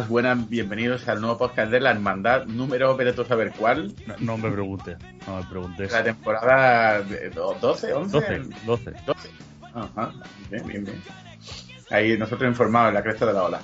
[0.00, 4.38] Hola, buenas, bienvenidos al nuevo podcast de la Hermandad, número, a saber cuál, No, no
[4.38, 5.92] me pregunte, no me preguntes.
[5.92, 8.10] la temporada de do- 12, 11.
[8.18, 8.92] 12, 12.
[9.04, 9.28] 12.
[9.74, 10.12] Ajá,
[10.50, 11.02] bien, bien, bien.
[11.90, 13.60] Ahí nosotros informados en la cresta de la ola.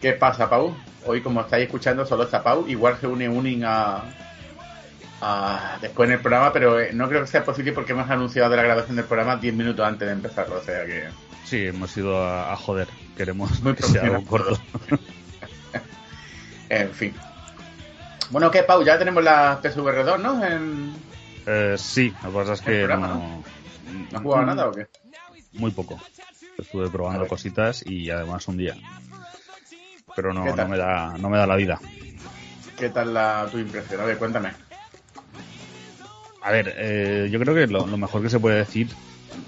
[0.00, 0.76] ¿Qué pasa, Pau?
[1.04, 2.64] Hoy, como estáis escuchando, solo está Pau.
[2.68, 4.04] Igual se une Unin a,
[5.20, 8.54] a- después en el programa, pero eh, no creo que sea posible porque hemos anunciado
[8.54, 10.58] la grabación del programa 10 minutos antes de empezarlo.
[10.58, 11.08] O sea que.
[11.44, 12.86] Sí, hemos ido a, a joder.
[13.16, 14.56] Queremos Muy que sea algo corto.
[16.70, 17.14] En fin.
[18.30, 18.82] Bueno, ¿qué, Pau?
[18.84, 20.44] Ya tenemos la PSVR2, ¿no?
[20.44, 20.94] En...
[21.46, 23.42] Eh, sí, lo que pasa es que programa, no...
[24.10, 24.86] ¿No has jugado nada o qué?
[25.54, 25.98] Muy poco.
[26.58, 28.76] Estuve probando cositas y además un día.
[30.14, 31.80] Pero no, no, me da, no me da la vida.
[32.76, 34.00] ¿Qué tal la, tu impresión?
[34.00, 34.52] A ver, cuéntame.
[36.42, 38.88] A ver, eh, yo creo que lo, lo mejor que se puede decir...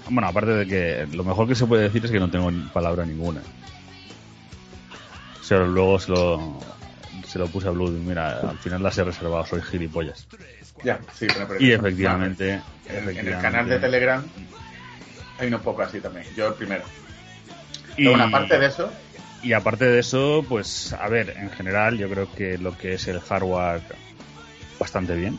[0.09, 3.05] Bueno, aparte de que lo mejor que se puede decir es que no tengo palabra
[3.05, 3.41] ninguna.
[5.51, 6.61] O sea, luego se lo,
[7.27, 7.89] se lo puse a Blue.
[7.89, 10.25] Mira, al final las he reservado, soy gilipollas.
[10.81, 14.23] Ya, sí, pero, Y efectivamente, En, en el canal de Telegram
[15.37, 16.25] hay unos pocos así también.
[16.37, 16.85] Yo el primero.
[17.97, 18.93] Y, Pero bueno, aparte de eso,
[19.43, 23.09] y aparte de eso, pues a ver, en general yo creo que lo que es
[23.09, 23.81] el hardware
[24.79, 25.37] bastante bien.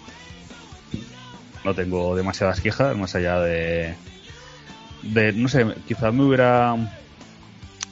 [1.65, 3.95] No tengo demasiadas quejas, más allá de,
[5.01, 6.77] de no sé, quizás me hubiera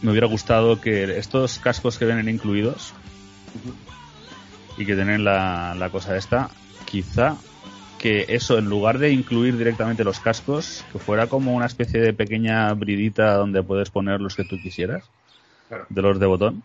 [0.02, 2.92] me hubiera gustado que estos cascos que vienen incluidos
[4.76, 6.50] y que tienen la, la cosa esta,
[6.86, 7.36] quizá
[7.98, 12.14] que eso, en lugar de incluir directamente los cascos, que fuera como una especie de
[12.14, 15.04] pequeña bridita donde puedes poner los que tú quisieras,
[15.68, 15.86] Claro.
[15.88, 16.62] de los de botón.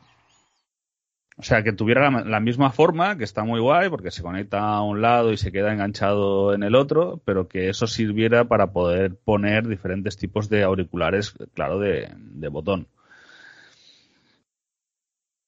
[1.37, 4.61] O sea, que tuviera la, la misma forma, que está muy guay, porque se conecta
[4.61, 8.71] a un lado y se queda enganchado en el otro, pero que eso sirviera para
[8.71, 12.87] poder poner diferentes tipos de auriculares, claro, de, de botón.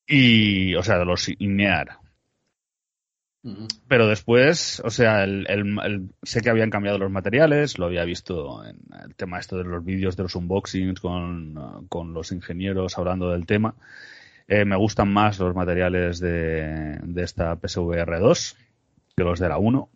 [0.07, 1.99] Y, o sea, de los INEAR.
[3.87, 8.03] Pero después, o sea, el, el- el- sé que habían cambiado los materiales, lo había
[8.03, 12.97] visto en el tema esto de los vídeos de los unboxings con, con los ingenieros
[12.97, 13.75] hablando del tema.
[14.47, 18.57] Eh, me gustan más los materiales de, de esta PSVR 2
[19.15, 19.89] que los de la 1.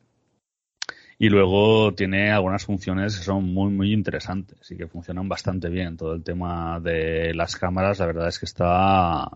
[1.19, 5.95] Y luego tiene algunas funciones que son muy, muy interesantes y que funcionan bastante bien.
[5.97, 9.29] Todo el tema de las cámaras, la verdad es que está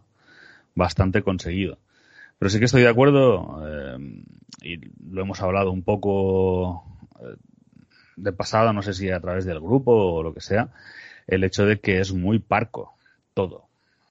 [0.75, 1.79] bastante conseguido.
[2.37, 3.97] Pero sí que estoy de acuerdo, eh,
[4.61, 4.77] y
[5.09, 6.83] lo hemos hablado un poco
[7.21, 7.35] eh,
[8.17, 10.69] de pasada, no sé si a través del grupo o lo que sea,
[11.27, 12.95] el hecho de que es muy parco
[13.33, 13.67] todo.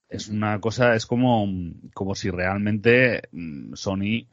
[0.08, 1.47] Es una cosa, es como,
[1.92, 4.26] como si realmente mm, Sony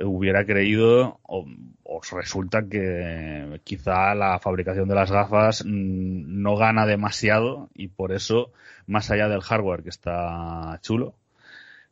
[0.00, 1.46] hubiera creído o,
[1.84, 8.12] o resulta que quizá la fabricación de las gafas mm, no gana demasiado y por
[8.12, 8.52] eso,
[8.86, 11.14] más allá del hardware que está chulo,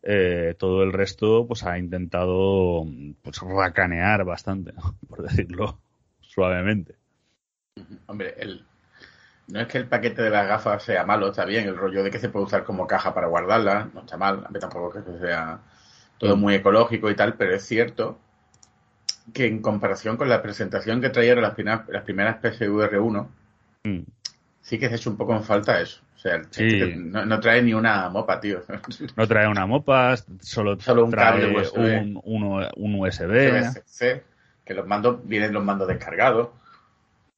[0.02, 2.84] eh, todo el resto pues ha intentado
[3.22, 4.96] pues racanear bastante, ¿no?
[5.08, 5.78] por decirlo
[6.20, 6.96] suavemente.
[8.06, 8.64] hombre, el,
[9.48, 11.68] no es que el paquete de las gafas sea malo, está bien.
[11.68, 14.46] El rollo de que se puede usar como caja para guardarla, no está mal.
[14.60, 15.60] Tampoco es que sea
[16.18, 18.18] todo muy ecológico y tal, pero es cierto
[19.32, 23.30] que en comparación con la presentación que trajeron las primeras, las primeras PSVR 1,
[23.84, 24.02] Mm.
[24.60, 26.00] sí que se ha hecho un poco en falta eso.
[26.22, 26.94] Sea, el- Sí.
[26.96, 28.62] no, no trae ni una mopa, tío.
[29.16, 32.00] No trae una mopa, solo, Solo un trae cable USB.
[32.00, 33.32] un, uno- un USB.
[34.64, 36.50] Que los mandos vienen los mandos descargados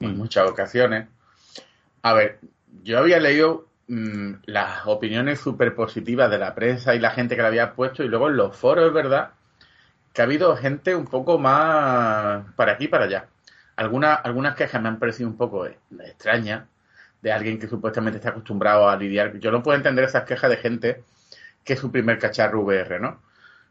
[0.00, 0.18] en Mm.
[0.18, 1.06] muchas ocasiones.
[2.02, 2.40] A ver,
[2.82, 7.42] yo había leído mm, las opiniones súper positivas de la prensa y la gente que
[7.42, 9.30] la había puesto y luego en los foros, es verdad,
[10.12, 13.26] que ha habido gente un poco más para aquí y para allá.
[13.76, 16.64] Algunas, algunas quejas me han parecido un poco eh, extrañas
[17.24, 19.38] de alguien que supuestamente está acostumbrado a lidiar.
[19.38, 21.02] Yo no puedo entender esas quejas de gente
[21.64, 23.22] que es su primer cacharro VR, ¿no?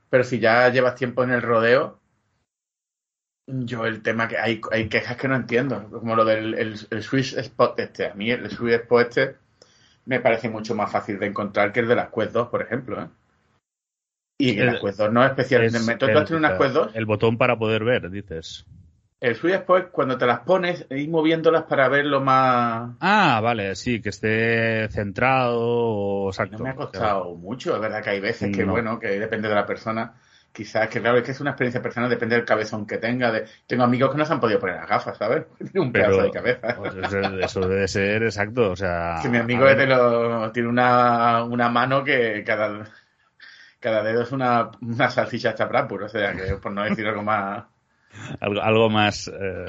[0.10, 2.00] Pero si ya llevas tiempo en el rodeo,
[3.46, 7.04] yo el tema que hay, hay quejas que no entiendo, como lo del el, el
[7.04, 8.08] Swiss Spot este.
[8.08, 9.36] A mí el Swiss Spot este
[10.06, 13.02] me parece mucho más fácil de encontrar que el de las Quest 2, por ejemplo,
[13.04, 13.08] ¿eh?
[14.40, 15.78] Y El- las Quest 2 no es especialmente...
[15.78, 16.96] Es ¿Tú, tú has tenido unas Quest 2?
[16.96, 18.66] el botón para poder ver, dices.
[19.24, 22.92] El Swiss Spot, cuando te las pones, ir moviéndolas para verlo más...
[23.00, 26.58] Ah, vale, sí, que esté centrado o exacto.
[26.58, 28.74] No me ha costado mucho, es verdad que hay veces que, No.
[28.74, 30.14] bueno, que depende de la persona.
[30.52, 33.32] Quizás que, claro, es que es una experiencia personal, depende del cabezón que tenga.
[33.32, 33.46] De...
[33.66, 35.46] Tengo amigos que no se han podido poner las gafas, ¿sabes?
[35.58, 36.76] Tiene un pedazo Pero de cabeza.
[36.76, 36.94] pues,
[37.42, 39.20] eso, debe ser exacto, o sea.
[39.22, 42.88] que mi amigo es de lo- tiene una, una mano que cada,
[43.80, 47.64] cada dedo es una, una salchicha chaprapur, o sea, que por no decir algo más...
[48.40, 49.66] algo, algo más eh,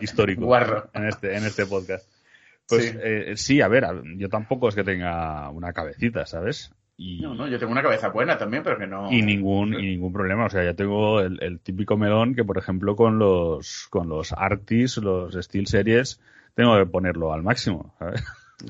[0.00, 0.88] histórico Guarro.
[0.94, 2.08] en este en este podcast.
[2.68, 2.96] Pues Sí.
[3.02, 3.84] eh, sí, a ver,
[4.16, 6.72] yo tampoco es que tenga una cabecita, ¿sabes?
[6.96, 9.10] Y, No, no, yo tengo una cabeza buena también, pero que no...
[9.12, 12.56] y ningún y ningún problema, o sea, ya tengo el, el típico melón que por
[12.56, 16.20] ejemplo con los con los Arctis, los Steel Series
[16.54, 18.24] tengo que ponerlo al máximo, ¿sabes?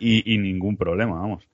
[0.00, 1.46] Y, y ningún problema, vamos.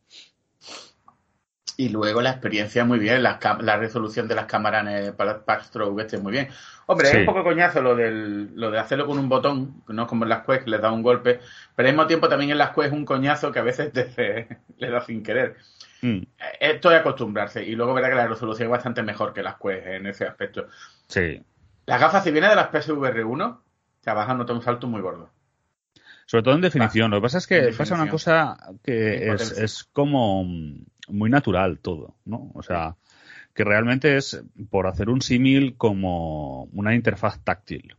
[1.80, 5.42] Y luego la experiencia muy bien, la, la resolución de las cámaras en el pa-
[5.44, 6.48] Packstroke este muy bien.
[6.86, 7.12] Hombre, Sí.
[7.16, 10.28] es un poco coñazo lo, del, lo de hacerlo con un botón, no como en
[10.28, 11.40] las Quest, que les da un golpe,
[11.74, 14.58] pero al mismo tiempo también en las Quest es un coñazo que a veces te,
[14.76, 15.56] le da sin querer.
[16.02, 16.22] Mm,
[16.60, 19.86] Esto es acostumbrarse y luego verá que la resolución es bastante mejor que las Quest
[19.86, 20.66] en ese aspecto.
[21.06, 21.42] sí.
[21.86, 23.62] Las gafas, si viene de las PSVR 1, o
[24.04, 25.30] sea, vas a notar un salto muy gordo.
[26.26, 27.10] Sobre todo en definición.
[27.10, 30.44] Lo que pasa es que pasa una cosa que es, es como
[31.10, 32.50] muy natural todo, ¿no?
[32.54, 32.96] O sea,
[33.54, 37.96] que realmente es, por hacer un símil, como una interfaz táctil.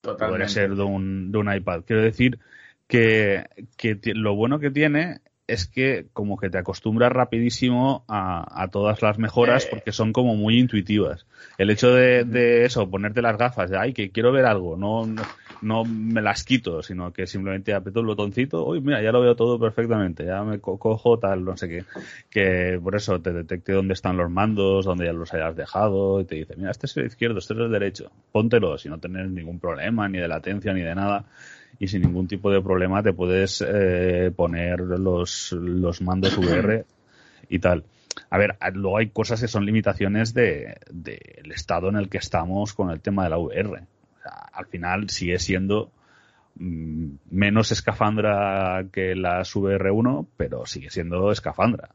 [0.00, 0.48] Podría Totalmente.
[0.48, 1.82] ser de un, de un iPad.
[1.86, 2.38] Quiero decir
[2.86, 3.44] que,
[3.76, 9.02] que lo bueno que tiene es que como que te acostumbras rapidísimo a, a todas
[9.02, 9.68] las mejoras Eh.
[9.70, 11.26] porque son como muy intuitivas.
[11.58, 15.06] El hecho de, de eso, ponerte las gafas, de ay, que quiero ver algo, no,
[15.06, 15.22] no,
[15.64, 19.34] no me las quito, sino que simplemente aprieto el botoncito, uy, mira, ya lo veo
[19.34, 21.84] todo perfectamente, ya me co- cojo tal, no sé qué,
[22.30, 26.24] que por eso te detecte dónde están los mandos, dónde ya los hayas dejado, y
[26.24, 29.28] te dice, mira, este es el izquierdo, este es el derecho, póntelo, si no tener
[29.28, 31.24] ningún problema, ni de latencia, ni de nada,
[31.78, 36.84] y sin ningún tipo de problema te puedes eh, poner los, los mandos VR
[37.48, 37.84] y tal.
[38.30, 42.18] A ver, luego hay cosas que son limitaciones del de, del estado en el que
[42.18, 43.82] estamos con el tema de la VR.
[44.24, 45.90] Al final sigue siendo
[46.56, 51.90] mm, menos escafandra que las VR1, pero sigue siendo escafandra.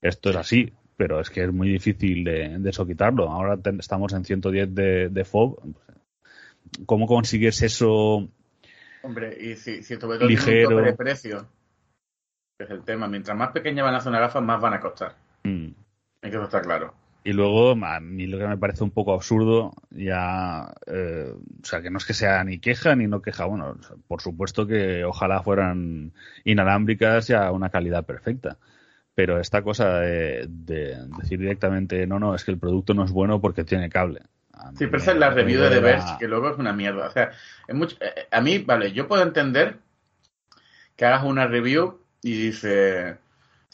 [0.00, 3.30] Esto es así, pero es que es muy difícil de, de eso quitarlo.
[3.30, 5.58] Ahora estamos en 110 de, de FOB.
[6.86, 8.28] ¿Cómo consigues eso?
[9.02, 10.78] Hombre, y si, si tiene Ligero.
[10.78, 11.46] un de precio,
[12.58, 14.80] que es el tema, mientras más pequeña van a ser unas gafas, más van a
[14.80, 15.14] costar.
[15.44, 15.68] Mm.
[16.22, 16.94] Que eso está claro.
[17.26, 21.80] Y luego, a mí lo que me parece un poco absurdo, ya, eh, o sea,
[21.80, 25.42] que no es que sea ni queja ni no queja, bueno, por supuesto que ojalá
[25.42, 26.12] fueran
[26.44, 28.58] inalámbricas y a una calidad perfecta.
[29.14, 33.10] Pero esta cosa de, de decir directamente, no, no, es que el producto no es
[33.10, 34.20] bueno porque tiene cable.
[34.76, 37.06] Sí, pero esa es la review de The Verge, que luego es una mierda.
[37.06, 37.30] O sea,
[37.66, 39.78] es mucho, eh, a mí, vale, yo puedo entender
[40.96, 43.16] que hagas una review y dice, o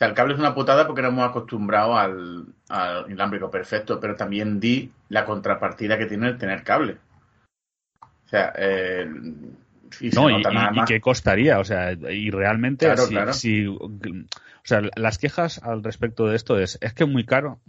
[0.01, 4.17] sea, el cable es una putada porque no hemos acostumbrado al, al inalámbrico perfecto, pero
[4.17, 6.97] también di la contrapartida que tiene el tener cable.
[8.03, 9.07] O sea, eh,
[10.01, 10.89] y se No, y, nota y- nada y más.
[10.89, 13.33] qué costaría, o sea, y realmente, Claro, si, claro.
[13.35, 13.91] si- o
[14.65, 17.61] sea, las quejas al respecto de esto es, es que es muy caro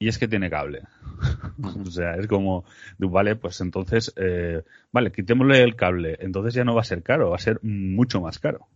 [0.00, 0.82] y es que tiene cable.
[1.86, 2.64] o sea, es como,
[2.98, 7.30] vale, pues entonces, eh, vale, quitémosle el cable, entonces ya no va a ser caro,
[7.30, 8.66] va a ser mucho más caro.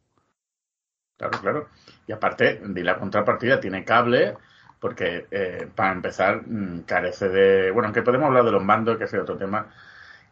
[1.17, 1.69] Claro, claro.
[2.07, 4.37] Y aparte, di la contrapartida, tiene cable,
[4.81, 7.71] porque eh, para empezar, mm, carece de.
[7.71, 9.67] Bueno, aunque podemos hablar de los mandos, que es otro tema,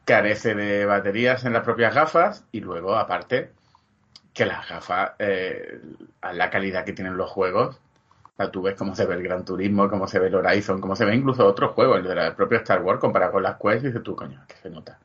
[0.04, 3.52] carece de baterías en las propias gafas, y luego, aparte,
[4.34, 5.80] que las gafas, eh,
[6.22, 7.80] a la calidad que tienen los juegos,
[8.36, 10.96] sea, tú ves cómo se ve el Gran Turismo, cómo se ve el Horizon, cómo
[10.96, 13.56] se ve incluso otros juegos, el de la- el propio Star Wars, comparado con las
[13.58, 14.98] Quest, y dices tú, coño, que se nota.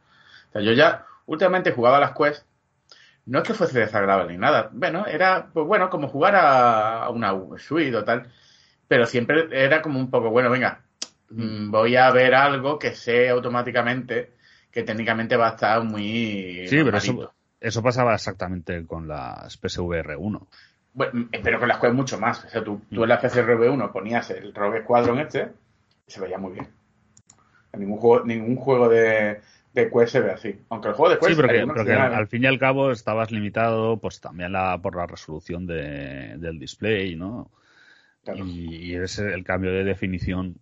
[0.50, 2.45] O sea, yo ya últimamente jugaba a las Quest
[3.25, 4.70] no es que fuese desagradable ni nada.
[4.72, 8.32] Bueno, era, pues bueno, como jugar a una suite o tal.
[8.88, 10.82] Pero siempre era como un poco, bueno, venga,
[11.29, 14.34] mm, voy a ver algo que sé automáticamente
[14.72, 20.17] que técnicamente va a estar muy Sí, pero eso, eso pasaba exactamente con las PSVR
[20.17, 20.48] 1.
[20.94, 22.44] Bueno, espero que las juegues mucho más.
[22.46, 25.50] O sea, tú, tú en la PSRB 1 ponías el Rogue Squadron este
[26.08, 26.67] y se veía muy bien.
[27.74, 29.41] Ningún juego, ningún juego de,
[29.75, 30.55] de ve así.
[30.70, 32.91] Aunque el juego de Quest Sí, pero que, pero que al fin y al cabo
[32.91, 37.51] estabas limitado pues también la, por la resolución de- del display, ¿no?
[38.24, 38.46] Claro.
[38.46, 40.55] Y, y ese, el cambio de definición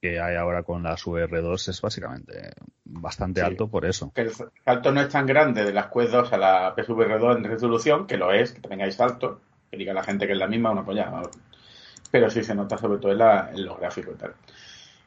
[0.00, 2.52] que hay ahora con las VR2 es básicamente
[2.84, 3.46] bastante Sí.
[3.46, 4.12] alto por eso.
[4.14, 7.36] que el salto no es tan grande de las Quest 2 a la PSVR 2
[7.38, 9.40] en resolución, que lo es, que hay salto,
[9.70, 11.10] que diga la gente que es la misma, una polla.
[12.10, 14.34] Pero sí se nota sobre todo en, la- en los gráficos y tal.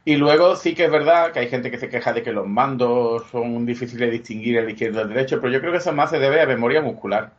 [0.05, 2.45] Y luego sí que es verdad que hay gente que se queja de que los
[2.47, 6.09] mandos son difíciles de distinguir el izquierdo del derecho, pero yo creo que eso más
[6.09, 7.31] se debe a memoria muscular.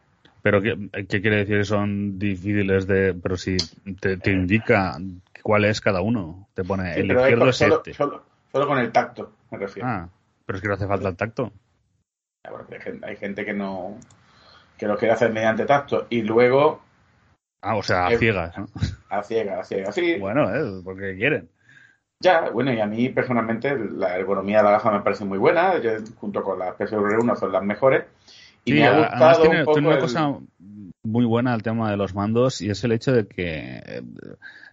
[0.43, 0.77] Pero ¿qué,
[1.09, 3.15] qué quiere decir que son difíciles de...
[3.15, 3.57] Pero si
[4.01, 4.99] te, te indica
[5.43, 6.49] cuál es cada uno.
[6.55, 7.95] Te pone Sí, el izquierdo es solo, este.
[7.95, 9.89] solo- solo con el tacto, me refiero.
[9.89, 10.09] Ah,
[10.47, 11.53] pero es que no hace falta el tacto.
[12.45, 13.99] Ya, bueno, que hay, gente, hay gente que no
[14.79, 16.83] que lo quiere hacer mediante tacto y luego
[17.63, 18.67] Ah, o sea, a Eh, ciegas, ¿no?
[19.09, 19.93] a ciega, a ciega.
[19.93, 21.49] Sí, Bueno, eh, porque quieren.
[22.25, 25.79] Ya, bueno, y a mí personalmente la ergonomía de la gafa me parece muy buena,
[25.81, 28.05] yo, junto con las PSVR 1 son las mejores.
[28.65, 30.39] Y Sí, me ha gustado tiene, un poco tiene una el- cosa
[31.03, 34.03] muy buena el tema de los mandos y es el hecho de que eh,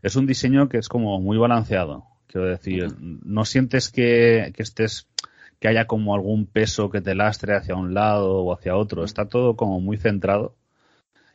[0.01, 2.05] es un diseño que es como muy balanceado.
[2.27, 5.07] Quiero decir, no sientes que, que estés
[5.59, 9.03] que haya como algún peso que te lastre hacia un lado o hacia otro.
[9.03, 10.55] Está todo como muy centrado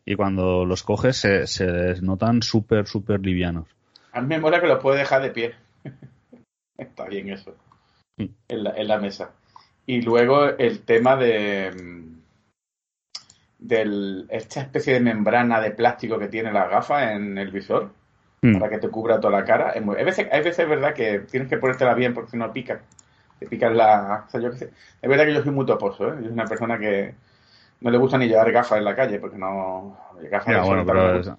[0.07, 3.69] y cuando los coges se, notan súper, súper livianos.
[4.13, 5.55] A mí me mola que lo puede dejar de pie.
[6.79, 7.55] Está bien eso.
[8.19, 8.35] Sí.
[8.49, 9.31] En la, en la mesa.
[9.87, 12.17] Y luego el tema de mm,
[13.59, 17.91] del esta especie de membrana de plástico que tiene la gafa en el visor
[18.43, 18.59] Mm.
[18.59, 19.71] para que te cubra toda la cara.
[19.71, 22.53] Es muy- hay, veces, hay veces, verdad, que tienes que ponértela bien porque si no
[22.53, 22.83] pica.
[23.39, 24.25] Te pican la...
[24.27, 24.71] O sea, yo qué sé.
[25.01, 26.17] Es verdad que yo soy muy toposo, ¿eh?
[26.19, 27.15] Yo soy una persona que
[27.81, 29.99] no le gusta ni llevar gafas en la calle porque no...
[30.31, 31.31] Gafas Ya, bueno, pero es-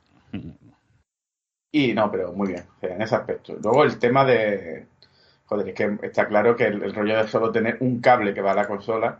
[1.71, 3.55] Y no, pero muy bien, en ese aspecto.
[3.61, 4.87] Luego el tema de.
[5.47, 8.41] Joder, es que está claro que el, el rollo de solo tener un cable que
[8.41, 9.19] va a la consola.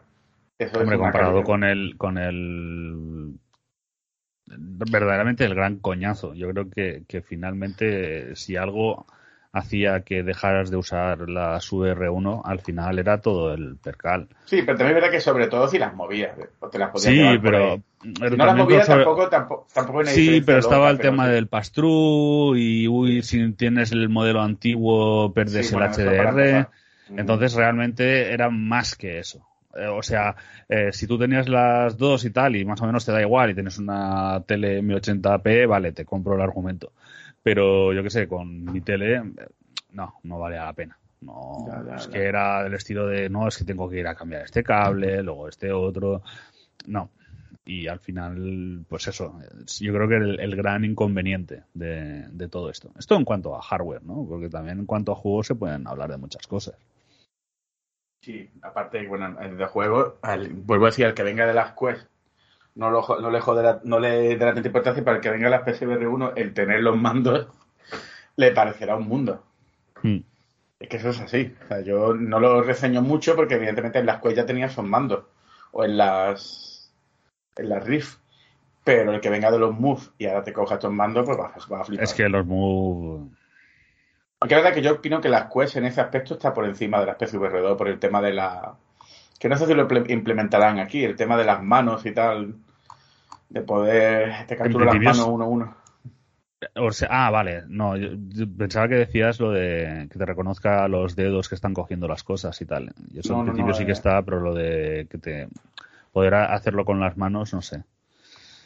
[0.59, 1.43] Eso Hombre, es comparado calidad.
[1.43, 3.39] con el, con el
[4.47, 6.33] verdaderamente el gran coñazo.
[6.33, 9.05] Yo creo que, que finalmente si algo
[9.51, 14.27] hacía que dejaras de usar las VR1, al final era todo el percal.
[14.45, 16.37] Sí, pero también es verdad que sobre todo si las movías.
[16.59, 17.81] o te las podías Sí, pero,
[18.19, 22.55] pero no las movías sobre- tampoco, tampoco, tampoco Sí, pero estaba el tema del pass-through
[22.57, 26.67] y uy, si tienes el modelo antiguo pierdes Sí, el bueno, HDR.
[27.09, 29.45] Entonces realmente era más que eso.
[29.75, 30.35] Eh, o sea,
[30.67, 33.51] eh, si tú tenías las dos y tal y más o menos te da igual
[33.51, 36.91] y tienes una tele 1080p, vale, te compro el argumento.
[37.47, 39.21] Pero yo qué sé, con mi tele,
[39.93, 40.97] no, no valía la pena.
[41.21, 42.11] No, Ya, ya, es ya.
[42.11, 45.23] que era del estilo de, no, es que tengo que ir a cambiar este cable,
[45.23, 46.21] luego este otro.
[46.87, 47.09] No.
[47.65, 52.47] Y al final, pues eso, es- yo creo que el, el gran inconveniente de, de
[52.49, 52.91] todo esto.
[52.99, 54.25] Esto en cuanto a hardware, ¿no?
[54.27, 56.75] Porque también en cuanto a juegos se pueden hablar de muchas cosas.
[58.21, 61.73] Sí, aparte, bueno, el de juego, al- vuelvo a decir, al que venga de las
[61.79, 62.07] Quest,
[62.77, 65.63] no, lo, no le jodera- no le dará tanta importancia, para el que venga las
[65.63, 67.47] PSVR 1, el tener los mandos
[68.35, 69.43] le parecerá un mundo.
[70.03, 70.17] Mm.
[70.79, 71.55] Es que eso es así.
[71.65, 74.85] O sea, yo no lo reseño mucho porque evidentemente en las Quest ya tenía esos
[74.85, 75.25] mandos.
[75.71, 76.93] O en las
[77.55, 78.19] en las Rift.
[78.83, 81.51] Pero el que venga de los Move y ahora te coja estos mandos, pues vas
[81.57, 82.03] a flipar.
[82.03, 83.27] Es que los Move.
[84.39, 86.99] Aunque es verdad que yo opino que las Quest en ese aspecto está por encima
[86.99, 88.75] de las PSVR 2 por el tema de la...
[89.39, 92.53] Que no sé si lo imple- implementarán aquí, el tema de las manos y tal.
[93.49, 94.45] De poder...
[94.47, 95.77] Te captura las principio es- manos uno a uno.
[96.75, 97.63] O sea, ah, vale.
[97.67, 101.73] No, yo, yo pensaba que decías lo de que te reconozca los dedos que están
[101.75, 102.93] cogiendo las cosas y tal.
[103.13, 103.93] Y eso No, en no, principio no, sí que eh.
[103.93, 105.47] está, pero lo de que te
[106.11, 107.83] poder hacerlo con las manos, no sé.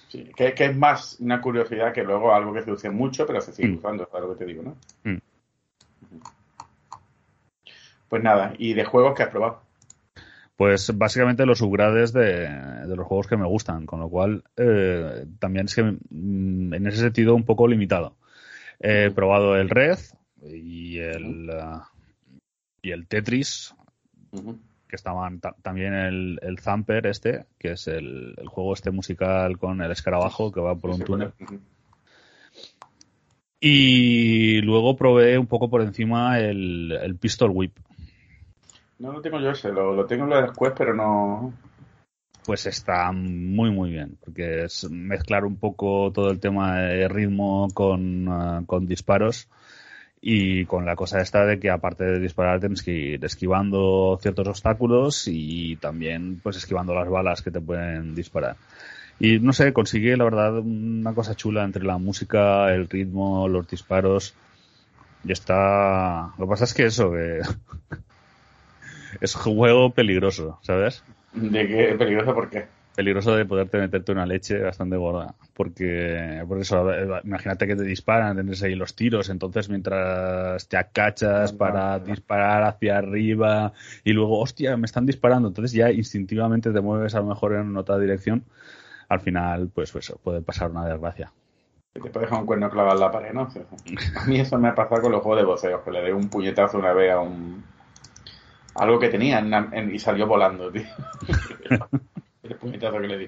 [0.08, 3.42] Sí, que, que es más una curiosidad que luego algo que se usa mucho, pero
[3.42, 3.78] se sigue Mm.
[3.78, 4.76] usando, es lo que te digo, ¿no?
[5.04, 5.18] Mm.
[8.10, 9.62] Pues nada, ¿y de juegos que has probado?
[10.62, 15.26] Pues básicamente los upgrades de, de los juegos que me gustan, con lo cual eh,
[15.40, 18.16] también es que mm, en ese sentido un poco limitado.
[18.80, 19.98] He probado el Red
[20.44, 21.90] y el, ah,
[22.84, 23.74] y el Tetris,
[24.88, 29.58] que estaban ta- también el, el Zamper este, que es el, el juego este musical
[29.58, 31.32] con el escarabajo que va por un túnel.
[33.60, 37.76] Y luego probé un poco por encima el, el Pistol Whip.
[39.02, 41.52] No lo tengo yo ese, lo, lo tengo en lo de Quest, pero no...
[42.46, 47.68] Pues está muy muy bien, porque es mezclar un poco todo el tema de ritmo
[47.74, 49.48] con, ah, con disparos
[50.22, 54.48] Y con la cosa esta de que aparte de disparar tienes que ir esquivando ciertos
[54.48, 58.58] obstáculos y también pues esquivando las balas que te pueden disparar.
[59.20, 63.68] Y no sé, consigue la verdad una cosa chula entre la música, el ritmo, los
[63.68, 64.36] disparos.
[65.24, 66.34] Y está...
[66.38, 67.42] Lo que pasa es que eso, que...
[69.22, 71.04] es juego peligroso, ¿sabes?
[71.34, 72.34] ¿De qué peligroso?
[72.34, 72.66] ¿Por qué?
[72.96, 75.36] peligroso de poderte meterte una leche bastante gorda.
[75.54, 76.88] Porque, por eso,
[77.24, 82.98] imagínate que te disparan, tienes ahí los tiros, entonces mientras te acachas para disparar hacia
[82.98, 83.74] arriba
[84.04, 87.76] y luego, hostia, me están disparando, entonces ya instintivamente te mueves a lo mejor en
[87.78, 88.44] otra dirección,
[89.08, 91.32] al final, pues eso, puede pasar una desgracia.
[91.94, 93.50] Que te puede dejar un cuerno clavado en la pared, ¿no?
[94.16, 96.30] A mí eso me ha pasado con los juegos de boceos, que le di un
[96.30, 97.64] puñetazo una vez a un...
[98.76, 100.84] Algo que tenía en y salió volando, tío.
[102.44, 103.28] el puñetazo que le di.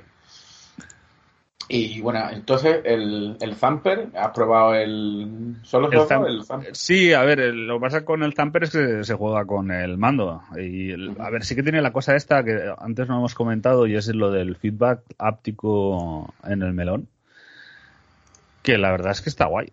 [1.70, 6.00] Y bueno, entonces el, el Zamper, ¿has probado el solo El?
[6.02, 6.76] Zam- El Zamper.
[6.76, 9.72] Sí, a ver, el- lo que pasa con el Zamper es que se juega con
[9.72, 10.44] el mando.
[10.58, 13.88] Y el- a ver, sí que tiene la cosa esta que antes no hemos comentado
[13.88, 17.08] y es lo del feedback áptico en el melón.
[18.62, 19.72] Que la verdad es que está guay.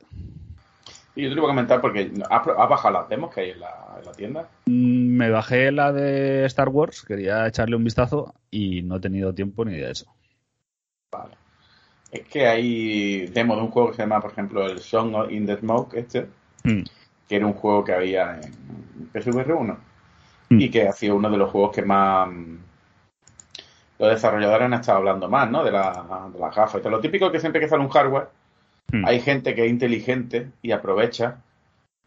[1.17, 3.61] Y yo te lo voy a comentar porque has bajado las demos que hay en
[3.61, 4.49] la, en la tienda.
[4.67, 9.35] Mm, Me bajé la de Star Wars, quería echarle un vistazo y no he tenido
[9.35, 10.07] tiempo ni de eso.
[11.13, 11.35] Vale.
[12.11, 15.45] Es que hay demos de un juego que se llama, por ejemplo, el Song in
[15.45, 16.27] the Smoke, este,
[16.65, 16.85] Mm,
[17.29, 19.79] que era un juego que había en PSVR 1
[20.49, 20.61] Mm.
[20.61, 22.57] y que ha sido uno de los juegos que más mm,
[23.99, 25.63] los desarrolladores han estado hablando más, ¿no?
[25.63, 26.83] De, la, de las gafas.
[26.85, 28.29] Lo típico que siempre que sale un hardware,
[28.91, 29.05] mm.
[29.05, 31.43] hay gente que es inteligente y aprovecha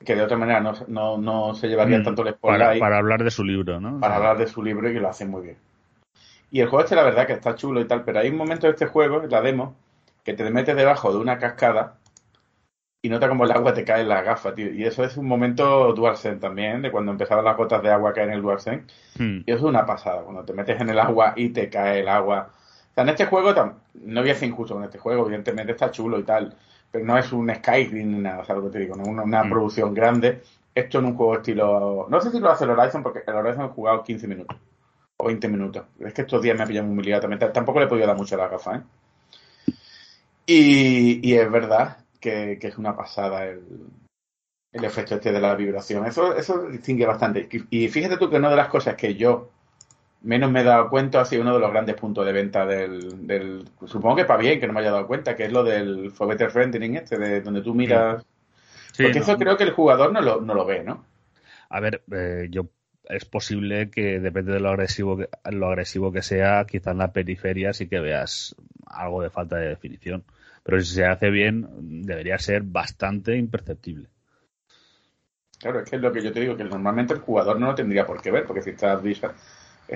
[0.03, 3.24] que de otra manera no, no, no se llevaría Mm, tanto el spotlight para hablar
[3.24, 4.00] de su libro, ¿no?
[4.00, 5.57] para hablar de su libro y que lo hacen muy bien.
[6.51, 8.67] Y el juego este, la verdad, que está chulo y tal, pero hay un momento
[8.67, 9.75] de este juego, en la demo,
[10.24, 11.98] que te metes debajo de una cascada
[13.01, 14.72] y nota como el agua te cae en la gafa, tío.
[14.72, 18.13] Y eso es un momento DualSense también, de cuando empezaban las gotas de agua a
[18.13, 18.86] caer en el DualSense.
[19.17, 21.99] Mm, Y eso es una pasada, cuando te metes en el agua y te cae
[21.99, 22.49] el agua.
[22.91, 23.54] O sea, en este juego,
[23.95, 26.56] no voy a ser injusto con este juego, evidentemente está chulo y tal,
[26.93, 28.95] pero no es un Skyrim ni nada, ¿sabes lo que te digo?
[28.95, 29.49] No es una, una Mm.
[29.49, 30.43] producción grande.
[30.75, 32.06] Esto en un juego estilo...
[32.08, 34.56] No sé si lo hace el Horizon, porque el Horizon he jugado 15 minutos
[35.17, 35.86] o 20 minutos.
[35.99, 37.39] Es que estos días me ha pillado muy también.
[37.51, 38.82] Tampoco le he podido dar mucho a la gafa, ¿eh?
[40.45, 43.63] Y, y es verdad que, que es una pasada el,
[44.71, 46.06] el efecto este de la vibración.
[46.06, 47.49] Eso, eso distingue bastante.
[47.71, 49.49] Y fíjate tú que una de las cosas que yo
[50.23, 53.27] menos me he dado cuenta ha sido uno de los grandes puntos de venta del,
[53.27, 56.12] del supongo que para bien que no me haya dado cuenta, que es lo del
[56.12, 58.25] For Better Rendering este, de donde tú miras...
[58.91, 59.25] sí, porque no.
[59.25, 61.05] eso creo que el jugador no lo, no lo ve, ¿no?
[61.69, 62.69] A ver, eh, yo
[63.05, 67.12] es posible que depende de lo agresivo que, lo agresivo que sea, quizá en la
[67.12, 68.55] periferia sí que veas
[68.86, 70.23] algo de falta de definición.
[70.63, 71.67] Pero si se hace bien,
[72.05, 74.07] debería ser bastante imperceptible.
[75.59, 77.75] Claro, es que es lo que yo te digo, que normalmente el jugador no lo
[77.75, 79.01] tendría por qué ver, porque si estás,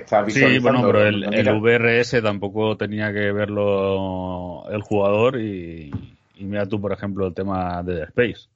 [0.00, 5.90] estás Sí, bueno, pero el, VRS tampoco tenía que verlo el jugador y,
[6.36, 8.48] y mira tú, por ejemplo, el tema de Dead Space.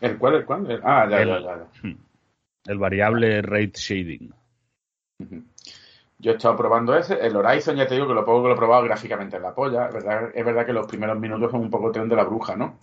[0.00, 0.36] ¿El cuál?
[0.36, 0.80] ¿El cuál?
[0.82, 1.96] Ah, ya, El- ya, ya, ya.
[2.66, 4.32] El variable rate shading.
[6.18, 7.14] Yo he estado probando ese.
[7.18, 9.54] El Horizon, ya te digo que lo poco que lo he probado gráficamente en la
[9.54, 9.86] polla.
[9.86, 12.56] Es verdad, es verdad que los primeros minutos son un poco tren de la bruja,
[12.56, 12.78] ¿no?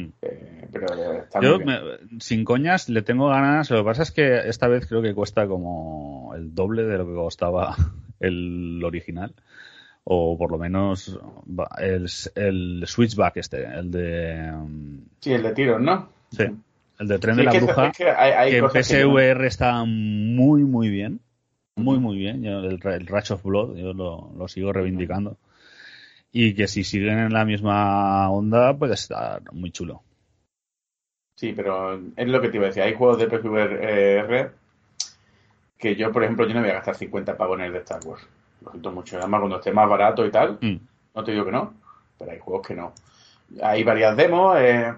[0.00, 0.12] Mm.
[0.22, 1.80] Eh, pero está Yo, muy bien.
[2.12, 3.70] me- sin coñas, le tengo ganas.
[3.70, 7.06] Lo que pasa es que esta vez creo que cuesta como el doble de lo
[7.06, 7.76] que costaba
[8.20, 9.32] el original.
[10.04, 11.16] O por lo menos
[11.78, 14.50] el, el switchback este, el de...
[14.52, 16.08] mm, Sí, el de tiros, ¿no?
[16.32, 16.42] Sí,
[16.98, 17.86] el de tren Sí, de la que- bruja.
[17.88, 21.20] es que hay, hay que en cosas que no- PSVR está muy, muy bien.
[21.76, 22.42] Muy, muy bien.
[22.42, 25.36] Yo, el, el Rush of Blood, yo lo, lo sigo reivindicando.
[26.32, 30.02] Y que si siguen en la misma onda, puede estar muy chulo.
[31.36, 32.82] Sí, pero es lo que te iba a decir.
[32.82, 34.52] Hay juegos de PSVR
[35.78, 38.00] que yo, por ejemplo, yo no voy a gastar 50 pavos en el de Star
[38.04, 38.26] Wars.
[38.64, 39.18] Lo siento mucho.
[39.18, 40.76] Además, cuando esté más barato y tal, Mm.
[41.14, 41.74] no te digo que no,
[42.18, 42.92] pero hay juegos que no.
[43.62, 44.56] Hay varias demos.
[44.58, 44.94] Eh,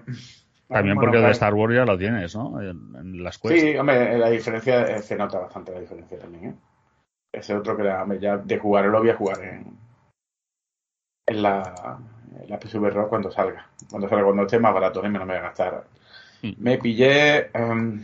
[0.69, 1.31] También porque el de.
[1.31, 2.61] Star Wars ya lo tienes, ¿no?
[2.61, 3.55] En, en las Quest.
[3.59, 6.55] Sí, hombre, la diferencia eh, se nota bastante la diferencia también, ¿eh?
[7.33, 9.65] Ese otro que la- ya de jugar lo voy a jugar en,
[11.27, 11.97] en la,
[12.41, 13.67] en la PSVR cuando salga.
[13.89, 15.09] Cuando salga, cuando esté más barato, ¿eh?
[15.09, 15.83] me lo voy a gastar.
[16.41, 16.51] Mm.
[16.57, 18.03] Me pillé em,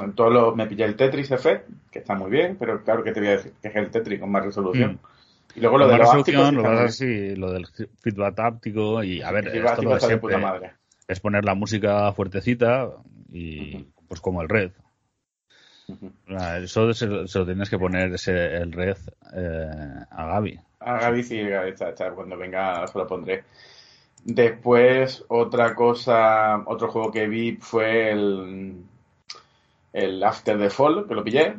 [0.00, 3.12] en todos los- me pillé el Tetris Effect, que está muy bien, pero claro que
[3.12, 4.92] te voy a decir que es el Tetris con más resolución.
[4.94, 5.56] Mm.
[5.56, 7.66] Y luego lo Con de resolución, ápticos lo sí, lo del
[8.00, 10.72] feedback táptico y a ver, esto lo de está de puta siempre madre.
[11.08, 12.88] es poner la música fuertecita
[13.28, 14.70] y pues como el red.
[16.28, 18.96] Ah, Eso se, se lo tienes que poner ese, el red
[19.34, 20.60] eh, a Gaby.
[20.80, 23.44] A Gaby sí, está, está, cuando venga se lo pondré.
[24.24, 28.84] Después, otra cosa, otro juego que vi fue el,
[29.92, 31.56] el After the Fall, que lo pillé,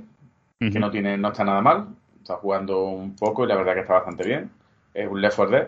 [0.59, 1.87] que no tiene, no está nada mal.
[2.21, 4.51] Está jugando un poco y la verdad que está bastante bien.
[4.93, 5.67] Es un Left 4 Dead.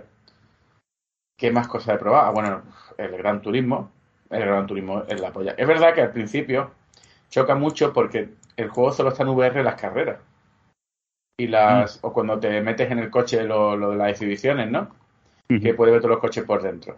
[1.36, 2.28] ¿Qué más cosas he probado?
[2.28, 2.62] Ah, bueno,
[2.98, 3.92] el Gran Turismo.
[4.30, 5.56] El Gran Turismo es la polla.
[5.58, 6.72] Es verdad que al principio
[7.30, 10.20] choca mucho porque el juego solo está en VR las carreras.
[11.40, 14.90] Y las, o cuando te metes en el coche lo, lo de las exhibiciones, ¿no?
[15.48, 16.98] Que puede ver todos los coches por dentro.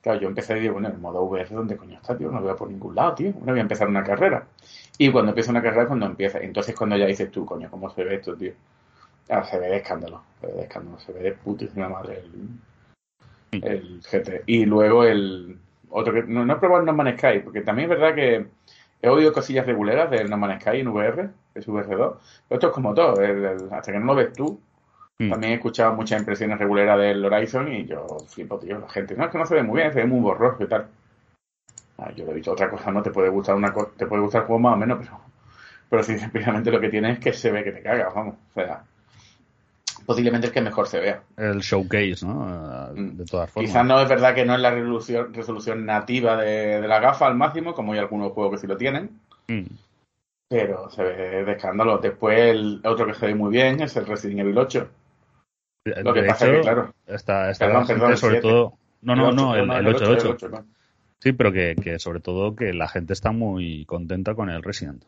[0.00, 2.30] Claro, yo empecé y digo, bueno, el modo VR, ¿dónde coño está, tío?
[2.30, 3.32] No lo veo por ningún lado, tío.
[3.40, 4.46] No voy a empezar una carrera.
[4.98, 6.38] Y cuando empieza una carrera es cuando empieza.
[6.40, 8.52] Entonces cuando ya dices tú, coño, ¿cómo se ve esto, tío?
[9.28, 12.24] Ah, se ve de escándalo, se ve de escándalo, se ve de putísima madre
[13.52, 14.42] el, el GT.
[14.46, 15.58] Y luego el
[15.90, 18.46] otro que no, no he probado el No Man's Sky, porque también es verdad que
[19.02, 22.16] he oído cosillas reguleras del No Man's Sky en VR, es VR2.
[22.48, 24.60] Pero esto es como todo, el- el- hasta que no lo ves tú,
[25.18, 25.30] Mm.
[25.30, 28.78] también he escuchado muchas impresiones reguleras del Horizon y yo flipo, tío.
[28.78, 30.68] La gente, no, es que no se ve muy bien, se ve muy borroso y
[30.68, 30.86] tal.
[31.98, 34.42] Ah, yo he dicho otra cosa, no te puede gustar una co- te puede gustar
[34.42, 35.20] el juego más o menos, pero,
[35.90, 38.34] pero sí, simplemente lo que tiene es que se ve que te cagas, vamos.
[38.50, 38.82] O sea,
[40.06, 41.22] posiblemente el que mejor se vea.
[41.36, 42.90] El showcase, ¿no?
[42.94, 43.16] Mm.
[43.16, 43.70] De todas formas.
[43.70, 47.26] Quizás no es verdad que no es la resolución, resolución nativa de, de la gafa
[47.26, 49.10] al máximo, como hay algunos juegos que sí lo tienen,
[49.48, 49.64] Mm.
[50.48, 51.98] pero se ve de escándalo.
[51.98, 54.88] Después el otro que se ve muy bien es el Resident Evil 8.
[55.84, 58.72] De, Lo que de pasa hecho, que, claro, está, está Perdón, gente perdón, sobre todo.
[59.00, 60.30] No, no, El no, el, el 8, el 8.
[60.30, 60.64] ocho, ¿no?
[61.18, 65.04] Sí, pero que, que sobre todo que la gente está muy contenta con el Resident.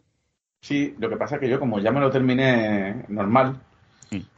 [0.63, 3.61] Sí, lo que pasa es que yo, como ya me lo terminé normal.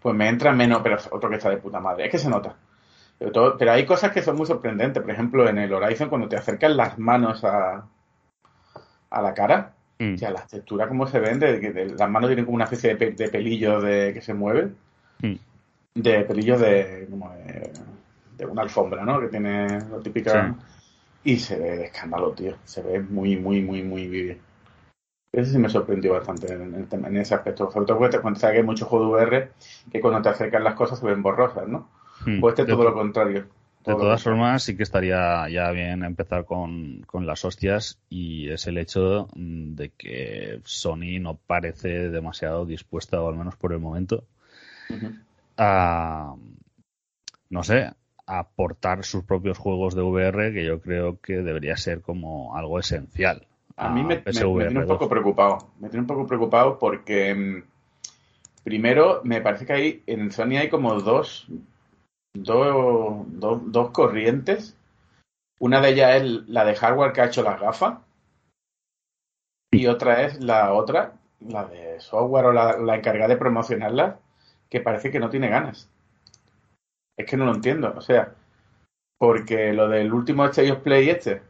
[0.02, 2.06] Pues me entra menos, pero es otro que está de puta madre.
[2.06, 2.54] Es que se nota.
[3.18, 5.02] Pero, todo- pero hay cosas que son muy sorprendentes.
[5.02, 7.86] Por ejemplo, en el Horizon, cuando te acercan las manos a,
[9.10, 10.14] a la cara, Mm.
[10.14, 12.64] o sea, las texturas como se ven, de, que de- las manos tienen como una
[12.64, 14.76] especie de, pe- de pelillos de, que se mueven,
[15.22, 15.34] Mm.
[15.94, 17.72] de pelillos de, como de,
[18.36, 19.18] de una alfombra, ¿no?
[19.20, 20.30] Que tiene lo típico.
[20.30, 20.36] Sí.
[21.24, 22.54] Y se ve de escándalo, tío.
[22.64, 24.38] Se ve muy, muy, muy, muy bien.
[25.36, 27.70] Eso sí me sorprendió bastante en, en ese aspecto.
[27.70, 29.48] Sobre todo porque te- sabes que hay muchos juegos de VR
[29.92, 31.88] que cuando te acercan las cosas se ven borrosas, ¿no?
[32.26, 32.40] Mm.
[32.40, 33.46] Pues este es todo to- lo contrario.
[33.84, 38.66] De todas formas, sí que estaría ya bien empezar con, con las hostias y es
[38.66, 43.78] el hecho mm, de que Sony no parece demasiado dispuesta, o al menos por el
[43.78, 44.24] momento,
[45.58, 46.34] a,
[47.50, 47.78] no sé,
[48.26, 52.78] a aportar sus propios juegos de VR, que yo creo que debería ser como algo
[52.78, 53.46] esencial.
[53.76, 54.96] A mí me, me- me PSVR tiene un 2.
[54.98, 55.58] poco preocupado.
[55.80, 57.62] Me tiene un poco preocupado porque mm,
[58.64, 61.46] primero me parece que hay en Sony hay como dos,
[62.34, 64.76] dos, dos, dos corrientes.
[65.58, 67.98] Una de ellas es la de hardware que ha hecho las gafas
[69.72, 74.16] y otra es la otra, la de software o la, la encargada de promocionarlas,
[74.70, 75.88] que parece que no tiene ganas.
[77.18, 77.92] Es que no lo entiendo.
[77.96, 78.34] O sea,
[79.18, 81.42] porque lo del último State of Play este,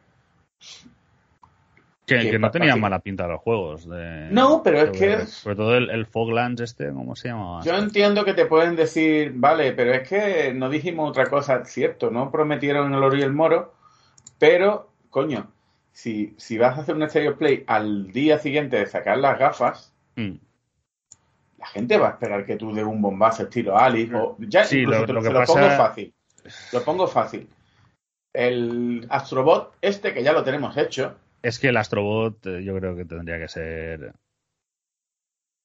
[2.07, 3.88] Que, que que no tenían mala pinta los juegos.
[3.88, 7.62] De, No, pero es que es- Sobre todo el, el Foglands este, ¿cómo se llama?
[7.64, 12.11] Yo entiendo que te pueden decir, vale, pero es que no dijimos otra cosa, cierto,
[12.12, 13.75] no prometieron el oro y el moro,
[14.38, 15.51] pero, coño,
[15.90, 19.92] si, si vas a hacer un stereo play al día siguiente de sacar las gafas,
[20.14, 20.37] Mm.
[21.59, 24.79] la gente va a esperar que tú des un bombazo estilo Alice, o ya Sí,
[24.83, 26.14] incluso lo- te- lo que se lo pasa- pongo fácil,
[26.73, 27.49] lo pongo fácil.
[28.33, 32.96] El Astrobot este, que ya lo tenemos hecho, Es que el Astrobot eh, yo creo
[32.96, 34.12] que tendría que ser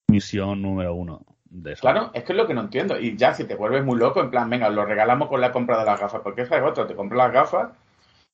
[0.09, 1.81] misión número uno de eso.
[1.81, 2.99] Claro, es que es lo que no entiendo.
[2.99, 5.79] Y ya si te vuelves muy loco, en plan, venga, lo regalamos con la compra
[5.79, 7.71] de las gafas, porque esa es otra, te compras las gafas.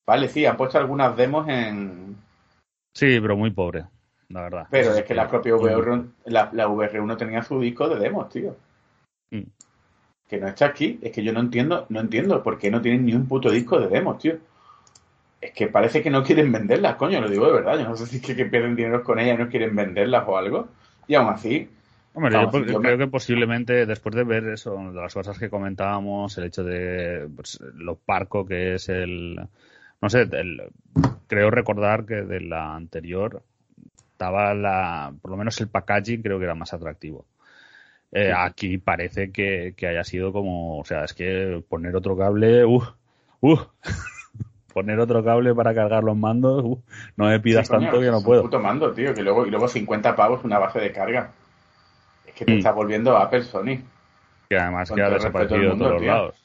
[0.05, 2.15] Vale, sí, han puesto algunas demos en...
[2.93, 3.85] Sí, pero muy pobre,
[4.29, 4.67] la verdad.
[4.71, 8.55] Pero es que la propia VR, la, la VR1 tenía su disco de demos, tío.
[9.31, 9.43] Mm.
[10.27, 10.99] Que no está aquí.
[11.01, 13.79] Es que yo no entiendo, no entiendo por qué no tienen ni un puto disco
[13.79, 14.37] de demos, tío.
[15.39, 17.77] Es que parece que no quieren venderlas, coño, lo digo de verdad.
[17.79, 20.23] Yo no sé si es que, que pierden dinero con ellas y no quieren venderlas
[20.27, 20.67] o algo.
[21.07, 21.69] Y aún así,
[22.13, 26.35] Hombre, yo me- creo que posiblemente después de ver eso, de las cosas que comentábamos,
[26.39, 29.39] el hecho de pues, lo parco que es el.
[30.01, 30.63] No sé, el-
[31.27, 33.43] creo recordar que de la anterior
[34.11, 35.13] estaba la.
[35.21, 37.25] Por lo menos el packaging creo que era más atractivo.
[38.11, 40.79] Eh, Aquí parece que, que haya sido como.
[40.79, 42.65] O sea, es que poner otro cable.
[42.65, 42.81] Uh,
[43.41, 43.57] uh,
[44.81, 46.63] poner otro cable para cargar los mandos.
[46.63, 46.79] uh,
[47.15, 48.41] no me pidas Sí, coño, tanto que no es un puedo.
[48.43, 51.31] puto mando, tío, que luego, y luego 50 pavos una base de carga.
[52.27, 52.57] Es que te Mm.
[52.59, 53.79] está volviendo Apple Sony.
[54.49, 56.07] Que además que ha desaparecido de todos tío.
[56.11, 56.35] lados.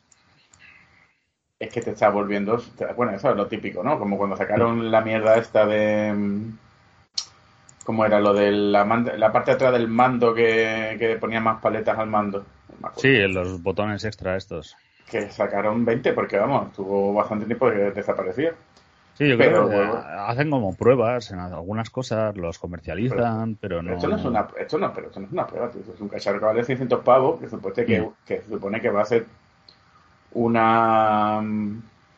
[1.58, 2.60] Es que te está volviendo.
[2.96, 3.98] Bueno, eso es lo típico, ¿no?
[3.98, 6.12] Como cuando sacaron la mierda esta de.
[6.12, 6.58] mm,
[7.84, 8.20] ¿Cómo era?
[8.20, 12.08] Lo de la, la parte de atrás del mando que, que ponía más paletas al
[12.08, 12.44] mando.
[12.80, 12.90] No.
[12.96, 14.76] Sí, los botones extra estos.
[15.10, 18.52] Que sacaron 20, porque vamos, estuvo bastante tiempo de- desaparecido.
[19.14, 20.04] Sí, yo Pero, creo que bueno.
[20.26, 23.92] hacen como pruebas en algunas cosas, los comercializan, pero, no.
[23.92, 25.80] esto no es una, esto no, pero esto no es una prueba, tío.
[25.82, 28.08] Esto es un cacharro que vale 600 pavos, que, supueste que, Mm.
[28.26, 29.26] que se supone que va a ser
[30.32, 31.42] una...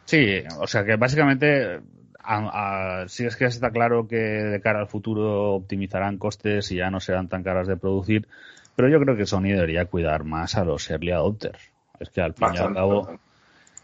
[0.04, 1.80] Sí, o sea que básicamente
[2.22, 6.76] a- a- sí es que está claro que de cara al futuro optimizarán costes y
[6.76, 8.28] ya no serán tan caras de producir,
[8.76, 11.73] pero yo creo que Sony debería cuidar más a los early adopters.
[11.98, 13.18] Es que al fin y al cabo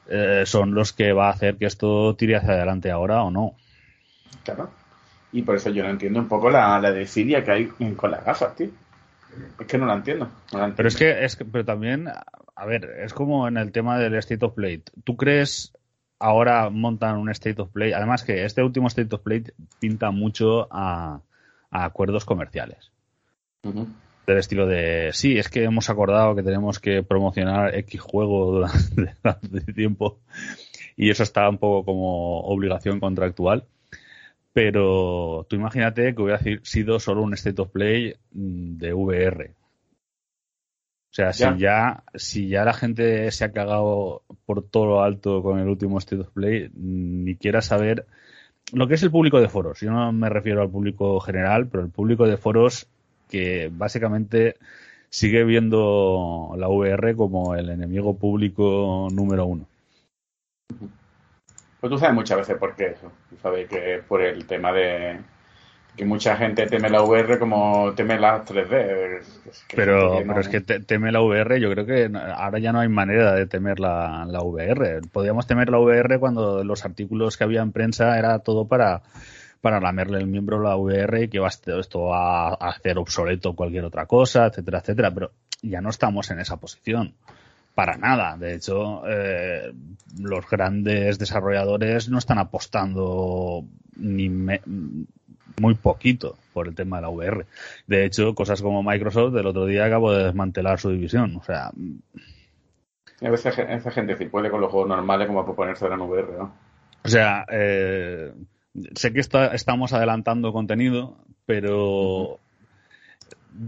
[0.09, 3.57] eh, son los que va a hacer que esto tire hacia adelante ahora o no.
[4.45, 4.71] Claro.
[5.33, 8.25] Y por eso yo no entiendo un poco la, la desidia que hay con las
[8.25, 8.69] gafas, tío.
[9.59, 10.29] Es que no la entiendo.
[10.53, 13.71] no la Pero es que, es que, pero también, a ver, es como en el
[13.71, 14.83] tema del State of Play.
[15.05, 15.73] ¿Tú crees
[16.19, 17.93] ahora montan un State of Play?
[17.93, 19.45] Además que este último State of Play
[19.79, 21.21] pinta mucho a,
[21.71, 22.91] a acuerdos comerciales.
[23.63, 23.87] Ujú.
[24.27, 29.15] Del estilo de, sí, es que hemos acordado que tenemos que promocionar X juego durante,
[29.23, 30.19] durante tiempo
[30.97, 33.65] y eso está un poco como obligación contractual.
[34.53, 39.51] Pero tú imagínate que hubiera sido solo un State of Play mm, de VR.
[41.11, 41.55] O sea, Ya.
[41.55, 45.69] si ya, si ya la gente se ha cagado por todo lo alto con el
[45.69, 48.07] último State of Play, mm, ni quiera saber
[48.73, 49.81] lo que es el público de foros.
[49.81, 52.89] Yo no me refiero al público general, pero el público de foros
[53.31, 54.57] que básicamente
[55.09, 59.67] sigue viendo la VR como el enemigo público número uno.
[61.81, 63.11] Pues tú sabes muchas veces por qué eso.
[63.31, 65.19] Tú sabes que es por el tema de
[65.97, 69.19] que mucha gente teme la VR como teme las 3D.
[69.19, 72.11] Es- es que Pero, no- pero es que te- teme la VR, yo creo que
[72.37, 75.01] ahora ya no hay manera de temer la, la VR.
[75.11, 79.03] Podíamos temer la VR cuando los artículos que había en prensa era todo para,
[79.61, 82.99] para lamerle el miembro a la VR y que va a- esto va a hacer
[82.99, 85.11] obsoleto cualquier otra cosa, etcétera, etcétera.
[85.13, 85.31] Pero
[85.63, 87.15] ya no estamos en esa posición.
[87.75, 88.37] Para nada.
[88.37, 89.73] De hecho, eh,
[90.19, 93.65] los grandes desarrolladores no están apostando
[93.97, 94.63] ni me-
[95.61, 97.47] muy poquito por el tema de la VR.
[97.87, 101.37] De hecho, cosas como Microsoft el otro día acabó de desmantelar su división.
[101.37, 101.71] O sea,
[103.23, 106.39] a veces esa gente si puede con los juegos normales como para ponerse en VR,
[106.39, 106.53] ¿no?
[107.05, 108.33] o sea, eh,
[108.95, 112.39] sé que está- estamos adelantando contenido, pero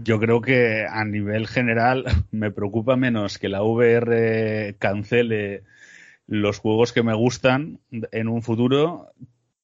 [0.03, 5.63] yo creo que a nivel general me preocupa menos que la VR cancele
[6.27, 9.07] los juegos que me gustan en un futuro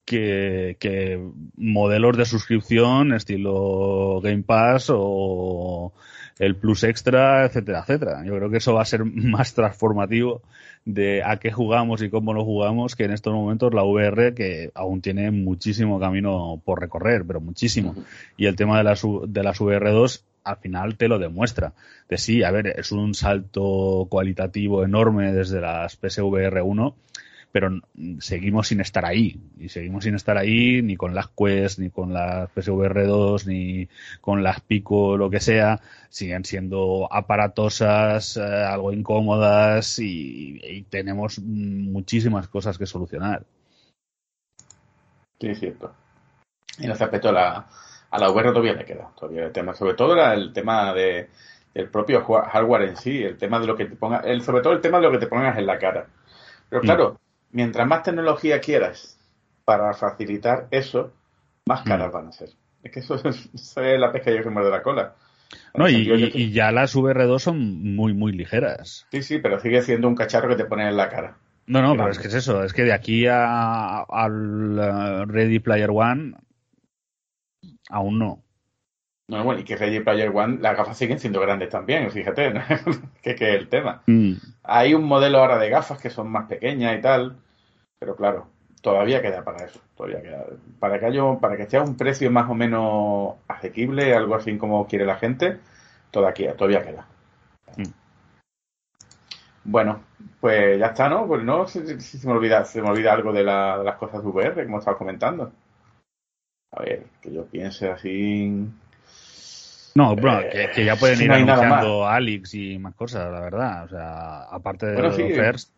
[0.05, 1.23] que, que
[1.55, 5.93] modelos de suscripción estilo Game Pass o
[6.37, 8.25] el Plus Extra, etcétera, etcétera.
[8.25, 10.41] Yo creo que eso va a ser más transformativo
[10.85, 14.71] de a qué jugamos y cómo lo jugamos que en estos momentos la VR que
[14.73, 17.95] aún tiene muchísimo camino por recorrer, pero muchísimo.
[18.37, 21.73] Y el tema de las, de las VR2 al final te lo demuestra.
[22.09, 26.95] De sí, a ver, es un salto cualitativo enorme desde las PSVR 1,
[27.51, 27.69] pero
[28.19, 29.39] seguimos sin estar ahí.
[29.59, 33.87] Y seguimos sin estar ahí ni con las Quest, ni con las PSVR 2, ni
[34.21, 35.79] con las Pico, lo que sea.
[36.09, 43.43] Siguen siendo aparatosas, eh, algo incómodas y, y tenemos muchísimas cosas que solucionar.
[45.39, 45.93] Sí, es cierto.
[46.79, 47.67] En ese aspecto la,
[48.11, 49.09] a la VR todavía le queda.
[49.17, 51.29] Todavía el tema, sobre todo era el tema de
[51.73, 54.73] el propio hardware en sí, el tema de lo que te ponga, el, sobre todo
[54.73, 56.07] el tema de lo que te pongas en la cara.
[56.69, 56.85] Pero Mm.
[56.85, 57.19] claro,
[57.51, 59.17] mientras más tecnología quieras
[59.65, 61.11] para facilitar eso,
[61.65, 62.13] más caras Mm.
[62.13, 62.49] van a ser.
[62.83, 65.15] Es que eso es, eso es la pesca yo que muerde la cola.
[65.73, 67.59] No, y, sentido, yo y- que- y ya las VR2 son
[67.95, 69.07] muy, muy ligeras.
[69.11, 71.37] Sí, sí, pero sigue siendo un cacharro que te pone en la cara.
[71.67, 75.59] No, no, pero es que es eso, es que de aquí a, al eh, Ready
[75.59, 76.33] Player One
[77.89, 78.43] aún no.
[79.27, 82.61] No, bueno, y que Ready Player One, las gafas siguen siendo grandes también, fíjate, ¿no?
[83.21, 84.01] que, que es el tema.
[84.63, 87.37] Hay un modelo ahora de gafas que son más pequeñas y tal,
[87.99, 88.47] pero claro,
[88.81, 90.45] todavía queda para eso, todavía queda.
[90.79, 94.57] Para que haya, para que esté a un precio más o menos asequible, algo así
[94.57, 95.57] como quiere la gente,
[96.11, 97.05] todavía, todavía queda.
[97.77, 97.83] Mm.
[99.65, 100.01] Bueno,
[100.39, 101.27] pues ya está, ¿no?
[101.27, 103.83] Pues no sé si si se me olvida, se me olvida algo de, la- de
[103.83, 105.51] las cosas VR, como estabas comentando.
[106.71, 108.65] A ver, que yo piense así.
[109.95, 113.39] No, bueno, Eh, que, que ya pueden ir no anunciando Alex y más cosas, la
[113.41, 113.85] verdad.
[113.85, 115.29] O sea, aparte de Bueno, los sí.
[115.33, 115.69] First,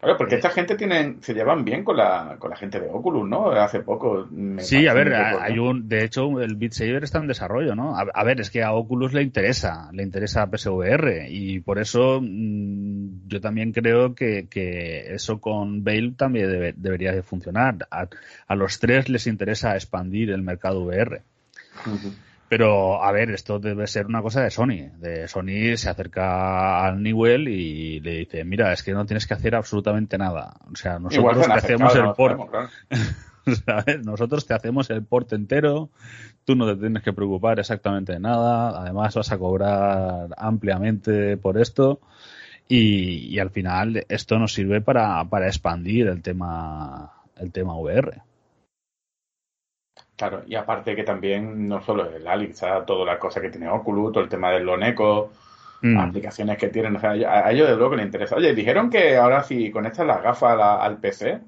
[0.00, 3.28] Claro, porque esta gente tienen, se llevan bien con la, con la gente de Oculus,
[3.28, 3.50] ¿no?
[3.50, 4.28] Hace poco.
[4.30, 7.96] me Sí, a ver, hay un, de hecho, el Beat Saber está en desarrollo, ¿no?
[7.96, 11.80] A, a ver, es que a Oculus le interesa, le interesa a PSVR y por
[11.80, 17.88] eso mm, yo también creo que, que eso con Bale también debe- debería de funcionar.
[17.90, 18.06] A,
[18.46, 21.22] a los tres les interesa expandir el mercado VR.
[22.48, 24.90] Pero, a ver, esto debe ser una cosa de Sony.
[24.98, 29.34] De Sony se acerca al Newell y le dice, mira, es que no tienes que
[29.34, 30.54] hacer absolutamente nada.
[30.72, 32.40] O sea, nosotros te hacemos el port.
[32.48, 32.68] claro.
[33.66, 34.04] ¿sabes?
[34.04, 35.90] Nosotros te hacemos el port entero,
[36.44, 41.58] tú no te tienes que preocupar exactamente de nada, además vas a cobrar ampliamente por
[41.58, 42.00] esto
[42.68, 48.22] y, y al final esto nos sirve para, para expandir el tema el tema VR.
[50.18, 52.84] Claro, y aparte que también no solo el Alex, ¿sabes?
[52.86, 55.30] todas las cosas que tiene Oculus, todo el tema del Loneco,
[55.80, 55.96] Mm.
[55.96, 58.34] aplicaciones que tienen, o sea, a ellos de luego que les interesa.
[58.34, 61.38] Oye, dijeron que ahora si conectas las gafas la- al PC,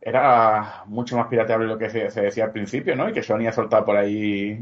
[0.00, 3.08] era mucho más pirateable lo que se, se decía al principio, ¿no?
[3.08, 4.60] Y que Sony ha soltado por ahí,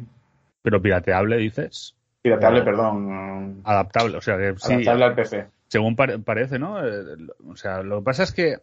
[0.62, 5.46] Pero pirateable, dices, pirateable, perdón, adaptable, o sea que sí, adaptable al PC.
[5.68, 6.86] según pare- parece, ¿no?
[6.86, 7.16] Eh,
[7.48, 8.58] O sea, lo que pasa es que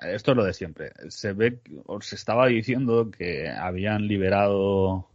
[0.00, 0.92] esto es lo de siempre.
[1.08, 5.08] Se ve, o se estaba diciendo que habían liberado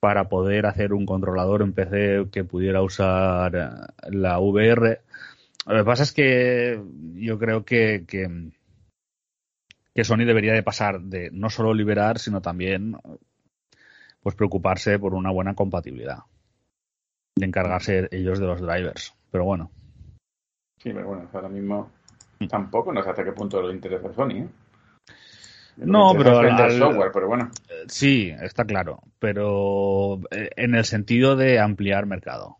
[0.00, 5.00] para poder hacer un controlador en PC que pudiera usar eh, la VR.
[5.66, 6.80] Lo que pasa es que
[7.14, 8.50] yo creo que, que,
[9.94, 12.96] que Sony debería de pasar de no solo liberar, sino también
[14.22, 16.18] pues preocuparse por una buena compatibilidad.
[17.36, 19.14] De encargarse ellos de los drivers.
[19.30, 19.70] Pero bueno.
[20.78, 21.90] Sí, pero bueno, ahora mismo
[22.46, 24.48] tampoco no sé hasta qué punto le interesa a Sony, ¿eh?
[25.78, 27.50] No, pero al- software, pero bueno.
[27.68, 32.56] Eh, Sí, está claro, pero eh, en el sentido de ampliar mercado.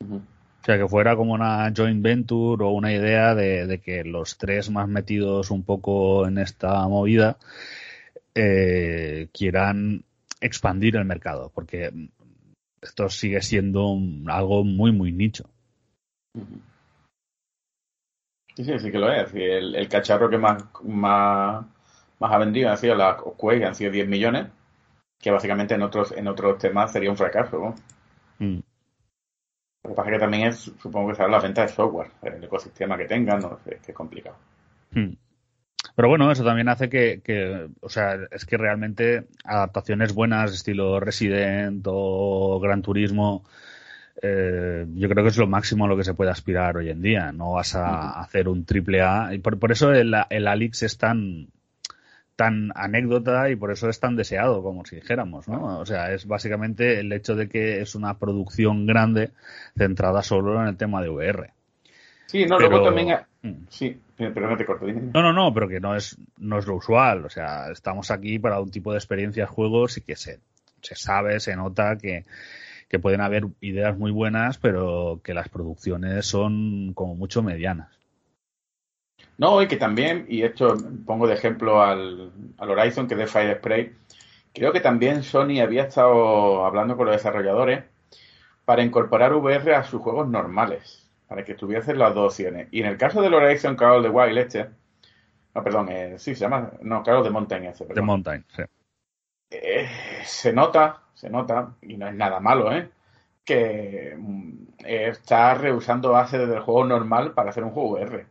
[0.00, 4.38] O sea, que fuera como una joint venture o una idea de, de que los
[4.38, 7.36] tres más metidos un poco en esta movida
[8.34, 10.04] eh, quieran
[10.40, 11.90] expandir el mercado, porque
[12.80, 13.96] esto sigue siendo
[14.26, 15.48] algo muy, muy nicho.
[18.54, 19.32] Sí, sí, sí que lo es.
[19.34, 21.64] El, el cacharro que más, más,
[22.18, 24.48] más ha vendido ha sido la Quake, han sido 10 millones,
[25.18, 27.58] que básicamente en otros, en otros temas sería un fracaso.
[27.58, 27.74] ¿no?
[28.38, 28.60] Mm.
[29.84, 32.44] Lo que pasa es que también es, supongo que será la venta de software, el
[32.44, 34.36] ecosistema que tengan, no sé, que es complicado.
[34.92, 35.14] Hmm.
[35.96, 41.00] Pero bueno, eso también hace que, que, o sea, es que realmente adaptaciones buenas, estilo
[41.00, 43.44] Resident o Gran Turismo,
[44.22, 47.02] eh, yo creo que es lo máximo a lo que se puede aspirar hoy en
[47.02, 47.32] día.
[47.32, 49.34] No vas a hacer un triple A.
[49.34, 51.48] Y por, por eso el, el Alix es tan,
[52.36, 55.78] tan anécdota y por eso es tan deseado, como si dijéramos, ¿no?
[55.80, 59.30] O sea, es básicamente el hecho de que es una producción grande
[59.76, 61.50] centrada solo en el tema de VR.
[62.26, 63.10] Sí, no, Pero- luego también...
[63.10, 63.66] ha- Mm.
[63.70, 64.86] Sí, pero no te corto.
[64.86, 65.10] dime.
[65.12, 67.24] No, no, no, pero que no es, no es lo usual.
[67.24, 70.38] O sea, estamos aquí para un tipo de experiencias, juegos y que se,
[70.80, 72.24] se sabe, se nota que,
[72.92, 77.88] que pueden haber ideas muy buenas, pero que las producciones son como mucho medianas.
[79.38, 80.76] No, y que también, y esto
[81.06, 83.94] pongo de ejemplo al, al Horizon, que es de Fire Spray,
[84.52, 87.82] creo que también Sony había estado hablando con los desarrolladores
[88.66, 92.68] para incorporar VR a sus juegos normales, para que tuviesen las dos opciones.
[92.72, 94.68] Y en el caso del Horizon Call of the Wild, este,
[95.54, 98.04] no, perdón, eh, sí, se llama, no, Call of the Mountain, ese, The perdón.
[98.04, 98.62] Mountain, sí.
[99.50, 99.88] Eh,
[100.24, 102.88] se nota, se nota, y no es nada malo, ¿eh?
[103.44, 104.52] Que mm,
[104.84, 108.26] está rehusando bases del juego normal para hacer un juego VR.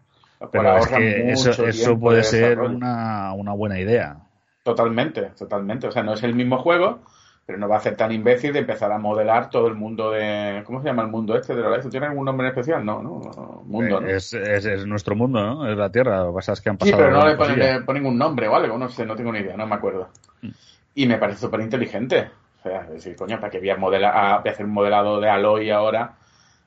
[0.51, 4.17] Pero es ahorra que eso, puede de ser una, una buena idea.
[4.63, 5.88] Totalmente, totalmente.
[5.88, 6.99] O sea, no es el mismo juego,
[7.45, 10.62] pero no va a ser tan imbécil de empezar a modelar todo el mundo de.
[10.65, 11.91] ¿Cómo se llama el mundo este de Horizon?
[11.91, 12.84] ¿Tiene algún nombre especial?
[12.84, 14.08] No, no, no, mundo, ¿no?
[14.10, 15.71] Es, es, es nuestro mundo, ¿no?
[15.71, 16.23] Es la Tierra.
[16.25, 16.97] Lo que pasa es que han Sí, pasado.
[16.97, 19.39] pero no le ponen, le ponen un nombre o algo, no sé, no tengo ni
[19.39, 20.10] idea, no me acuerdo.
[20.41, 20.49] Mm.
[20.95, 22.30] Y me parece súper inteligente.
[22.63, 25.30] Sea, es decir, coño, para que voy a, modela- voy a hacer un modelado de
[25.30, 26.15] Aloy ahora,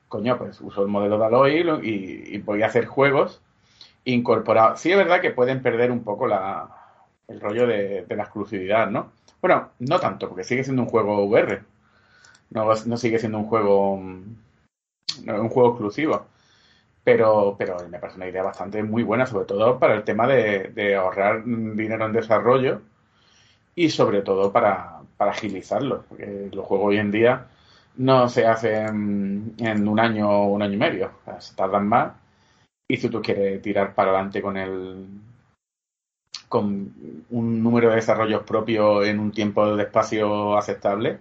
[0.09, 1.53] coño, pues uso el modelo de Aloy
[1.83, 3.41] y, y, voy a hacer juegos
[4.05, 4.79] incorporados.
[4.81, 6.69] Sí es verdad que pueden perder un poco la,
[7.27, 9.11] el rollo de, de la exclusividad, ¿no?
[9.41, 11.61] Bueno, no tanto, porque sigue siendo un juego VR.
[12.51, 14.35] No, no sigue siendo un juego mm,
[15.23, 16.25] no, un juego exclusivo.
[17.03, 20.69] Pero, pero me parece una idea bastante muy buena, sobre todo para el tema de,
[20.75, 22.81] de ahorrar dinero en desarrollo
[23.75, 26.05] y sobre todo para, para agilizarlo.
[26.07, 27.47] Porque los juegos hoy en día
[27.97, 31.11] no se hacen en un año o un año y medio.
[31.39, 32.13] Se tardan más.
[32.87, 35.07] Y si tú quieres tirar para adelante con el
[36.47, 36.93] con
[37.31, 41.17] un número de desarrollos propios en un tiempo de espacio aceptable,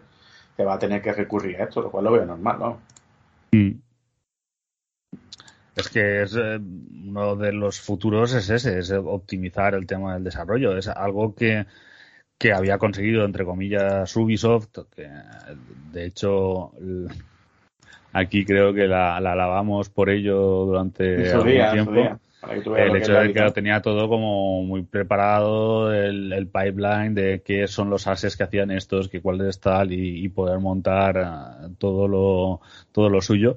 [0.57, 2.81] te va a tener que recurrir a esto, lo cual lo veo normal, ¿no?
[3.53, 3.81] Mm.
[5.75, 10.25] Es que es eh, uno de los futuros es ese, es optimizar el tema del
[10.25, 10.77] desarrollo.
[10.77, 11.67] Es algo que,
[12.39, 15.09] que había conseguido, entre comillas, Ubisoft, que
[15.93, 16.73] de hecho
[18.13, 22.19] aquí creo que la, la alabamos por ello durante algún día, tiempo.
[22.77, 27.67] el hecho de que lo tenía todo como muy preparado, el, el pipeline de qué
[27.67, 31.75] son los ases que hacían estos, que cuál es tal, y, y poder montar eh,
[31.79, 32.61] todo lo,
[32.93, 33.57] todo lo suyo.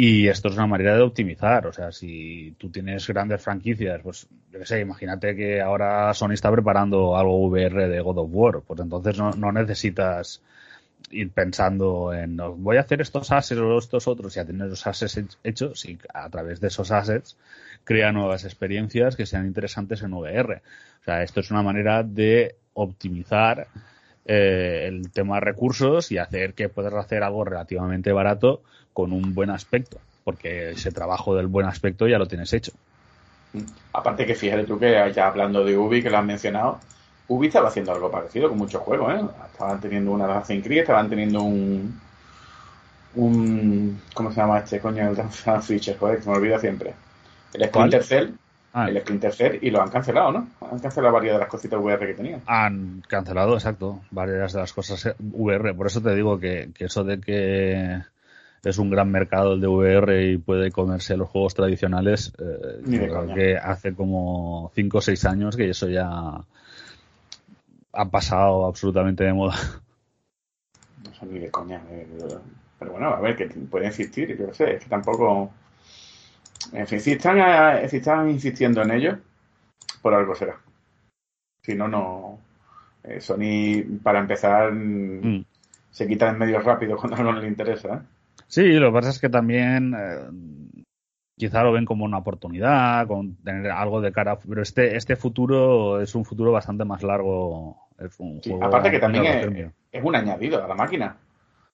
[0.00, 1.66] Y esto es una manera de optimizar.
[1.66, 6.32] O sea, si tú tienes grandes franquicias, pues, yo qué sé, imagínate que ahora Sony
[6.34, 8.60] está preparando algo VR de God of War.
[8.62, 10.40] Pues entonces no, no necesitas
[11.10, 14.68] ir pensando en "No, voy a hacer estos assets o estos otros y a tener
[14.68, 17.36] los assets hech- hechos y a través de esos assets
[17.84, 20.62] crea nuevas experiencias que sean interesantes en VR.
[21.02, 23.68] O sea, esto es una manera de optimizar
[24.24, 28.62] eh, el tema de recursos y hacer que puedas hacer algo relativamente barato
[28.98, 32.72] con un buen aspecto, porque ese trabajo del buen aspecto ya lo tienes hecho.
[33.92, 36.80] Aparte que fíjate tú que ya hablando de Ubi, que lo has mencionado,
[37.28, 39.24] Ubi estaba haciendo algo parecido con muchos juegos, ¿eh?
[39.52, 42.00] Estaban teniendo una Assassin's Creed, estaban teniendo un...
[43.14, 45.10] un ¿Cómo se llama este coño?
[45.10, 46.92] El Fisher, joder, que me olvida siempre.
[47.54, 48.30] El Splinter Cell,
[48.72, 50.48] Ah, el Splinter Cell, y lo han cancelado, ¿no?
[50.72, 52.42] Han cancelado varias de las cositas VR que tenían.
[52.46, 55.72] han cancelado, exacto, varias de las cosas eh, VR.
[55.74, 58.02] Por eso te digo que, que eso de que
[58.64, 62.98] es un gran mercado el de VR y puede comerse los juegos tradicionales, eh, Ni
[62.98, 63.34] de coña.
[63.34, 66.08] que hace como 5 o 6 años que eso ya
[67.92, 69.56] ha pasado absolutamente de moda.
[71.04, 71.80] No sé ni de coña.
[71.90, 72.06] eh,
[72.78, 75.50] Pero bueno, a ver, que puede existir, yo qué sé, es que tampoco...
[76.72, 79.18] En fin, si están, si están insistiendo en ello,
[80.02, 80.56] por algo será.
[81.62, 82.38] Si no, no...
[83.04, 85.44] eh, Sony, para empezar, mm,
[85.90, 87.94] se quita en medio rápido cuando algo no le interesa.
[87.94, 88.00] ¿eh?
[88.48, 90.82] Sí, lo que pasa es que también eh,
[91.36, 96.00] quizá lo ven como una oportunidad, con tener algo de cara, pero este este futuro
[96.00, 97.88] es un futuro bastante más largo.
[97.98, 101.16] Es un Sí, juego aparte que también es, un añadido a la máquina.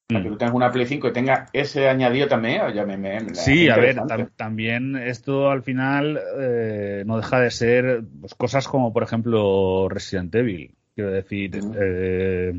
[0.09, 0.29] Que Mm.
[0.29, 3.71] tú tengas una Play 5 y tengas ese añadido también, ya me, me, me Sí,
[3.71, 8.93] a ver, tam- también esto al final eh, no deja de ser pues, cosas como,
[8.93, 10.75] por ejemplo, Resident Evil.
[10.95, 12.53] Quiero decir, eh,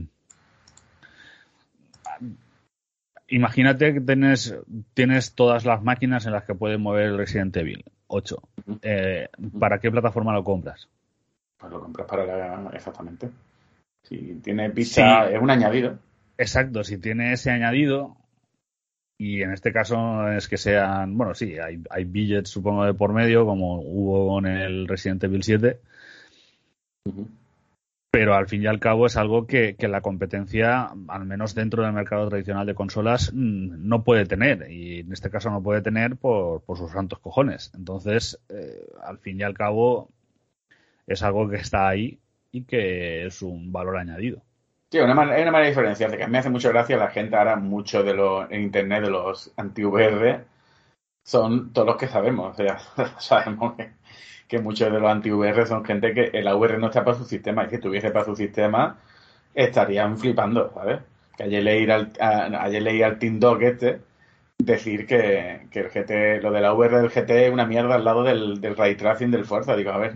[3.27, 4.55] imagínate que tienes,
[4.93, 8.37] tienes todas las máquinas en las que puedes mover el Resident Evil 8.
[8.67, 8.79] Ujú.
[8.81, 10.87] Eh, ¿Para qué plataforma lo compras?
[11.57, 12.69] Pues lo compras para la...
[12.73, 13.29] Exactamente.
[14.03, 15.35] Si tiene pista, Sí.
[15.35, 15.97] es un añadido.
[16.37, 18.17] Exacto, si tiene ese añadido,
[19.17, 23.13] y en este caso es que sean, bueno, sí, hay, hay billets supongo de por
[23.13, 25.79] medio, como hubo con el Resident Evil 7,
[27.05, 27.27] Ujú.
[28.15, 31.83] Pero al fin y al cabo es algo que, que la competencia, al menos dentro
[31.83, 35.81] del mercado tradicional de consolas, mm, no puede tener, y en este caso no puede
[35.81, 37.73] tener por, por sus santos cojones.
[37.75, 40.11] Entonces, eh, al fin y al cabo,
[41.05, 42.17] es algo que está ahí
[42.53, 44.41] y que es un valor añadido.
[44.89, 47.09] Sí, una hay una manera de diferenciarse, que a mí me hace mucha gracia la
[47.09, 50.45] gente ahora, mucho de los en internet de los anti-VR
[51.21, 52.79] son todos los que sabemos, o sea,
[53.19, 53.91] sabemos que,
[54.47, 57.65] que muchos de los anti-VR son gente que el VR no está para su sistema,
[57.65, 58.97] y si estuviese para su sistema
[59.53, 60.99] estarían flipando, ¿sabes?
[61.37, 63.99] Que ayer leí al, a- ayer leí al Team Dog este
[64.57, 68.05] decir que, que el GT, lo de la VR del GT es una mierda al
[68.05, 70.13] lado del, del ray tracing del Forza, digo, a ver,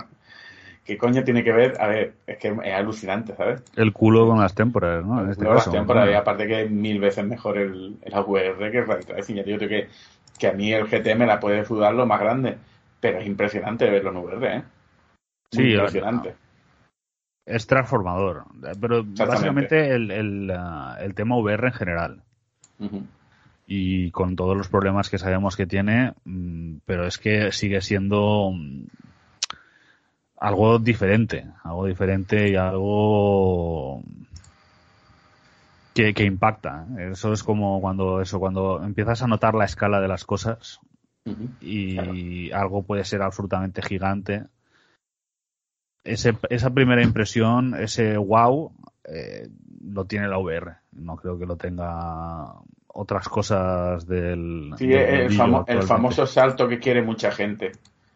[0.84, 1.76] ¿qué coño tiene que ver?
[1.80, 3.62] A ver, es que es alucinante, ¿sabes?
[3.76, 5.22] El culo con las témporas, ¿no?
[5.22, 5.76] En este Luego las caso.
[5.76, 9.36] temporadas, aparte que es mil veces mejor el, el AVR que el Ray Tracing.
[9.36, 9.88] Ya digo que,
[10.38, 12.56] que a mí el GT me la puede sudar lo más grande,
[13.02, 14.62] pero es impresionante verlo en VR, ¿eh?
[15.54, 16.36] Muy Sí, impresionante.
[17.44, 18.44] Es transformador.
[18.80, 20.52] Pero básicamente el, el,
[21.00, 22.22] el tema VR en general.
[23.66, 28.52] Y con todos los problemas que sabemos que tiene, mm, pero es que sigue siendo
[28.52, 28.84] mm,
[30.38, 31.44] algo diferente.
[31.64, 34.00] Algo diferente y algo
[35.92, 36.86] que, que impacta.
[37.10, 40.78] Eso es como cuando eso, cuando empiezas a notar la escala de las cosas
[41.60, 44.44] Y algo puede ser absolutamente gigante.
[46.04, 48.72] Ese, esa primera impresión, ese wow,
[49.04, 49.48] eh,
[49.84, 50.76] lo tiene la VR.
[50.92, 52.54] No creo que lo tenga
[52.88, 54.74] otras cosas del.
[54.78, 57.72] Sí, del el, famo- famoso salto que quiere mucha gente.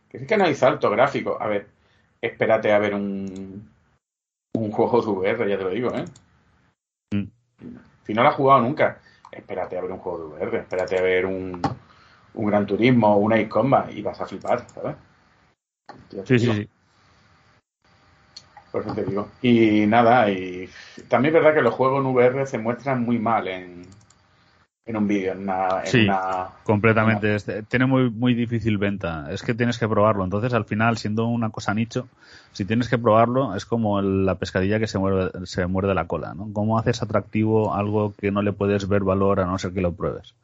[0.09, 1.41] Que es que no hay salto gráfico.
[1.41, 1.69] A ver,
[2.21, 3.71] espérate a ver un,
[4.55, 6.05] un juego de VR, ya te lo digo, ¿eh?
[7.15, 7.29] Mm.
[8.05, 9.01] Si no lo has jugado nunca,
[9.31, 11.61] espérate a ver un juego de VR, espérate a ver un,
[12.37, 14.97] un Gran Turismo o una Combat y vas a flipar, ¿sabes?
[16.25, 16.69] Sí, sí, sí.
[18.73, 19.29] Por eso te digo.
[19.43, 20.69] Y nada, y
[21.09, 23.87] también es verdad que los juegos en VR se muestran muy mal en,
[24.85, 26.05] en un vídeo, en una, en Sí.
[26.05, 27.39] una- Completamente.
[27.69, 29.29] Tiene muy, muy difícil venta.
[29.31, 30.25] Es que tienes que probarlo.
[30.25, 32.09] Entonces, al final, siendo una cosa nicho,
[32.53, 36.09] si tienes que probarlo, es como el- la pescadilla que se muerde, se muerde la
[36.09, 36.35] cola.
[36.35, 36.49] ¿no?
[36.53, 39.93] ¿Cómo haces atractivo algo que no le puedes ver valor a no ser que lo
[39.93, 40.35] pruebes?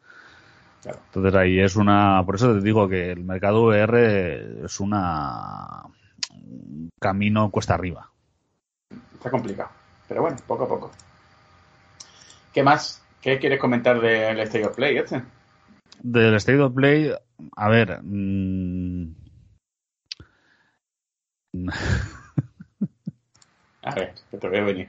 [0.82, 0.98] Claro.
[1.06, 5.84] Entonces ahí es una, por eso te digo que el mercado VR es una
[6.30, 8.10] un camino cuesta arriba.
[9.14, 9.70] Está complicado.
[10.08, 10.90] Pero bueno, poco a poco.
[12.52, 13.02] ¿Qué más?
[13.20, 15.22] ¿Qué quieres comentar del State of Play este?
[16.02, 17.12] Del State of Play,
[17.56, 19.14] a ver, mm,
[23.82, 24.88] A ver, que te veo venir.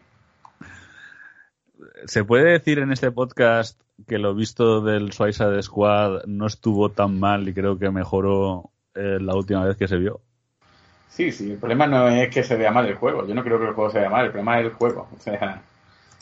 [2.06, 7.20] ¿Se puede decir en este podcast que lo visto del Suicide Squad no estuvo tan
[7.20, 10.22] mal y creo que mejoró eh, la última vez que se vio?
[11.10, 13.28] Sí, sí, el problema no es que se vea mal el juego.
[13.28, 15.08] Yo no creo que el juego se vea mal, el problema es el juego.
[15.16, 15.62] O sea,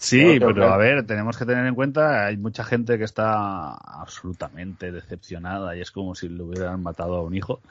[0.01, 4.91] Sí, pero a ver, tenemos que tener en cuenta, hay mucha gente que está absolutamente
[4.91, 7.61] decepcionada y es como si le hubieran matado a un hijo.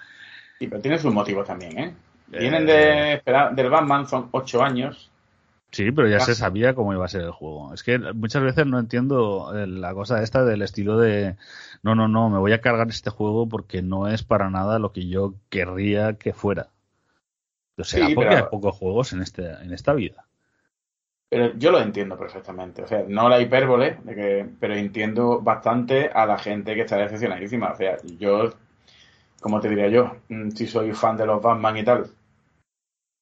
[0.57, 1.95] sí, pero tiene sus motivos también, ¿eh?
[2.31, 2.39] Eh.
[2.39, 5.10] Vienen de esperar, del Batman, son ocho años.
[5.73, 7.73] Sí, pero ya se sabía cómo iba a ser el juego.
[7.73, 11.37] Es que muchas veces no entiendo eh, la cosa esta del estilo de
[11.83, 14.93] no, no, no, me voy a cargar este juego porque no es para nada lo
[14.93, 16.69] que yo querría que fuera.
[17.79, 20.25] O sea, Sí, porque pero- hay pocos juegos en este en esta vida.
[21.31, 22.83] Pero yo lo entiendo perfectamente.
[22.83, 26.97] O sea, no la hipérbole, de que, pero entiendo bastante a la gente que está
[26.97, 27.71] decepcionadísima.
[27.71, 28.51] O sea, yo,
[29.41, 32.11] como te diría yo, Mm, si soy fan de los Batman y tal,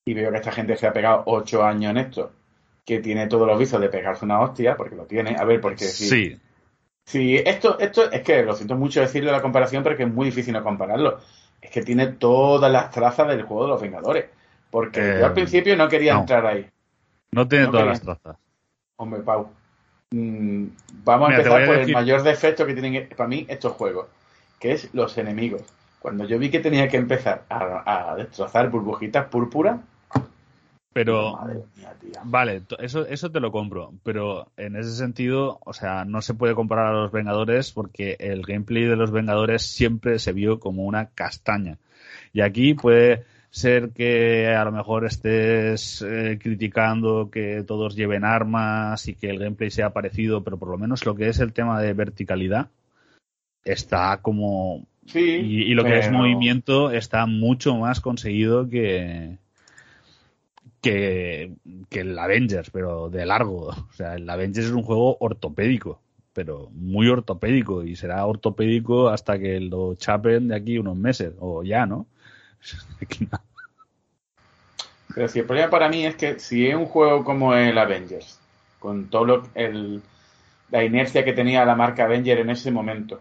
[0.07, 2.33] y veo que esta gente se ha pegado ocho años en esto,
[2.89, 5.37] que tiene todos los visos de pegarse una hostia, porque lo tiene.
[5.39, 6.41] A ver, porque si, Sí,
[7.05, 10.25] si esto, esto es que lo siento mucho decirle la comparación, pero que es muy
[10.25, 11.21] difícil no compararlo.
[11.61, 14.25] Es que tiene todas las trazas del juego de los Vengadores.
[14.71, 16.21] Porque Eh, yo al principio no quería no.
[16.21, 16.67] entrar ahí.
[17.33, 18.01] no tiene No todas quería.
[18.07, 18.41] las trazas.
[18.97, 19.51] Hombre, Pau.
[20.13, 20.65] mm,
[21.05, 23.73] vamos Mira, a empezar a por decir- el mayor defecto que tienen para mí estos
[23.75, 24.07] juegos,
[24.59, 25.61] que es los enemigos.
[25.99, 29.79] Cuando yo vi que tenía que empezar a, a destrozar burbujitas púrpuras,
[31.05, 32.21] Pero madre mía, tía.
[32.25, 36.55] Vale, eso, eso te lo compro, pero en ese sentido, o sea, no se puede
[36.55, 41.11] comparar a los Vengadores porque el gameplay de los Vengadores siempre se vio como una
[41.11, 41.79] castaña.
[42.33, 49.07] Y aquí puede ser que a lo mejor estés eh, criticando que todos lleven armas
[49.09, 51.81] y que el gameplay sea parecido, pero por lo menos lo que es el tema
[51.81, 52.69] de verticalidad
[53.65, 54.87] está como...
[55.07, 59.39] Sí, Y, y lo que es movimiento está mucho más conseguido que,
[60.81, 61.53] que,
[61.91, 63.69] el Avengers, pero de largo.
[63.69, 66.01] O sea, el Avengers es un juego ortopédico,
[66.33, 71.63] pero muy ortopédico y será ortopédico hasta que lo chapen de aquí unos meses, o
[71.63, 72.07] ya, ¿no?
[75.15, 78.39] Pero si el problema para mí es que si es un juego como el Avengers,
[78.79, 80.03] con todo lo, el,
[80.71, 83.21] la inercia que tenía la marca Avenger en ese momento,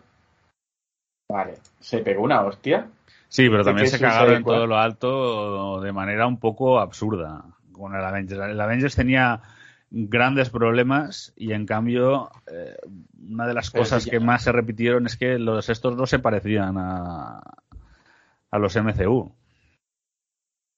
[1.29, 2.89] vale, se pegó una hostia.
[3.29, 7.43] Sí, pero ¿De también se cagaron en todo lo alto de manera un poco absurda
[7.71, 8.41] con el Avengers.
[8.41, 9.41] El Avengers tenía
[9.89, 12.75] grandes problemas y en cambio eh,
[13.29, 16.19] una de las Pero cosas que más se repitieron es que los estos no se
[16.19, 17.41] parecían a,
[18.51, 19.31] a los MCU.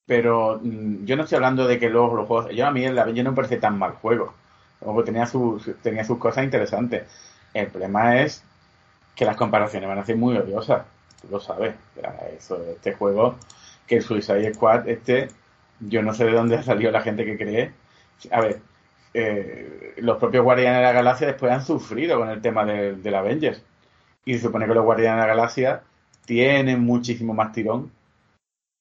[0.06, 2.56] Pero mm, yo no estoy hablando de que luego los juegos.
[2.56, 4.34] Yo a mí el Avenger no me parece tan mal juego.
[4.82, 7.04] Luego tenía sus, tenía sus cosas interesantes.
[7.54, 8.43] El problema es
[9.16, 10.86] que las comparaciones van a ser muy odiosas.
[11.30, 11.76] Lo sabes.
[12.38, 13.36] Eso, este juego,
[13.88, 15.30] que el Suicide Squad, este,
[15.80, 17.74] yo no sé de dónde ha salido la gente que cree.
[18.32, 18.61] A ver,
[19.13, 23.15] eh, los propios Guardianes de la Galaxia después han sufrido con el tema del del
[23.15, 23.63] Avengers.
[24.26, 25.84] Y se supone que los Guardianes de la Galaxia
[26.26, 27.91] tienen muchísimo más tirón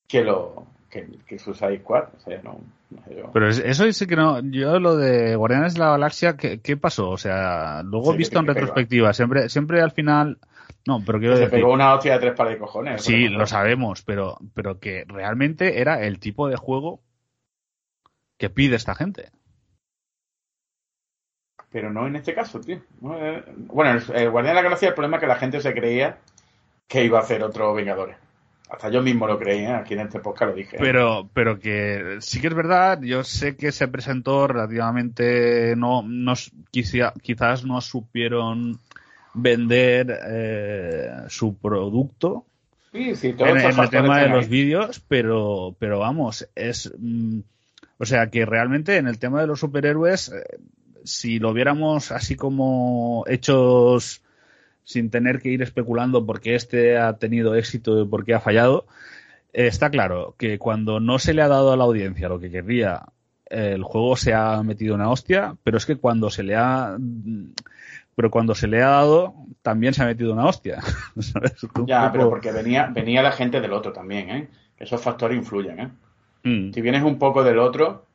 [0.07, 2.09] que lo que, que Suicide Squad.
[2.16, 2.61] O sea, no,
[2.91, 3.30] no sé yo.
[3.32, 4.41] Pero es- eso sí que no.
[4.41, 7.11] Yo lo de Guardianes de la Galaxia, ¿qué, qué pasó?
[7.11, 10.39] O sea, luego Sí, visto en retrospectiva, siempre, siempre al final.
[10.86, 11.59] No, pero quiero se decir.
[11.59, 13.03] pegó una hostia de tres pares de cojones.
[13.03, 17.01] Sí, lo sabemos, pero, pero que realmente era el tipo de juego
[18.39, 19.30] que pide esta gente.
[21.70, 22.76] Pero no en este caso, tío.
[23.12, 25.74] Eh, Bueno, el, el Guardián de la Galaxia, el problema es que la gente se
[25.74, 26.18] creía
[26.86, 28.16] que iba a hacer otro Vengadores.
[28.71, 30.77] Hasta yo mismo lo creía, aquí en este podcast lo dije.
[30.77, 30.81] ¿eh?
[30.81, 36.35] Pero, pero que sí que es verdad, yo sé que se presentó relativamente, no, no
[36.71, 38.79] quizá- quizás no supieron
[39.35, 42.45] vender eh, su producto
[42.93, 44.51] sí, sí, todos en, en el tema de los ahí.
[44.51, 47.41] vídeos, pero, pero vamos, es, mm,
[47.99, 50.59] o sea que realmente en el tema de los superhéroes, eh,
[51.05, 54.23] si lo viéramos así como hechos
[54.89, 58.41] sin tener que ir especulando por qué este ha tenido éxito y por qué ha
[58.41, 58.86] fallado,
[59.53, 62.51] eh, está claro que cuando no se le ha dado a la audiencia lo que
[62.51, 63.03] querría,
[63.51, 66.97] eh, el juego se ha metido una hostia, pero es que cuando se le ha
[68.16, 70.78] pero cuando se le ha dado también se ha metido una hostia.
[71.86, 74.49] Ya, pero porque venía, venía la gente del otro también, ¿eh?
[74.78, 75.91] Esos factores influyen, ¿eh?
[76.45, 76.72] Mm.
[76.72, 78.07] Si vienes un poco del otro,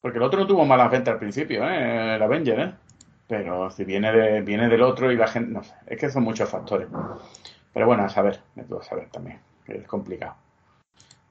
[0.00, 2.14] porque el otro no tuvo malas ventas al principio, ¿eh?
[2.14, 2.72] El Avenger, ¿eh?
[3.28, 6.22] Pero si viene, de, viene del otro y la gente, no sé, es que son
[6.22, 6.88] muchos factores.
[7.72, 10.34] Pero bueno, a saber, me puedo saber también, que es complicado.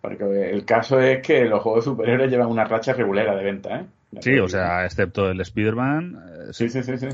[0.02, 3.86] Porque el caso es que los juegos superiores llevan una racha regulera de venta, ¿eh?
[4.20, 6.24] Sí, o sea, excepto el Spider-Man.
[6.50, 7.08] eh, Sí, sí, sí, sí.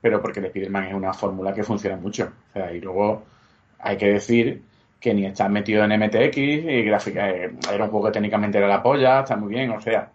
[0.00, 2.32] Pero porque el Spider-Man es una fórmula que funciona mucho.
[2.50, 3.24] O sea, y luego
[3.78, 4.62] hay que decir
[4.98, 8.68] que ni está metido en MTX y gráfica eh, era un juego que técnicamente era
[8.68, 10.10] la polla, está muy bien, o sea,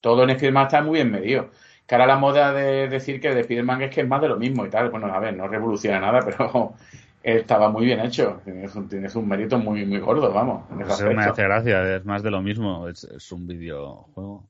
[0.00, 1.50] todo en Spider-Man está muy bien medido.
[1.86, 4.36] Que ahora la moda de decir que el Spider-Man es que es más de lo
[4.36, 6.74] mismo y tal, bueno, a ver, no revoluciona nada, pero
[7.22, 8.40] estaba muy bien hecho.
[8.44, 10.64] Tienes un, tienes un mérito muy, muy gordo, vamos.
[10.88, 14.44] Eso me hace gracia, es más de lo mismo, es, es un videojuego.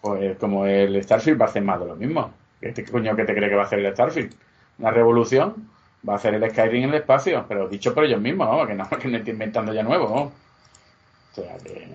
[0.00, 2.32] Pues como el Starfield va a hacer más de lo mismo.
[2.60, 4.34] ¿Qué coño que te cree que va a hacer el Starfield?
[4.78, 5.68] Una revolución.
[6.08, 8.66] Va a hacer el Skyrim en el espacio, pero dicho por ellos mismos, ¿no?
[8.66, 10.32] que no, que no estoy inventando ya nuevo.
[11.32, 11.88] O sea que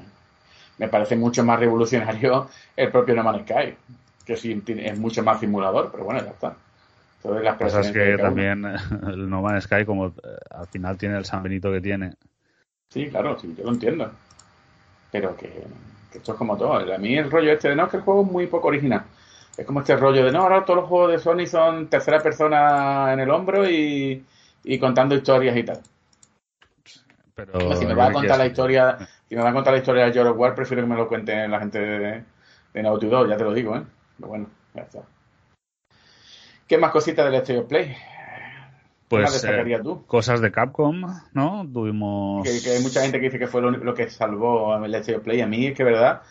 [0.77, 3.75] me parece mucho más revolucionario el propio No Man's Sky,
[4.27, 6.55] que sí es mucho más simulador, pero bueno, ya está.
[7.17, 8.19] Entonces las es de que uno.
[8.19, 8.65] también
[9.07, 10.13] el No Man's Sky, como eh,
[10.51, 12.13] al final tiene el San Benito que tiene,
[12.89, 14.11] Sí, claro, sí, yo lo entiendo.
[15.11, 15.49] Pero que,
[16.11, 16.73] que esto es como todo.
[16.93, 19.03] A mí el rollo este de no, es que el juego es muy poco original.
[19.57, 23.11] Es como este rollo de no, ahora todos los juegos de Sony son tercera persona
[23.13, 24.23] en el hombro y,
[24.63, 25.81] y contando historias y tal.
[27.63, 28.97] pero si me va a contar la es- historia,
[29.27, 31.47] si me va a contar la historia de of War, prefiero que me lo cuente
[31.47, 32.23] la gente de,
[32.73, 33.83] de Naughty Dog, ya te lo digo, ¿eh?
[34.17, 34.99] Pero bueno, ya está.
[36.67, 37.95] ¿Qué más cositas del of Play?
[39.09, 40.05] ¿Qué más Pues eh, tú?
[40.05, 41.01] cosas de Capcom,
[41.33, 41.69] ¿no?
[41.71, 42.43] Tuvimos...
[42.43, 45.39] que, que hay mucha gente que dice que fue lo, que salvó el Let's Play.
[45.41, 46.21] A mí es que verdad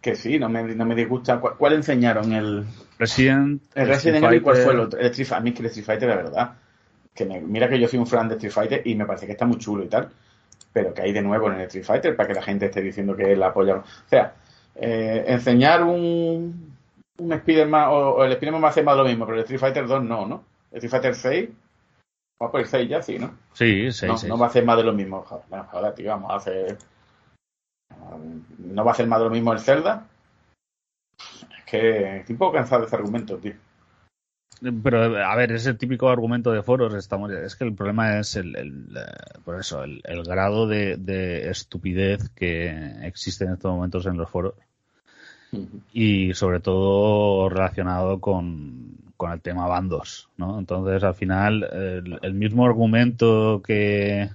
[0.00, 1.38] que sí, no me, no me disgusta.
[1.38, 2.32] ¿Cuál, cuál enseñaron?
[2.32, 2.66] El,
[2.98, 4.98] Resident, el Resident Evil, ¿cuál fue el otro?
[5.00, 6.52] El Street, a mí es que el Street Fighter, de verdad.
[7.14, 9.32] Que me- mira que yo soy un fan de Street Fighter y me parece que
[9.32, 10.10] está muy chulo y tal.
[10.72, 13.16] Pero que hay de nuevo en el Street Fighter para que la gente esté diciendo
[13.16, 13.76] que la apoya.
[13.76, 14.34] O sea,
[14.74, 16.73] eh, enseñar un,
[17.18, 19.60] un Spider-Man o, o el Spider-Man va a hacer más lo mismo, pero el Street
[19.60, 20.44] Fighter 2 no, ¿no?
[20.70, 21.50] El Street Fighter 6,
[22.40, 23.36] vamos por el 6 ya, sí, ¿no?
[23.52, 24.28] Sí, sí, no, sí.
[24.28, 25.22] no va a hacer más de lo mismo.
[25.22, 26.78] Joder, joder, tío, vamos a hacer.
[28.58, 30.06] ¿No va a hacer más de lo mismo el Zelda?
[31.58, 33.54] Es que estoy un poco cansado de ese argumento, tío.
[34.82, 38.56] Pero, a ver, ese típico argumento de foros, estamos, es que el problema es el,
[38.56, 38.98] el,
[39.44, 42.70] por eso, el, el grado de, de estupidez que
[43.02, 44.54] existe en estos momentos en los foros
[45.92, 50.58] y sobre todo relacionado con, con el tema bandos, ¿no?
[50.58, 54.30] Entonces, al final, el, el mismo argumento que,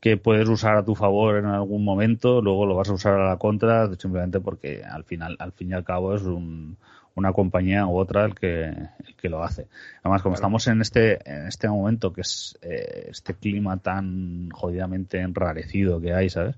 [0.00, 3.28] que puedes usar a tu favor en algún momento, luego lo vas a usar a
[3.28, 6.76] la contra simplemente porque al final, al fin y al cabo es un,
[7.18, 9.66] una compañía u otra el que, el que lo hace.
[10.02, 15.20] Además, como estamos en este, en este momento que es eh, este clima tan jodidamente
[15.20, 16.56] enrarecido que hay, ¿sabes?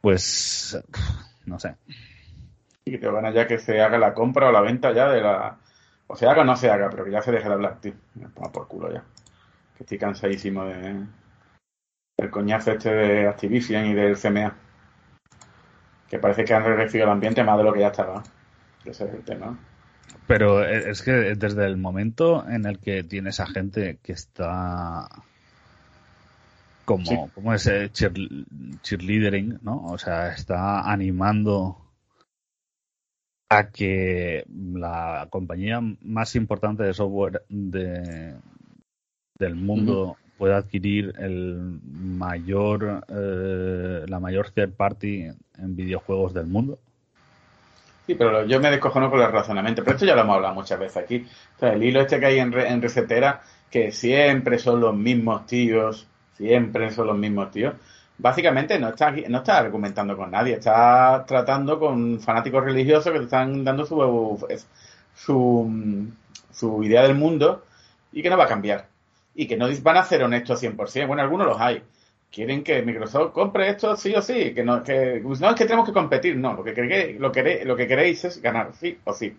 [0.00, 0.78] Pues,
[1.46, 1.74] no sé.
[2.86, 5.08] Y que te van a ya que se haga la compra o la venta ya
[5.08, 5.56] de la.
[6.06, 7.94] O se haga o no se haga, pero que ya se deje de hablar, tío.
[8.14, 9.02] Me pongo por culo ya.
[9.76, 11.04] Que estoy cansadísimo de.
[12.18, 14.54] del coñazo este de Activision y del CMA.
[16.08, 18.22] Que parece que han regresivo el ambiente más de lo que ya estaba.
[18.84, 19.58] Ese es el tema.
[20.26, 25.08] Pero es que desde el momento en el que tienes a gente que está
[26.84, 27.18] como, Sí.
[27.34, 28.12] como ese cheer,
[28.82, 29.84] cheerleadering, ¿no?
[29.86, 31.78] O sea, está animando
[33.48, 38.34] a que la compañía más importante de software de,
[39.38, 45.26] del mundo pueda adquirir el mayor eh, la mayor third party
[45.58, 46.78] en videojuegos del mundo.
[48.06, 49.82] Sí, pero yo me descojono con el razonamiento.
[49.82, 51.26] Pero esto ya lo hemos hablado muchas veces aquí.
[51.56, 54.94] O sea, el hilo este que hay en, re- en recetera, que siempre son los
[54.94, 57.74] mismos tíos, siempre son los mismos tíos.
[58.16, 63.24] Básicamente no está, no está argumentando con nadie, está tratando con fanáticos religiosos que te
[63.24, 64.38] están dando su,
[65.14, 66.08] su,
[66.52, 67.64] su idea del mundo
[68.12, 68.86] y que no va a cambiar.
[69.34, 71.08] Y que no van a ser honestos 100%.
[71.08, 71.82] Bueno, algunos los hay.
[72.30, 74.54] Quieren que Microsoft compre esto sí o sí.
[74.54, 76.54] Que no, que, no es que tenemos que competir, no.
[76.54, 79.36] Lo que, queréis, lo, queréis, lo que queréis es ganar, sí o sí.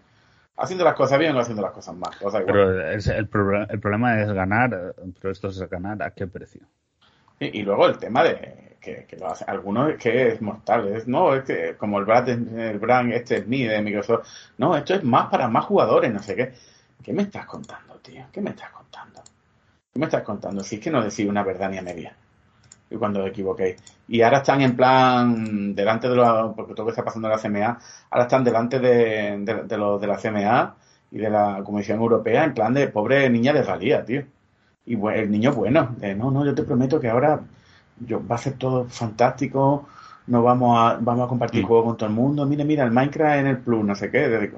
[0.57, 2.11] Haciendo las cosas bien o haciendo las cosas mal.
[2.19, 2.45] da igual.
[2.45, 6.61] Pero el, proble- el problema es ganar, pero esto es ganar a qué precio.
[7.39, 10.87] Y, luego el tema de que, lo hacen algunos que es mortal.
[10.87, 14.27] Es, no, es que como el brand, el brand este es mío de Microsoft.
[14.57, 16.53] No, esto es más para más jugadores, no sé qué.
[17.03, 18.25] ¿Qué me estás contando, tío?
[18.31, 19.21] ¿Qué me estás contando?
[19.91, 20.63] ¿Qué me estás contando?
[20.63, 22.15] Si es que no decís una verdad ni a media.
[22.89, 23.77] Y cuando os equivoquéis.
[24.07, 27.35] Y ahora están en plan, delante de los, porque todo lo que está pasando en
[27.35, 27.79] la CMA,
[28.11, 30.75] ahora están delante de, de, de los de la CMA
[31.11, 34.25] y de la Comisión Europea en plan de pobre niña de Galía, tío.
[34.85, 37.39] Y bu- el niño bueno, de no, no, yo te prometo que ahora
[37.99, 39.87] yo, va a ser todo fantástico,
[40.27, 41.67] no vamos a, vamos a compartir Mm.
[41.67, 44.27] juegos con todo el mundo, mira, mira, el Minecraft en el Plus, no sé qué,
[44.27, 44.51] de,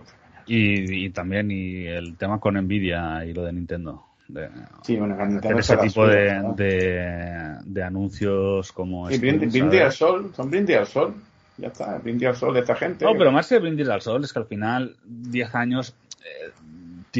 [0.47, 4.03] Y, y también y el tema con Nvidia y lo de Nintendo.
[4.27, 4.49] De
[4.83, 6.53] Sí, bueno, hacer Nintendo ese tipo de, ¿no?
[6.53, 9.09] de, de anuncios como...
[9.09, 11.13] Y este, brindis, brindis al sol, son brindis al sol.
[11.57, 13.03] Ya está, brindis al sol de esta gente.
[13.03, 16.51] No, pero más que brindis al sol, es que al final, 10 años, eh,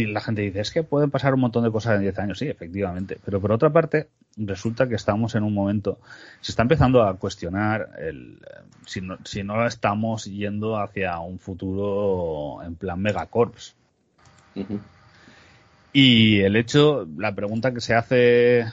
[0.06, 2.48] la gente dice, es que pueden pasar un montón de cosas en 10 años, sí,
[2.48, 3.18] efectivamente.
[3.24, 6.00] Pero por otra parte, resulta que estamos en un momento,
[6.41, 11.39] se está empezando a cuestionar el, eh, si, no, si no estamos yendo hacia un
[11.39, 13.76] futuro en plan megacorps.
[14.56, 14.80] Ujú.
[15.93, 18.68] Y el hecho, la pregunta que se hace eh,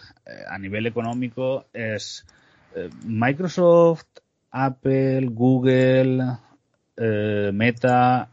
[0.49, 2.27] a nivel económico es,
[2.75, 4.07] eh, Microsoft,
[4.51, 6.23] Apple, Google,
[6.97, 8.29] eh, Meta,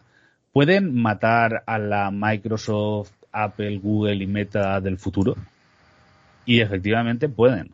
[0.52, 5.36] ¿pueden matar a la Microsoft, Apple, Google y Meta del futuro?
[6.46, 7.72] Y efectivamente pueden.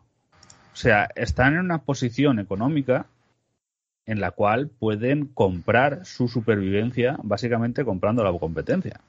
[0.72, 3.06] O sea, están en una posición económica
[4.06, 9.00] en la cual pueden comprar su supervivencia básicamente comprando la competencia.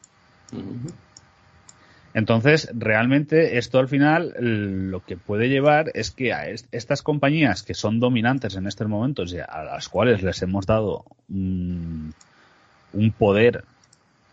[2.13, 7.61] Entonces, realmente esto al final lo que puede llevar es que a est- estas compañías
[7.61, 11.05] que son dominantes en estos momentos y a las cuales les hemos dado
[12.93, 13.63] un poder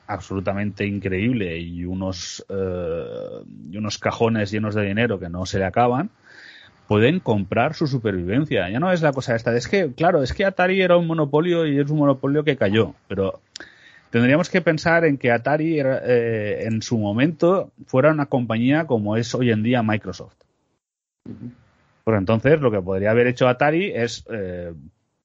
[0.06, 5.64] absolutamente increíble y unos, eh, y unos cajones llenos de dinero que no se le
[5.64, 6.10] acaban,
[6.86, 8.68] pueden comprar su supervivencia.
[8.70, 9.54] Ya no es la cosa esta.
[9.56, 12.94] Es que, claro, es que Atari era un monopolio y es un monopolio que cayó.
[13.08, 13.40] Pero
[14.10, 19.16] tendríamos que pensar en que Atari era, eh, en su momento fuera una compañía como
[19.16, 20.36] es hoy en día Microsoft.
[22.04, 24.72] Pues entonces lo que podría haber hecho Atari es, eh,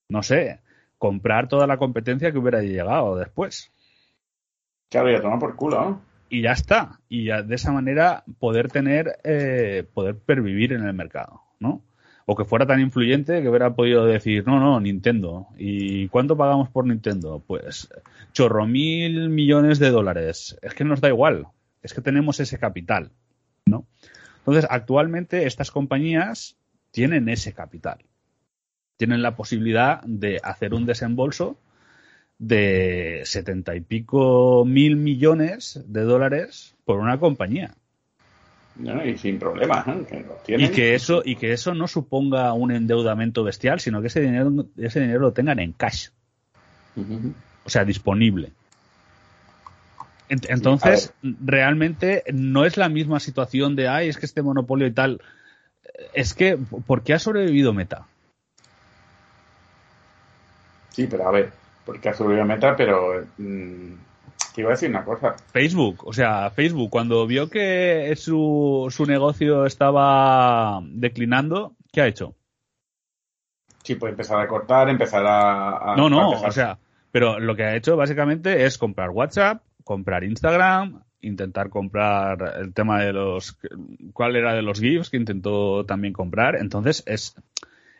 [0.09, 0.59] no sé,
[1.01, 3.71] comprar toda la competencia que hubiera llegado después.
[4.87, 6.01] Claro, ya toma por culo, ¿no?
[6.29, 6.99] Y ya está.
[7.09, 11.81] Y ya de esa manera poder tener, eh, poder pervivir en el mercado, ¿no?
[12.27, 15.47] O que fuera tan influyente que hubiera podido decir, no, no, Nintendo.
[15.57, 17.43] ¿Y cuánto pagamos por Nintendo?
[17.47, 17.89] Pues
[18.31, 20.55] chorro mil millones de dólares.
[20.61, 21.47] Es que nos da igual.
[21.81, 23.09] Es que tenemos ese capital,
[23.65, 23.87] ¿no?
[24.37, 26.57] Entonces, actualmente estas compañías
[26.91, 28.05] tienen ese capital.
[29.01, 31.57] Tienen la posibilidad de hacer un desembolso
[32.37, 37.73] de setenta y pico mil millones de dólares por una compañía.
[38.75, 39.03] ¿no?
[39.03, 40.05] Y sin problemas, ¿eh?
[40.45, 44.21] Que Y que eso, y que eso no suponga un endeudamiento bestial, sino que ese
[44.21, 46.09] dinero, ese dinero lo tengan en cash,
[47.65, 48.51] o sea, disponible.
[50.29, 54.91] Ent- Entonces, realmente no es la misma situación de, ay, es que este monopolio y
[54.91, 55.21] tal.
[56.13, 58.05] Es que, ¿por qué ha sobrevivido Meta?
[60.91, 61.51] Sí, pero a ver,
[61.85, 63.93] porque ha subido meta, pero mm,
[64.53, 65.33] te iba a decir una cosa.
[65.51, 72.35] Facebook, o sea, Facebook, cuando vio que su, su negocio estaba declinando, ¿qué ha hecho?
[73.83, 75.93] Sí, pues empezar a cortar, empezar a...
[75.93, 76.77] a- No, a no, o sea,
[77.11, 83.01] pero lo que ha hecho básicamente es comprar WhatsApp, comprar Instagram, intentar comprar el tema
[83.01, 83.57] de los...
[84.13, 86.55] ¿Cuál era de los GIFs que intentó también comprar?
[86.57, 87.35] Entonces es,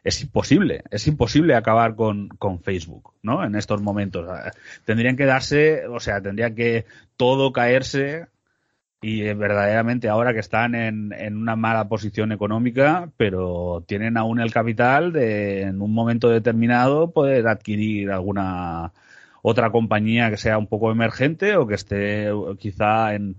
[0.04, 3.44] es imposible, es imposible acabar con, con Facebook, ¿no?
[3.44, 4.28] En estos momentos.
[4.30, 4.52] Eh,
[4.86, 6.86] Tendrían que darse, o sea, tendría que
[7.18, 8.28] todo caerse
[9.02, 14.52] y verdaderamente ahora que están en, en una mala posición económica, pero tienen aún el
[14.54, 18.94] capital de en un momento determinado poder adquirir alguna
[19.42, 22.30] otra compañía que sea un poco emergente o que esté
[22.60, 23.38] quizá en,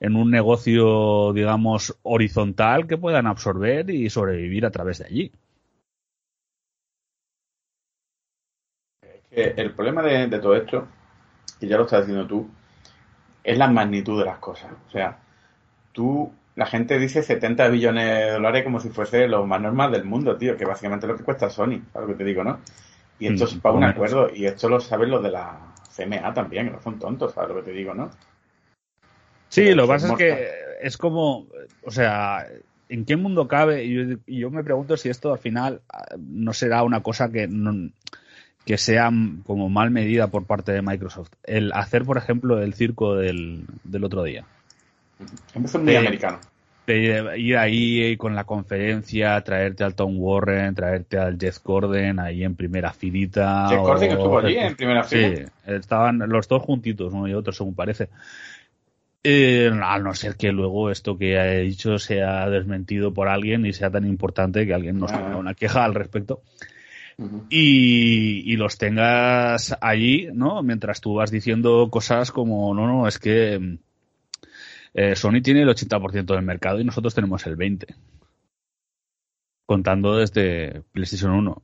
[0.00, 5.32] en un negocio, digamos, horizontal que puedan absorber y sobrevivir a través de allí.
[9.30, 10.86] Que el problema de, de todo esto,
[11.60, 12.48] y ya lo estás diciendo tú,
[13.44, 14.72] es la magnitud de las cosas.
[14.88, 15.18] O sea,
[15.92, 20.04] tú, la gente dice 70 billones de dólares como si fuese lo más normal del
[20.04, 22.60] mundo, tío, que básicamente es lo que cuesta Sony, ¿sabes lo que te digo, no?
[23.18, 25.58] Y esto Mm, es para un acuerdo, y esto lo saben los de la
[25.90, 28.10] CMA también, que no son tontos, ¿sabes lo que te digo, no?
[29.48, 30.48] Sí, Pero lo que pasa es mortales.
[30.80, 31.48] que es como,
[31.82, 32.46] o sea,
[32.88, 33.84] ¿en qué mundo cabe?
[33.84, 37.48] Y yo, yo me pregunto si esto al final ah, no será una cosa que
[37.48, 37.90] no-
[38.64, 39.10] que sea
[39.46, 41.30] como mal medida por parte de Microsoft.
[41.44, 44.44] El hacer, por ejemplo, el circo del, del otro día.
[45.54, 45.96] Empezó muy Sí.
[45.96, 46.38] americano.
[46.86, 52.42] De ir ahí con la conferencia, traerte al Tom Warren, traerte al Jeff Gordon ahí
[52.42, 53.68] en primera filita.
[53.68, 55.48] Jeff Gordon estuvo allí en primera Sí, fila.
[55.66, 58.08] estaban los dos juntitos, uno y otro, según parece.
[59.22, 63.72] Eh, a no ser que luego esto que he dicho sea desmentido por alguien y
[63.74, 65.18] sea tan importante que alguien nos Ah.
[65.18, 66.40] haga una queja al respecto
[67.50, 70.62] Y, y los tengas allí, ¿no?
[70.62, 73.78] Mientras tú vas diciendo cosas como, no, no, es que
[74.94, 77.94] eh, Sony tiene el 80% del mercado y nosotros tenemos el 20%.
[79.66, 81.62] Contando desde PlayStation 1.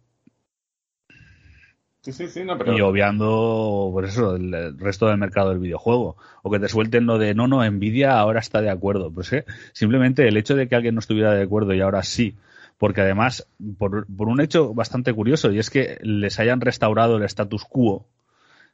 [2.03, 2.73] Sí, sí, sí, no, pero...
[2.73, 7.05] y obviando por eso el, el resto del mercado del videojuego o que te suelten
[7.05, 10.69] lo de no no Nvidia ahora está de acuerdo pues eh, simplemente el hecho de
[10.69, 12.37] que alguien no estuviera de acuerdo y ahora sí
[12.79, 13.47] porque además
[13.79, 18.07] por, por un hecho bastante curioso y es que les hayan restaurado el status quo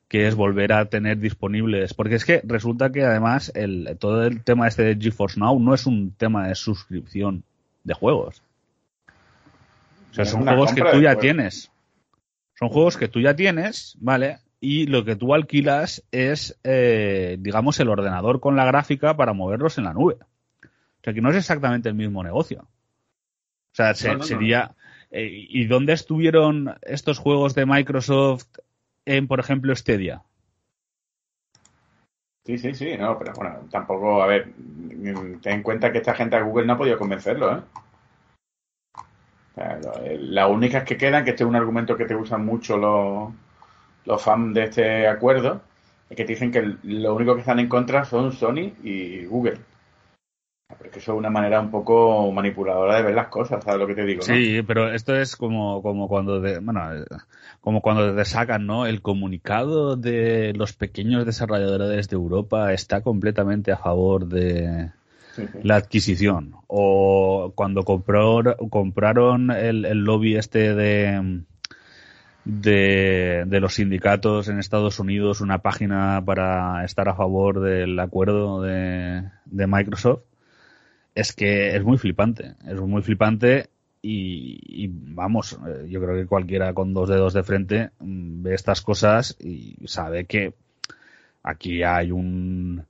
[0.09, 4.42] que es volver a tener disponibles porque es que resulta que además el todo el
[4.42, 7.44] tema este de GeForce Now no es un tema de suscripción
[7.84, 8.42] de juegos
[10.11, 11.72] o sea Es son juegos que tú ya tienes
[12.62, 14.38] son juegos que tú ya tienes, ¿vale?
[14.61, 19.78] Y lo que tú alquilas es, eh, digamos, el ordenador con la gráfica para moverlos
[19.78, 20.18] en la nube.
[20.22, 22.68] O sea, que no es exactamente el mismo negocio.
[23.72, 24.24] O sea, se- No, no, no.
[24.26, 24.74] sería...
[25.10, 28.46] eh, ¿Y dónde estuvieron estos juegos de Microsoft
[29.06, 30.22] en, por ejemplo, Stadia?
[32.44, 34.52] Sí, sí, sí, no, pero bueno, tampoco, a ver,
[35.42, 37.60] ten en cuenta que esta gente a Google no ha podido convencerlo, ¿eh?
[38.94, 42.16] O sea, lo- eh, las únicas que quedan, que este es un argumento que te
[42.16, 43.32] usan mucho los,
[44.06, 45.62] los fans de este acuerdo,
[46.10, 49.58] es que te dicen que lo único que están en contra son Sony y Google.
[50.78, 53.80] Pero es que eso es una manera un poco manipuladora de ver las cosas, ¿sabes
[53.80, 54.20] lo que te digo?
[54.26, 54.34] no?
[54.34, 57.04] Sí, pero esto es como, como cuando de, bueno, eh,
[57.60, 58.86] como cuando te sacan, ¿no?
[58.86, 64.90] El comunicado de los pequeños desarrolladores de Europa está completamente a favor de
[65.34, 65.58] Sí, sí.
[65.62, 66.56] la adquisición.
[66.66, 71.40] O cuando compró, compraron el, el lobby este de,
[72.44, 78.60] de, de los sindicatos en Estados Unidos una página para estar a favor del acuerdo
[78.60, 80.20] de, de Microsoft
[81.14, 83.68] es que es muy flipante, es muy flipante
[84.02, 88.54] y, y vamos, eh, yo creo que cualquiera con dos dedos de frente mm, ve
[88.54, 90.54] estas cosas y sabe que
[91.42, 92.84] aquí hay un,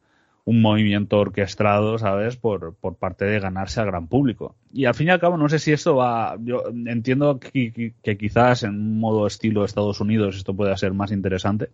[0.44, 2.36] un movimiento orquestado, ¿sabes?
[2.36, 4.54] Por, por parte de ganarse al gran público.
[4.72, 6.36] Y al fin y al cabo, no sé si esto va.
[6.40, 10.92] Yo entiendo que, que- que quizás en un modo estilo Estados Unidos esto pueda ser
[10.94, 11.70] más interesante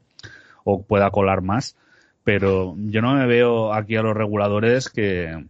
[0.65, 1.77] o pueda colar más,
[2.25, 5.45] pero yo no me veo aquí a los reguladores que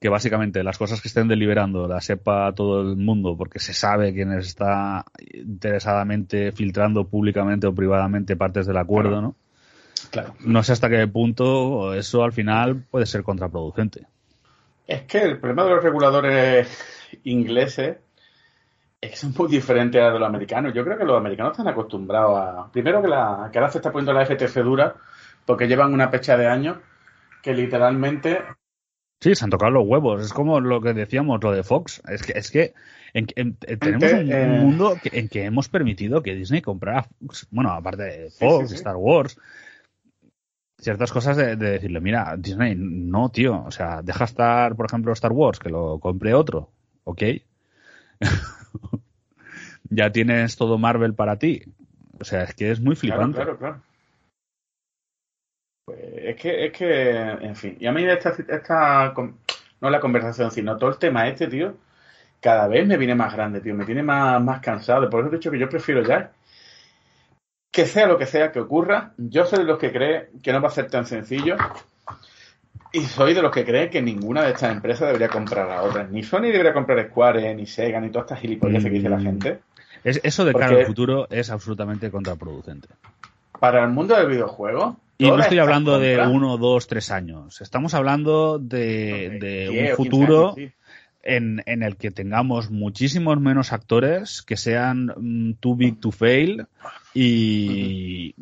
[0.00, 4.14] que básicamente las cosas que estén deliberando las sepa todo el mundo porque se sabe
[4.14, 9.22] quién está interesadamente filtrando públicamente o privadamente partes del acuerdo, Claro.
[9.22, 9.36] ¿no?
[10.10, 10.34] Claro.
[10.40, 14.06] No sé hasta qué punto eso al final puede ser contraproducente.
[14.86, 16.68] Es que el problema de los reguladores
[17.24, 17.98] ingleses
[19.00, 20.74] es que son muy diferentes a los americanos.
[20.74, 22.72] Yo creo que los americanos están acostumbrados a.
[22.72, 24.94] Primero que, la, que ahora se está poniendo la FTC dura
[25.44, 26.78] porque llevan una pecha de años
[27.42, 28.42] que literalmente.
[29.20, 30.22] Sí, se han tocado los huevos.
[30.24, 32.00] Es como lo que decíamos, lo de Fox.
[32.08, 32.72] Es que, es que
[33.12, 36.62] en- en- en- tenemos un, eh, un mundo que- en que hemos permitido que Disney
[36.62, 37.46] comprara, Fox.
[37.50, 38.74] bueno, aparte de Fox, sí, sí.
[38.76, 39.38] Star Wars,
[40.78, 45.12] ciertas cosas de, de decirle, mira, Disney, no, tío, o sea, deja estar, por ejemplo,
[45.12, 46.70] Star Wars, que lo compre otro,
[47.04, 47.22] ¿ok?
[49.90, 51.62] ya tienes todo Marvel para ti.
[52.18, 53.36] O sea, es que es muy Claro, flipante.
[53.36, 53.82] claro, claro.
[55.90, 57.76] Pues es que, es que, en fin.
[57.80, 59.12] Y a mí esta, esta,
[59.80, 61.74] no la conversación, sino todo el tema este, tío,
[62.40, 63.74] cada vez me viene más grande, tío.
[63.74, 65.08] Me tiene más, más cansado.
[65.10, 66.30] Por eso he dicho que yo prefiero ya
[67.72, 69.12] que sea lo que sea que ocurra.
[69.16, 71.56] Yo soy de los que cree que no va a ser tan sencillo.
[72.92, 76.10] Y soy de los que cree que ninguna de estas empresas debería comprar a otras.
[76.10, 79.22] Ni Sony debería comprar Square, ni Sega, ni todas estas gilipollas que dice la Mm.
[79.22, 79.60] gente.
[80.02, 82.88] Es- eso de cara al futuro es absolutamente contraproducente.
[83.60, 84.96] Para el mundo del videojuego.
[85.20, 87.60] Y no estoy hablando de uno, dos, tres años.
[87.60, 90.56] Estamos hablando de, un o 15 futuro
[91.22, 96.66] en, en el que tengamos muchísimos menos actores que sean mm, too big to fail
[97.12, 98.34] y,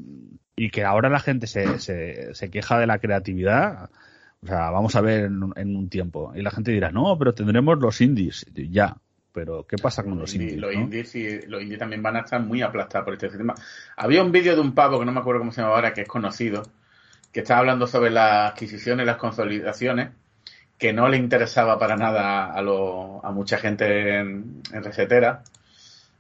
[0.55, 3.91] y que ahora la gente se, se, se queja de la creatividad.
[4.41, 6.33] O sea, vamos a ver en, en un tiempo.
[6.37, 8.47] Y la gente dirá, no, pero tendremos los indies.
[8.55, 8.99] Ya,
[9.39, 10.59] pero ¿qué pasa con los Indie- indies?
[10.61, 10.81] los no?
[10.81, 13.55] indies y los indies también van a estar muy aplastados por este tema.
[13.97, 16.01] Había un vídeo de un pavo que no me acuerdo cómo se llama ahora, que
[16.03, 16.63] es conocido,
[17.33, 20.11] que estaba hablando sobre las adquisiciones las consolidaciones,
[20.79, 25.43] que no le interesaba para nada a, lo- a mucha gente en, en Resetera.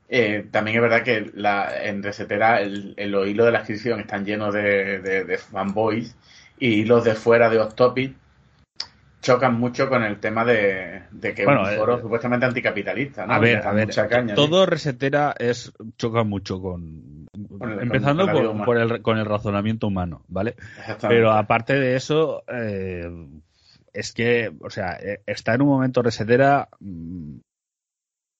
[0.09, 4.01] Eh, también es verdad que la, en Resetera el, el- los hilos de la adquisición
[4.01, 6.16] están llenos de, de- de fanboys
[6.59, 8.14] y los de fuera de Off Topic
[9.21, 13.35] chocan mucho con el tema de, de que Bueno, un eh, foro supuestamente anticapitalista, ¿no?
[13.35, 13.62] A ver,
[14.35, 17.27] todo resetera es choca mucho con,
[17.59, 20.55] Con el- empezando con por, el, con el razonamiento humano, ¿vale?
[21.09, 23.11] Pero aparte de eso, eh,
[23.93, 27.39] es que, o sea, eh, está en un momento resetera mm,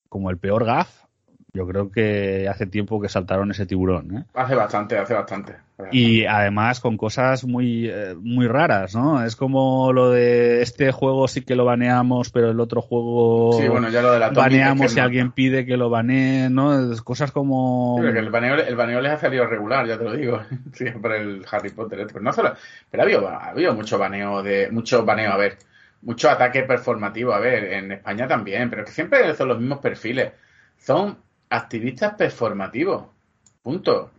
[0.09, 1.05] como el peor gaf
[1.53, 4.25] Yo creo que hace tiempo que saltaron ese tiburón, ¿eh?
[4.35, 5.57] Hace bastante, hace bastante.
[5.93, 9.25] Y además con cosas muy, eh, muy raras, ¿no?
[9.25, 13.69] Es como lo de este juego sí que lo baneamos, pero el otro juego Sí,
[13.69, 16.93] bueno, ya lo de la baneamos si alguien pide que lo banee, ¿no?
[16.93, 17.99] Es cosas como...
[18.01, 20.41] Sí, el baneo, el baneo les ha salido regular, ya te lo digo.
[20.73, 22.01] Siempre el Harry Potter.
[22.01, 22.13] este.
[22.15, 22.55] Pero no solo.
[22.91, 24.69] Pero ha habido, ha habido mucho baneo de.
[24.71, 25.57] Mucho baneo, a ver.
[26.03, 27.73] Mucho ataque performativo, a ver.
[27.73, 28.69] En España también.
[28.69, 30.33] Pero que siempre son los mismos perfiles.
[30.77, 31.17] Son
[31.51, 33.07] activistas performativos.
[33.63, 34.11] Punto.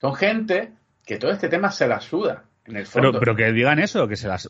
[0.00, 0.72] Son gente
[1.04, 2.44] que todo este tema se la suda.
[2.64, 3.12] En el fondo.
[3.12, 4.46] Pero, pero que digan eso, que se las...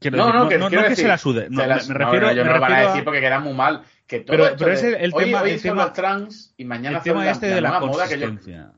[0.00, 1.48] Quiero no, decir, no, que, no, quiero que decir, se la sude.
[1.48, 3.20] No, se las- me, no, refiero, no, ellos me no lo van a decir porque
[3.20, 3.82] queda muy mal.
[4.06, 6.54] Que todo Pero- pero es el- el hoy, tema- hoy el son tema- los trans
[6.56, 8.62] y mañana el tema la, este la de la nueva moda que yo- consistencia.
[8.66, 8.72] no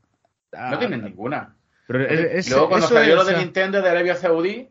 [0.53, 1.57] Ah, tienen ninguna.
[1.87, 4.68] Pero es- es- Luego cuando salió lo de Nintendo de Arabia Saudí,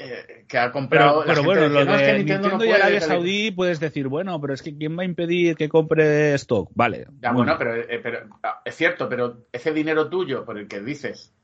[0.00, 1.22] eh, que ha comprado...
[1.26, 3.16] Pero, bueno, decía, lo "No, es que Nintendo Nintendo, no y Arabia salir".
[3.16, 6.70] Saudí puedes decir, bueno, pero es que ¿quién va a impedir que compre stock?
[6.74, 7.06] Vale.
[7.20, 10.80] Ya, bueno, pero, eh, pero, ah, es cierto, pero ese dinero tuyo por el que
[10.80, 11.34] dices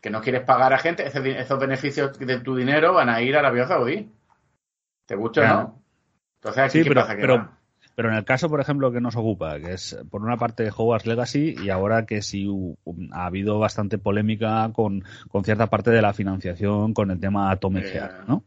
[0.00, 3.34] que no quieres pagar a gente, ese esos beneficios de tu dinero van a ir
[3.34, 4.08] a Arabia Saudí.
[5.06, 5.82] ¿Te gusta o no?
[6.36, 7.14] Entonces aquí Sí, ¿qué pero- pasa?
[7.16, 7.55] Que pero- va.
[7.96, 11.06] Pero en el caso, por ejemplo, que nos ocupa, que es por una parte Hogwarts
[11.06, 12.76] Legacy y ahora que sí hu-
[13.10, 17.84] ha habido bastante polémica con, con cierta parte de la financiación con el tema Atomic
[17.86, 18.44] Eh, Heart, ¿no?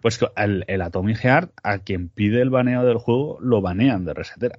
[0.00, 4.04] Pues que el, el Atomic Heart, a quien pide el baneo del juego, lo banean
[4.04, 4.58] de resetera.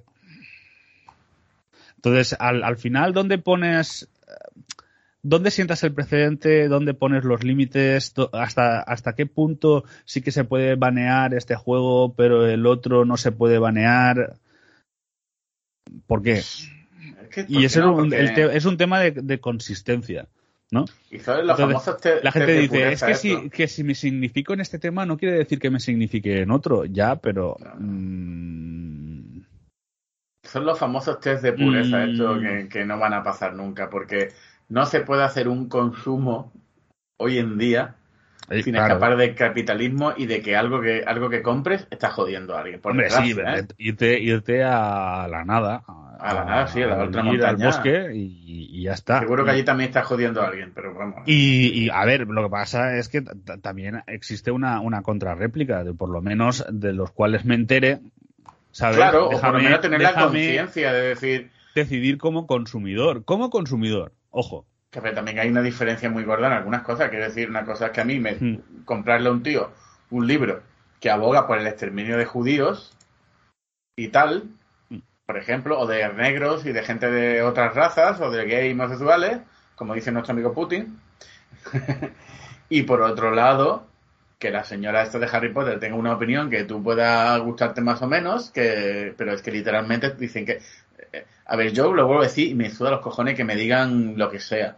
[1.96, 4.08] Entonces, al, al final, ¿dónde pones...
[5.22, 6.66] ¿Dónde sientas el precedente?
[6.68, 8.14] ¿Dónde pones los límites?
[8.32, 13.16] ¿Hasta, ¿Hasta qué punto sí que se puede banear este juego, pero el otro no
[13.18, 14.36] se puede banear?
[16.06, 16.32] ¿Por qué?
[16.34, 16.70] Es
[17.30, 17.86] que, ¿por Y qué ese no?
[17.86, 20.26] es, un, Porque- el te- es un tema de, de consistencia,
[20.70, 20.86] ¿no?
[21.10, 21.28] Y los
[21.60, 25.04] Entonces, te- La gente dice, es que si, que si me significo en este tema
[25.04, 27.56] no quiere decir que me signifique en otro, ya, pero...
[27.60, 27.74] No.
[27.78, 29.44] mm,
[30.44, 32.10] Son los famosos test de pureza Mm.
[32.10, 34.30] estos que, que no van a pasar nunca, porque
[34.70, 36.52] no se puede hacer un consumo
[37.18, 37.96] hoy en día
[38.48, 38.94] eh, sin claro.
[38.94, 42.80] escapar del capitalismo y de que algo que algo que compres está jodiendo a alguien.
[42.80, 43.74] Por Hombre, sí, desgracia, ¿eh?
[43.78, 45.84] irte, irte a la nada.
[46.18, 49.20] A la nada, sí, a la otra al bosque y, y ya está.
[49.20, 51.22] Seguro que allí también está jodiendo a alguien, pero vamos.
[51.26, 53.22] Y, y, a ver, lo que pasa es que
[53.62, 58.00] también existe una, una contrarréplica, de por lo menos de los cuales me entere,
[58.70, 58.98] ¿sabes?
[58.98, 63.24] claro, o por lo menos tener la conciencia de decir decidir como consumidor.
[63.24, 64.66] Como consumidor, ojo.
[64.90, 67.10] que ver, también hay una diferencia muy gorda en algunas cosas.
[67.10, 68.84] Quiero decir, una cosa es que a mí me Hmm.
[68.84, 69.70] comprarle a un tío
[70.10, 70.62] un libro
[71.00, 72.92] que aboga por el exterminio de judíos
[73.96, 74.44] y tal,
[75.26, 78.72] por ejemplo, o de negros y de gente de otras razas, o de gays y
[78.72, 79.38] homosexuales,
[79.76, 80.98] como dice nuestro amigo Putin.
[82.68, 83.86] y por otro lado,
[84.40, 88.02] que la señora esta de Harry Potter tenga una opinión que tú pueda gustarte más
[88.02, 90.60] o menos, que pero es que literalmente dicen que...
[91.46, 94.16] A ver, yo lo vuelvo a decir y me suda los cojones que me digan
[94.16, 94.76] lo que sea.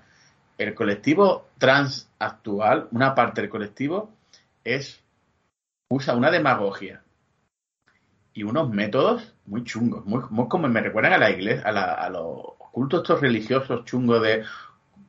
[0.59, 4.11] El colectivo trans actual, una parte del colectivo,
[4.65, 5.03] es
[5.91, 7.03] usa una demagogia
[8.35, 11.95] y unos métodos muy chungos, muy, muy como me recuerdan a la iglesia, a, la-
[11.95, 14.45] a los cultos estos religiosos chungos de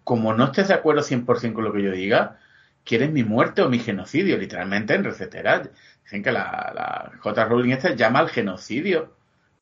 [0.03, 2.39] como no estés de acuerdo 100% con lo que yo diga,
[2.86, 5.69] quieres mi muerte o mi genocidio, literalmente en receteras.
[6.03, 7.45] Dicen que la, la J.
[7.45, 9.13] Rowling esta llama al genocidio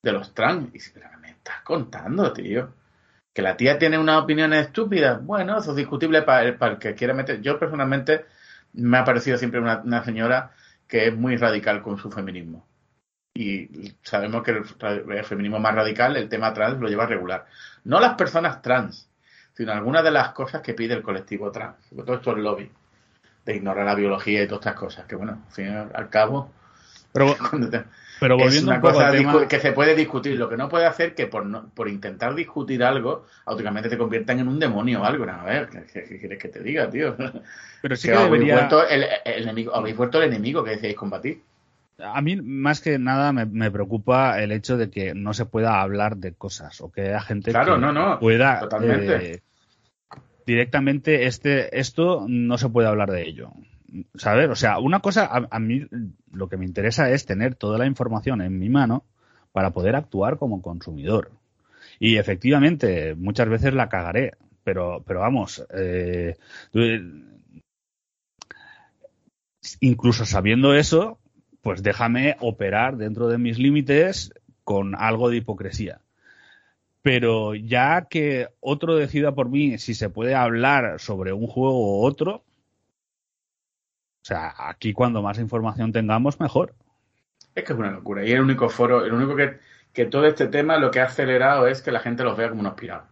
[0.03, 0.67] de los trans.
[0.69, 2.73] Y dice, pero ¿qué me estás contando, tío?
[3.33, 5.23] Que la tía tiene unas opiniones estúpidas.
[5.23, 7.41] Bueno, eso es discutible para, para el que quiera meter.
[7.41, 8.25] Yo personalmente
[8.73, 10.51] me ha parecido siempre una, una señora
[10.87, 12.67] que es muy radical con su feminismo.
[13.33, 14.65] Y sabemos que el,
[15.11, 17.47] el feminismo más radical, el tema trans, lo lleva regular.
[17.85, 19.09] No las personas trans,
[19.53, 21.77] sino algunas de las cosas que pide el colectivo trans.
[21.89, 22.71] Sobre todo esto es lobby.
[23.45, 25.05] De ignorar la biología y todas estas cosas.
[25.05, 26.51] Que bueno, al fin al cabo,
[27.13, 27.35] Pero,
[28.21, 29.47] pero es volviendo una un poco cosa al tema...
[29.47, 30.37] que se puede discutir.
[30.37, 34.39] Lo que no puede hacer que por, no- por intentar discutir algo, automáticamente te conviertan
[34.39, 35.25] en un demonio o algo.
[35.29, 37.15] A ver, ¿qué, quieres que te diga, tío?
[37.81, 40.95] Pero sí que que habéis, vuelto el, el enemigo, habéis vuelto el enemigo que decíais
[40.95, 41.41] combatir.
[41.99, 45.81] A mí, más que nada, me, me preocupa el hecho de que no se pueda
[45.81, 49.33] hablar de cosas o que haya gente Claro, que no, no, pueda totalmente.
[49.33, 49.39] eh,
[50.45, 53.51] directamente este esto no se puede hablar de ello.
[54.15, 54.49] ¿Sabes?
[54.49, 55.87] O sea, una cosa, a, a mí
[56.31, 59.03] lo que me interesa es tener toda la información en mi mano
[59.51, 61.31] para poder actuar como consumidor.
[61.99, 64.33] Y efectivamente, muchas veces la cagaré,
[64.63, 66.35] pero, pero vamos, eh,
[69.79, 71.19] incluso sabiendo eso,
[71.61, 74.33] pues déjame operar dentro de mis límites
[74.63, 76.01] con algo de hipocresía.
[77.01, 82.05] Pero ya que otro decida por mí si se puede hablar sobre un juego u
[82.05, 82.43] otro,
[84.21, 86.75] o sea, aquí cuando más información tengamos, mejor.
[87.55, 88.25] Es que es una locura.
[88.25, 89.57] Y el único foro, el único que,
[89.93, 92.61] que todo este tema lo que ha acelerado es que la gente los vea como
[92.61, 93.05] unos pirados.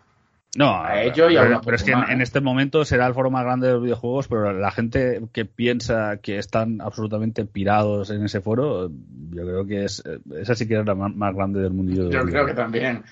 [0.55, 2.23] No, A ellos y a pero, pero es que en, ¿eh?
[2.23, 6.17] este momento será el foro más grande de los videojuegos, pero la gente que piensa
[6.17, 8.89] que están absolutamente pirados en ese foro,
[9.29, 10.03] yo creo que es
[10.35, 12.05] esa sí que es la más, más grande del mundillo.
[12.05, 13.03] de Yo creo que también.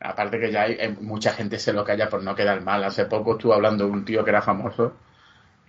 [0.00, 2.82] Aparte que ya hay, eh, mucha gente se lo calla por no quedar mal.
[2.82, 4.94] Hace poco estuve hablando de un tío que era famoso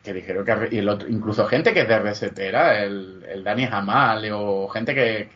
[0.04, 4.28] que dijeron que el otro, incluso gente que es de resetera, el, el Dani Jamal
[4.34, 5.30] o gente que,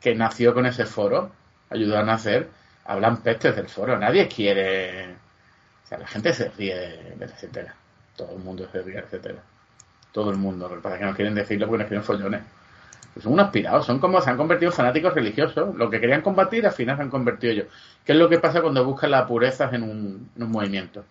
[0.00, 1.30] que nació con ese foro,
[1.70, 2.48] ayudó a nacer,
[2.84, 3.98] hablan pestes del foro.
[3.98, 5.12] Nadie quiere.
[5.84, 7.74] O sea, la gente se ríe de, resetera.
[8.16, 9.42] Todo el mundo se ríe de resetera.
[10.12, 10.68] Todo el mundo.
[10.68, 12.42] Lo que que no quieren decirlo porque no quieren follones.
[13.12, 15.74] Pues son unos pirados, son como se han convertido fanáticos religiosos.
[15.74, 17.66] Lo que querían combatir al final se han convertido ellos.
[18.04, 21.04] ¿Qué es lo que pasa cuando buscan la pureza en un, en un movimiento?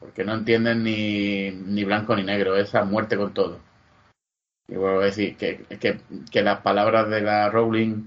[0.00, 3.60] Porque no entienden ni, ni blanco ni negro, esa muerte con todo.
[4.68, 8.04] Y vuelvo a decir que, que, que las palabras de la Rowling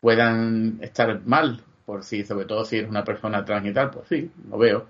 [0.00, 4.08] puedan estar mal, por si, sobre todo si eres una persona trans y tal, pues
[4.08, 4.88] sí, lo veo.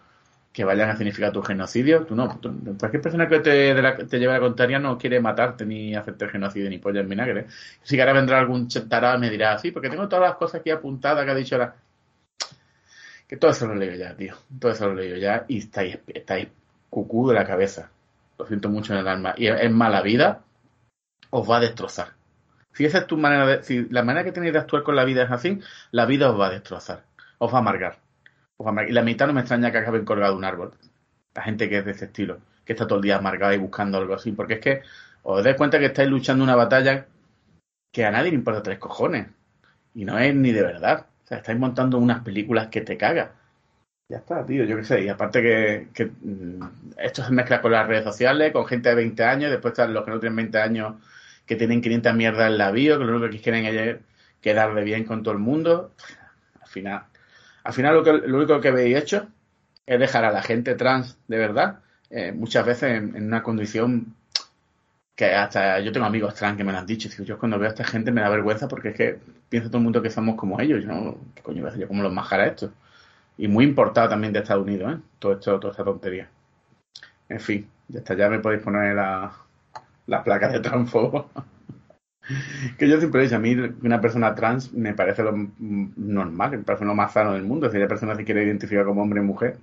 [0.53, 2.39] Que vayan a significar tu genocidio, tú no.
[2.41, 5.66] tú- cualquier persona que te, de la- te lleve a la contraria no quiere matarte
[5.66, 7.47] ni hacerte genocidio ni polla en vinagre.
[7.82, 10.70] Si ahora vendrá algún tarado y me dirá, sí, porque tengo todas las cosas aquí
[10.70, 11.74] apuntadas que ha dicho la.
[13.26, 14.34] Que todo eso lo leo ya, tío.
[14.58, 16.48] Todo eso lo leo ya y estáis, estáis
[16.90, 17.90] cucú de la cabeza.
[18.38, 19.34] Lo siento mucho en el alma.
[19.36, 20.42] Y es mala vida,
[21.30, 22.12] os va a destrozar.
[22.72, 25.04] Si esa es tu manera de, si la manera que tenéis de actuar con la
[25.04, 25.60] vida es así,
[25.92, 27.04] la vida os va a destrozar.
[27.38, 27.98] Os va a amargar.
[28.56, 28.88] Os va a.
[28.88, 30.74] Y la mitad no me extraña que acaben colgado un árbol.
[31.34, 32.38] La gente que es de ese estilo.
[32.64, 34.32] Que está todo el día amargada y buscando algo así.
[34.32, 34.82] Porque es que
[35.22, 37.06] os dais cuenta que estáis luchando una batalla
[37.92, 39.28] que a nadie le importa tres cojones.
[39.94, 41.06] Y no es ni de verdad.
[41.24, 43.30] O sea, estáis montando unas películas que te cagas.
[44.08, 45.04] Ya está, tío, yo qué sé.
[45.04, 45.42] Y aparte
[45.94, 46.62] que, mm,
[46.98, 50.04] esto se mezcla con las redes sociales, con gente de 20 años, después están los
[50.04, 50.94] que no tienen 20 años
[51.46, 53.98] que tienen 500 mierdas en la bio, que lo único que quieren es
[54.40, 55.92] quedar de bien con todo el mundo.
[56.60, 57.04] Al final,
[57.64, 59.28] al final lo, que, lo único que habéis hecho
[59.86, 64.14] es dejar a la gente trans de verdad, eh, muchas veces en una condición
[65.14, 67.08] que hasta yo tengo amigos trans que me lo han dicho.
[67.22, 69.84] Yo cuando veo a esta gente me da vergüenza porque es que piensa todo el
[69.84, 70.82] mundo que somos como ellos.
[70.82, 71.88] Yo, no, ¿Qué coño voy a hacer yo?
[71.88, 72.72] ¿Cómo los majara esto?
[73.38, 75.00] Y muy importado también de Estados Unidos, ¿eh?
[75.18, 76.28] Todo esto, toda esta tontería.
[77.28, 79.32] En fin, ya está, ya me podéis poner la,
[80.06, 81.30] la placa de transfobo.
[82.78, 86.58] que yo siempre he dicho, a mí una persona trans me parece lo normal, me
[86.58, 87.70] parece lo más sano del mundo.
[87.70, 89.58] Si la persona se quiere identificar como hombre o mujer,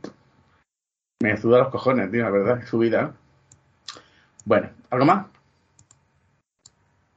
[1.22, 3.04] me suda los cojones, tío, la verdad, es su vida.
[3.04, 4.00] ¿eh?
[4.46, 5.26] Bueno, ¿algo más?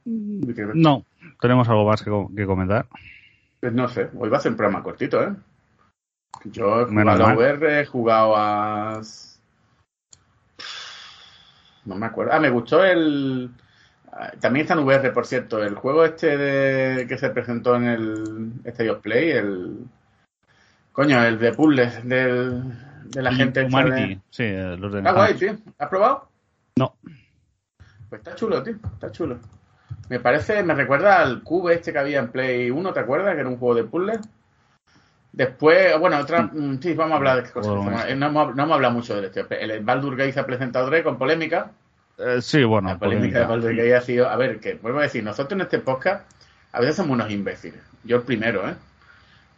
[0.05, 1.03] No,
[1.41, 2.85] tenemos algo más que, co- que comentar.
[3.59, 5.33] Pues no sé, hoy va a ser un programa cortito, ¿eh?
[6.45, 7.35] Yo he Menos jugado a.
[7.35, 9.01] VR, he jugado a...
[11.85, 12.33] No me acuerdo.
[12.33, 13.49] Ah, me gustó el...
[14.11, 17.07] ah, También está en VR, por cierto, el juego este de...
[17.07, 19.85] que se presentó en el Stereo Play, el...
[20.91, 22.63] Coño, el de puzzles del...
[23.09, 23.61] de la gente...
[23.63, 24.43] esta de- Humanity, sí,
[24.77, 25.57] los de Está guay, tío.
[25.79, 26.29] ¿Has probado?
[26.77, 26.95] No.
[28.09, 28.75] Pues está chulo, tío.
[28.93, 29.39] Está chulo.
[30.09, 33.33] Me parece, me recuerda al Cube este que había en Play 1, ¿te acuerdas?
[33.33, 34.19] Que era un juego de puzzles.
[35.31, 36.43] Después, bueno, otra.
[36.43, 37.73] mm, Sí, vamos a hablar de cosas.
[37.73, 39.45] Bueno, No hemos, no hemos hablado mucho de este.
[39.63, 41.71] El Baldur Gate se ha presentado vez con polémica.
[42.17, 43.47] Eh, sí, bueno, la polémica de polémica.
[43.47, 44.29] Baldur Gate ha sido.
[44.29, 46.25] A ver, que vuelvo a decir, nosotros en este podcast
[46.71, 47.81] a veces somos unos imbéciles.
[48.03, 48.75] Yo el primero, ¿eh?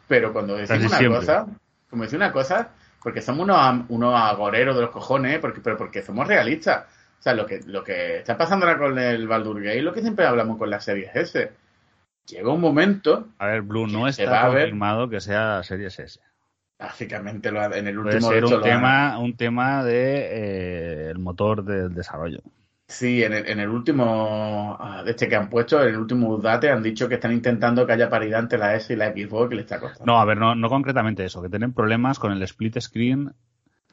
[0.07, 1.19] Pero cuando decimos Casi una siempre.
[1.19, 1.45] cosa,
[1.89, 2.69] como decir una cosa,
[3.03, 5.39] porque somos unos, unos agoreros de los cojones, ¿eh?
[5.39, 6.85] porque, pero porque somos realistas.
[7.19, 10.01] O sea, lo que, lo que está pasando ahora con el Baldur Gate, lo que
[10.01, 11.51] siempre hablamos con las series S.
[12.27, 16.19] Llega un momento, A ver, Blue, no está ver- confirmado que sea Series S.
[16.79, 21.09] básicamente lo en el Puede último ser de hecho, un tema, un tema de eh,
[21.09, 22.39] el motor del desarrollo.
[22.89, 26.37] Sí, en el, en el último ah, de este que han puesto, en el último
[26.37, 29.49] date han dicho que están intentando que haya paridad entre la S y la Xbox
[29.49, 30.05] que le está costando.
[30.05, 33.33] No, a ver, no, no concretamente eso, que tienen problemas con el split screen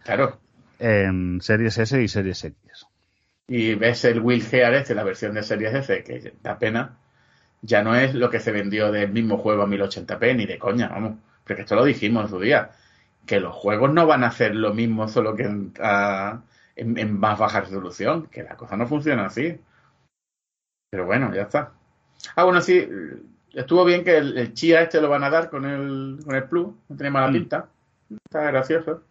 [0.05, 0.39] Claro.
[0.79, 2.57] en Series S y Series X.
[3.49, 6.97] Y ves el Will Gear este, la versión de Series S, que da pena,
[7.63, 10.89] ya no es lo que se vendió del mismo juego a 1080p, ni de coña,
[10.89, 11.19] vamos.
[11.45, 12.71] Porque esto lo dijimos en su día.
[13.27, 16.43] Que los juegos no van a hacer lo mismo solo que en, a-
[16.77, 18.27] en- en más baja resolución.
[18.29, 19.59] Que la cosa no funciona así.
[20.91, 21.73] Pero bueno, ya está.
[22.37, 22.87] Ah, bueno, sí.
[23.53, 26.45] Estuvo bien que el, el Chia este lo van a dar con el, con el
[26.45, 26.69] Plus.
[26.89, 27.33] No tenía mala Mm.
[27.33, 27.69] pinta.
[28.25, 29.03] Está gracioso.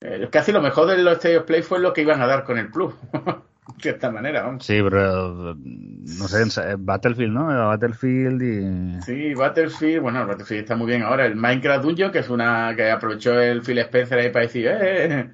[0.00, 2.44] Eh, casi lo mejor de los State of Play fue lo que iban a dar
[2.44, 2.94] con el Plus.
[3.82, 4.64] de esta manera, vamos.
[4.64, 7.46] Sí, pero eh, no sé, eh, Battlefield, ¿no?
[7.46, 9.02] Battlefield y...
[9.02, 11.26] Sí, Battlefield, bueno, el Battlefield está muy bien ahora.
[11.26, 15.30] El Minecraft Dungeon, que es una que aprovechó el Phil Spencer ahí para decir, eh,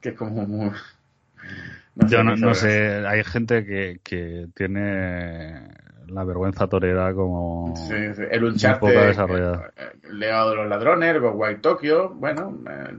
[0.00, 0.70] que es como muy...
[2.08, 5.68] Yo no, no sé, hay gente que, que tiene
[6.06, 8.22] la vergüenza torera como Sí, sí.
[8.30, 9.72] El Uncharted, poco desarrollada.
[9.76, 12.56] eh, el legado de los ladrones, el Ghostwire Tokyo, bueno.
[12.70, 12.96] eh,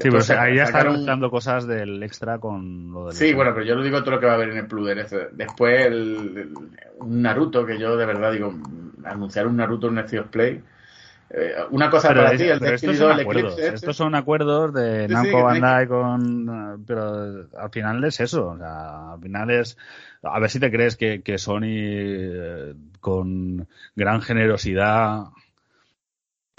[0.00, 3.66] Sí, pero ahí ya están mezclando cosas del extra con lo del Sí, bueno, pero
[3.66, 4.88] yo lo digo todo lo que va a haber en el Plus.
[5.32, 6.54] Después, el,
[6.98, 8.54] un Naruto, que yo de verdad digo,
[9.04, 10.62] anunciar un Naruto en un of Play.
[11.32, 13.52] Eh, una cosa pero, para ti, el Destiny estos 2, son el acuerdos.
[13.52, 13.74] Eclipse.
[13.74, 16.84] Estos son acuerdos de Sí, Namco Bandai con.
[16.86, 18.48] Pero al final es eso.
[18.48, 19.78] O sea, al final es.
[20.22, 25.26] A ver si te crees que, que Sony, eh, con gran generosidad,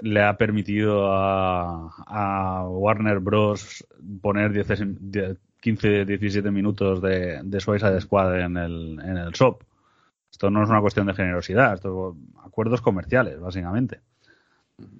[0.00, 3.86] le ha permitido a, a Warner Bros.
[4.20, 9.62] poner 10 10 15, 17 minutos de, de Suicide Squad en el, en el shop.
[10.30, 14.00] Esto no es una cuestión de generosidad, esto es acuerdos comerciales, básicamente.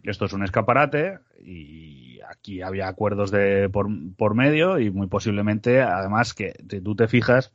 [0.05, 6.33] Esto es un escaparate y aquí había acuerdos de por, medio y muy posiblemente, además
[6.33, 7.53] que si tú te fijas,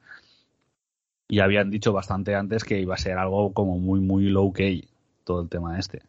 [1.30, 4.90] y habían dicho bastante antes que iba a ser algo como muy, muy low key
[5.24, 6.02] todo el tema este.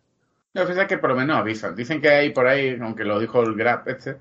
[0.54, 1.74] No, fíjate que por lo menos avisan.
[1.74, 4.18] Dicen que hay por ahí, aunque lo dijo el Grab este,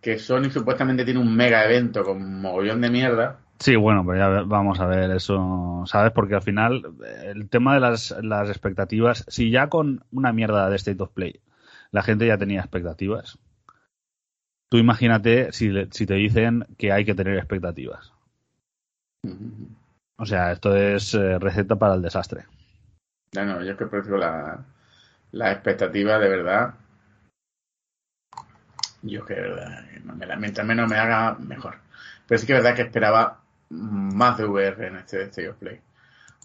[0.00, 3.40] que Sony supuestamente tiene un mega evento con mogollón de mierda.
[3.58, 6.12] Sí, bueno, pero ya ve- vamos a ver eso, ¿sabes?
[6.12, 6.82] Porque al final
[7.24, 11.40] el tema de las, las expectativas, si ya con una mierda de State of Play
[11.92, 13.38] la gente ya tenía expectativas,
[14.68, 18.12] tú imagínate si, si te dicen que hay que tener expectativas.
[20.16, 22.46] O sea, esto es eh, receta para el desastre.
[23.34, 24.64] No, no, yo es que prefiero la,
[25.34, 26.74] la expectativa de verdad.
[29.02, 31.74] Yo que de verdad, no me la- mientras menos me haga, mejor.
[32.26, 35.80] Pero sí que es verdad que esperaba más de VR en este State of Play.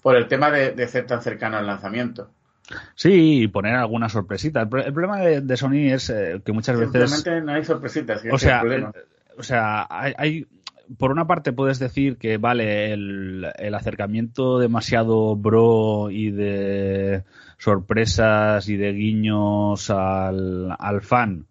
[0.01, 2.31] Por el tema de, de ser tan cercano al lanzamiento.
[2.95, 4.61] Sí, y poner alguna sorpresita.
[4.61, 7.25] El, pro- el problema de, de Sony es eh, que muchas veces...
[7.43, 8.23] No hay sorpresitas.
[8.25, 8.87] O el sea, eh,
[9.37, 10.47] o sea, hay, hay-
[10.97, 17.23] por una parte puedes decir que vale el, el acercamiento demasiado bro y de
[17.59, 21.45] sorpresas y de guiños al, al fan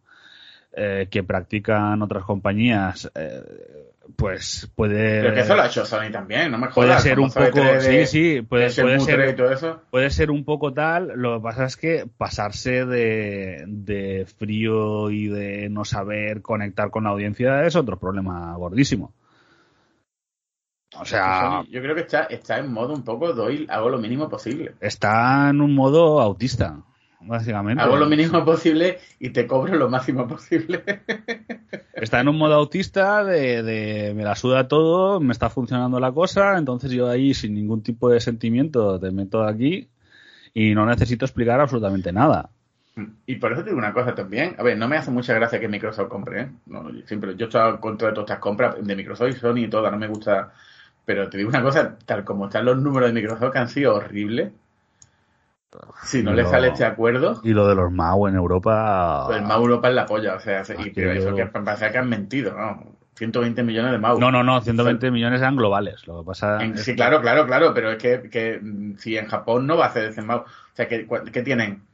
[0.73, 3.43] eh, que practican otras compañías, eh,
[4.17, 7.31] pues puede Pero que eso lo ha hecho Sony también, no me puede ser un
[7.31, 9.81] poco 3 de- sí sí puede, de puede Shenmue 3 ser y todo eso.
[9.91, 15.29] puede ser un poco tal, lo que pasa es que pasarse de, de frío y
[15.29, 19.13] de no saber conectar con la audiencia es otro problema gordísimo.
[20.97, 23.98] O sea, Sony, yo creo que está, está en modo un poco doy, hago lo
[23.98, 24.74] mínimo posible.
[24.81, 26.81] está en un modo autista,
[27.20, 27.82] básicamente.
[27.82, 30.82] Hago lo mínimo posible y te cobro lo máximo posible.
[31.93, 36.12] Está en un modo autista de, de me la suda todo, me está funcionando la
[36.12, 39.89] cosa, entonces yo ahí sin ningún tipo de sentimiento te meto aquí
[40.55, 42.51] y no necesito explicar absolutamente nada.
[43.27, 44.56] Y por eso te digo una cosa también.
[44.59, 46.51] A ver, no me hace mucha gracia que Microsoft compre, ¿eh?
[46.66, 49.59] No, yo siempre, yo estoy en contra de todas estas compras de Microsoft y Sony
[49.59, 50.52] y todas, no me gusta.
[51.09, 53.95] Pero te digo una cosa, tal como están los números de Microsoft que han sido
[53.95, 54.53] horribles,
[56.05, 59.25] si no Y le sale este acuerdo, Y lo de los MAU en Europa.
[59.27, 60.35] pues el MAU Europa es la polla.
[60.35, 62.93] O sea, y pero Aquello- eso que parece que han mentido, ¿no?
[63.15, 64.21] 120 millones de MAU.
[64.21, 66.07] No, no, no, 120 millones eran globales.
[66.07, 68.61] Lo que pasa En- sí, que- claro, claro, claro, pero es que, que
[68.99, 70.41] si en Japón no va a hacer ese MAU.
[70.41, 70.45] O
[70.75, 71.85] sea, cua- ¿qué tienen?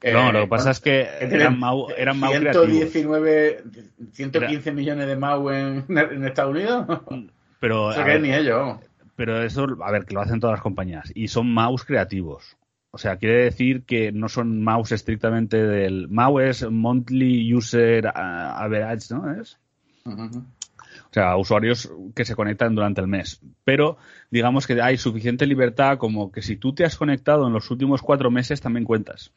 [0.00, 2.66] Eh, No, lo que pasa es que ¿qué eran MAU, eran MAU creativos.
[2.68, 3.64] 119,
[4.12, 6.86] 115 millones de MAU en, en Estados Unidos.
[7.60, 8.78] Pero, Eso a que ver, ni ellos.
[9.14, 11.12] pero eso, a ver, que lo hacen todas las compañías.
[11.14, 12.56] Y son MAUs creativos.
[12.90, 16.08] O sea, quiere decir que no son MAUs estrictamente del...
[16.08, 19.40] MAU es Monthly User uh, Average, ¿no?
[19.40, 19.58] Es?
[20.06, 23.40] O sea, usuarios que se conectan durante el mes.
[23.62, 23.98] Pero
[24.30, 28.02] digamos que hay suficiente libertad como que si tú te has conectado en los últimos
[28.02, 29.32] cuatro meses también cuentas.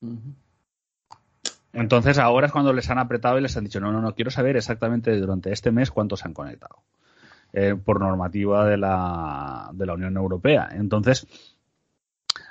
[0.00, 0.34] Ujú.
[1.76, 4.30] Entonces ahora es cuando les han apretado y les han dicho, no, no, no, quiero
[4.30, 6.76] saber exactamente durante este mes cuántos se han conectado.
[7.52, 10.70] Eh, por normativa de la, de la Unión Europea.
[10.72, 11.26] Entonces,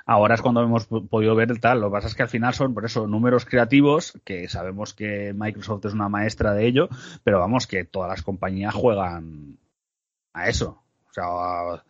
[0.06, 1.80] ahora es cuando hemos podido ver el tal.
[1.80, 5.34] Lo que pasa es que al final son, por eso, números creativos, que sabemos que
[5.36, 6.88] Microsoft es una maestra de ello,
[7.24, 9.58] pero vamos, que todas las compañías juegan
[10.32, 10.82] a eso.
[11.10, 11.84] O sea,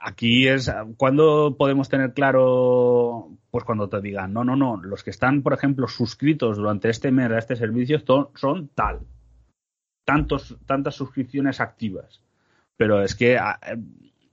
[0.00, 5.10] aquí es cuando podemos tener claro pues cuando te digan no no no los que
[5.10, 9.00] están por ejemplo suscritos durante este mes a este servicio son, son tal
[10.04, 12.22] tantos tantas suscripciones activas.
[12.76, 13.58] Pero es que a,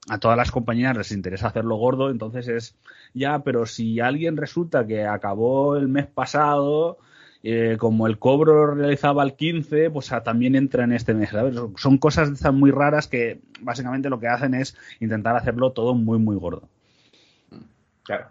[0.10, 2.76] a todas las compañías les interesa hacerlo gordo entonces es
[3.14, 6.98] ya pero si alguien resulta que acabó el mes pasado
[7.43, 11.29] eh, como el cobro realizaba el 15, pues ah, también entra en este mes.
[11.29, 11.55] ¿sabes?
[11.77, 16.37] Son- cosas muy raras que básicamente lo que hacen es intentar hacerlo todo muy, muy
[16.37, 16.69] gordo.
[18.03, 18.27] Claro.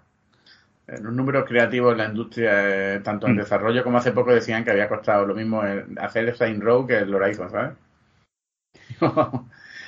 [0.88, 3.38] Eh, Los números creativos en la industria, eh, tanto en Mm.
[3.38, 6.86] desarrollo como hace poco decían que había costado lo mismo el- hacer el Saint Row
[6.86, 7.72] que el Horizon, ¿sabes?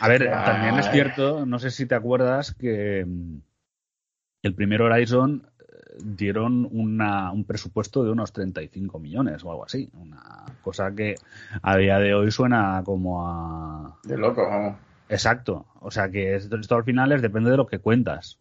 [0.01, 3.07] A ver, también es cierto, no sé si te acuerdas que
[4.43, 5.54] el primer Horizon eh,
[6.03, 9.91] dieron una, un presupuesto de unos 35 millones o algo así.
[9.95, 11.17] Una cosa que
[11.63, 13.99] a día de hoy suena como a...
[14.05, 14.77] De loco, vamos.
[15.09, 15.67] Exacto.
[15.81, 18.39] O sea que esto, esto al final es depende de lo que cuentas.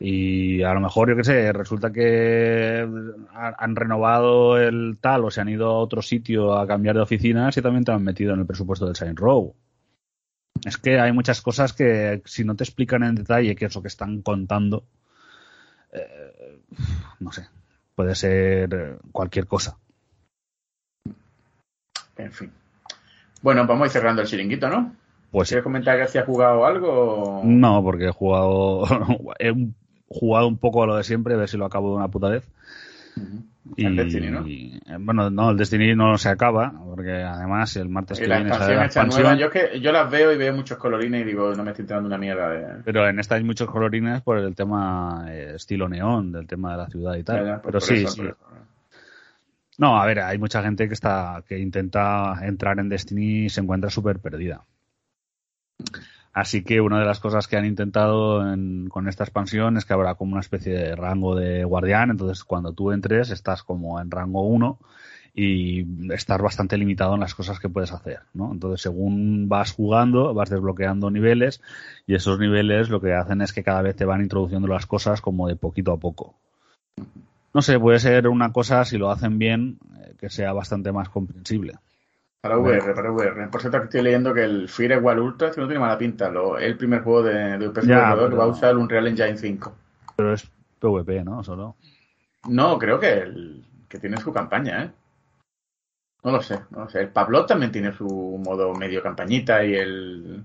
[0.00, 2.86] Y a lo mejor, yo qué sé, resulta que
[3.34, 7.02] han han renovado el tal o se han ido a otro sitio a cambiar de
[7.02, 9.54] oficinas y también te han metido en el presupuesto del Saint Row.
[10.64, 13.82] Es que hay muchas cosas que si no te explican en detalle qué es lo
[13.82, 14.84] que están contando,
[15.92, 16.60] eh,
[17.20, 17.46] no sé,
[17.94, 19.78] puede ser eh, cualquier cosa.
[22.16, 22.52] En fin.
[23.42, 24.94] Bueno, vamos a ir cerrando el chiringuito, ¿no?
[25.30, 25.52] Pues sí.
[25.52, 27.42] ¿Quieres comentar que si has jugado algo?
[27.44, 28.84] No, porque he jugado,
[29.38, 29.54] he
[30.08, 32.28] jugado un poco a lo de siempre, a ver si lo acabo de una puta
[32.28, 32.48] vez.
[33.22, 33.44] Ujú.
[33.76, 34.46] Y, El Destiny, ¿no?
[34.48, 38.28] y, eh, bueno, no, el Destiny no se acaba, porque además el martes Y que
[38.28, 39.24] viene sale la expansión.
[39.24, 41.70] nueva, yo, es que, yo las veo y veo muchos colorines y digo, no me
[41.70, 42.82] estoy enterando una mierda de...
[42.84, 46.78] Pero en esta hay muchos colorines por el tema eh, estilo neón, del tema de
[46.78, 47.40] la ciudad y tal.
[47.40, 48.22] Ya, ya, pues Pero sí, eso, sí.
[49.78, 53.60] No, a ver, hay mucha gente que está que intenta entrar en Destiny y se
[53.60, 54.64] encuentra súper perdida.
[56.38, 59.92] Así que una de las cosas que han intentado en- con esta expansión es que
[59.92, 62.10] habrá como una especie de rango de guardián.
[62.10, 64.78] Entonces, cuando tú entres, estás como en rango 1
[65.34, 68.52] y estás bastante limitado en las cosas que puedes hacer, ¿no?
[68.52, 71.60] Entonces, según vas jugando, vas desbloqueando niveles
[72.06, 75.20] y esos niveles lo que hacen es que cada vez te van introduciendo las cosas
[75.20, 76.36] como de poquito a poco.
[77.52, 81.08] No sé, puede ser una cosa, si lo hacen bien, eh, que sea bastante más
[81.08, 81.74] comprensible.
[82.40, 83.48] Para VR, para VR.
[83.50, 86.56] Por cierto, que estoy leyendo que el Firewall Ultra, que no tiene mala pinta, lo,
[86.56, 89.08] es el primer juego de, de UPC Ya, jugador, pero- va a usar un Unreal
[89.08, 89.74] Engine 5.
[90.16, 90.48] Pero es
[90.78, 91.42] PvP, ¿no?
[91.42, 91.74] Solo.
[92.48, 94.90] No, creo que, el, que tiene su campaña, ¿eh?
[96.24, 97.00] No lo sé, no lo sé.
[97.00, 98.06] El Pablo también tiene su
[98.44, 100.44] modo medio campañita y el.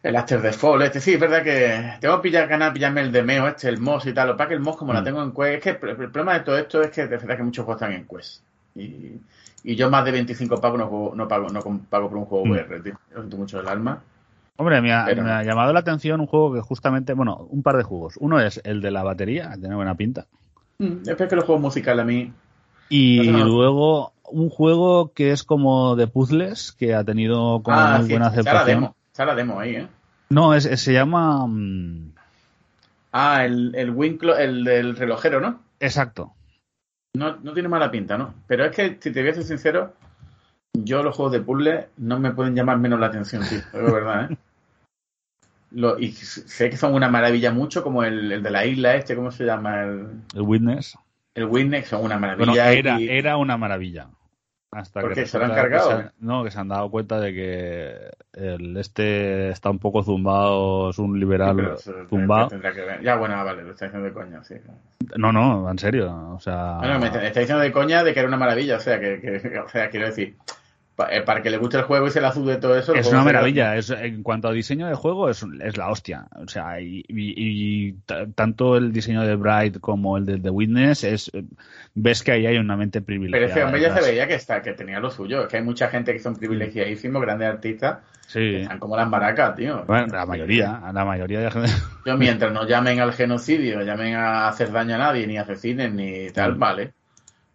[0.00, 3.00] El After the Fall, este sí, es verdad que tengo que pillar ganas de pillarme
[3.00, 4.28] el Demeo, este, el MOS y tal.
[4.28, 5.04] Lo que pasa es que el MOS, como la Mm.
[5.04, 7.36] tengo en Quest, es que el, el problema de todo esto es que de verdad
[7.36, 8.42] que muchos juegos están en Quest.
[8.74, 9.20] Y,
[9.64, 12.46] y yo más de 25 pavos no, juego- no pago no pago por un juego
[12.46, 12.50] Mm.
[12.50, 12.98] VR, tío.
[13.12, 14.00] Lo siento mucho del alma.
[14.56, 17.62] Hombre, me ha, Pero- me ha llamado la atención un juego que justamente, bueno, un
[17.62, 18.14] par de juegos.
[18.18, 20.26] Uno es el de la batería, tiene buena pinta.
[20.78, 22.32] Mm, Es que los juegos musicales a mí.
[22.88, 27.96] Y no- luego un juego que es como de puzzles, que ha tenido como ah,
[27.98, 28.80] muy sí, buena está la aceptación.
[28.82, 28.96] demo.
[29.12, 29.86] Está la demo ahí, ¿eh?
[30.30, 31.46] No, es, es- se llama...
[31.46, 32.12] mm,
[33.12, 35.60] Ah, el, el Winklo, el del relojero, ¿no?
[35.80, 36.32] exacto.
[37.18, 38.32] No, no tiene mala pinta, ¿no?
[38.46, 39.92] Pero es que, si te voy a ser sincero,
[40.72, 43.58] yo los juegos de puzzle no me pueden llamar menos la atención, tío.
[43.58, 44.36] Es verdad, ¿eh?
[45.72, 49.14] Lo- y sé que son una maravilla mucho, como el, el de la isla este,
[49.14, 49.82] ¿cómo se llama?
[49.82, 50.96] El, El Witness.
[51.34, 52.72] el Witness, son una Bueno, maravilla.
[52.72, 54.08] era, y- era una maravilla.
[54.70, 55.24] Hasta ¿Por que?
[55.26, 56.02] ¿Se lo han que cargado?
[56.02, 60.90] se- no, que se han dado cuenta de que el este está un poco zumbado,
[60.90, 62.48] es un liberal eso zumbado.
[62.50, 62.98] que.
[63.02, 64.56] Ya, bueno, ah, vale, lo está diciendo de coña, sí.
[65.16, 66.34] No, no, en serio.
[66.34, 68.80] O sea, Bueno, me está, está diciendo de coña de que era una maravilla, o
[68.80, 70.36] sea, que, que- o sea, quiero decir,
[71.24, 72.92] para que le guste el juego y se la sube todo eso.
[72.92, 73.76] es una maravilla.
[73.76, 76.26] Es, en cuanto a diseño de juego, es, es la hostia.
[76.34, 80.50] O sea, y, y- y t- tanto el diseño de Bright como el de The
[80.50, 81.30] Witness, es,
[81.94, 83.52] ves que ahí hay una mente Pero privilegiada.
[83.52, 85.42] ese hombre ya se veía que está, que tenía lo suyo.
[85.42, 88.56] Es que hay mucha gente que son privilegiadísimos, grandes artistas, que Sí.
[88.56, 89.84] están como las maracas, tío.
[89.86, 91.70] Bueno, la mayoría, la mayoría de la gente.
[92.04, 96.28] Yo mientras no llamen al genocidio, llamen a hacer daño a nadie, ni asesinen, ni
[96.30, 96.92] tal, vale.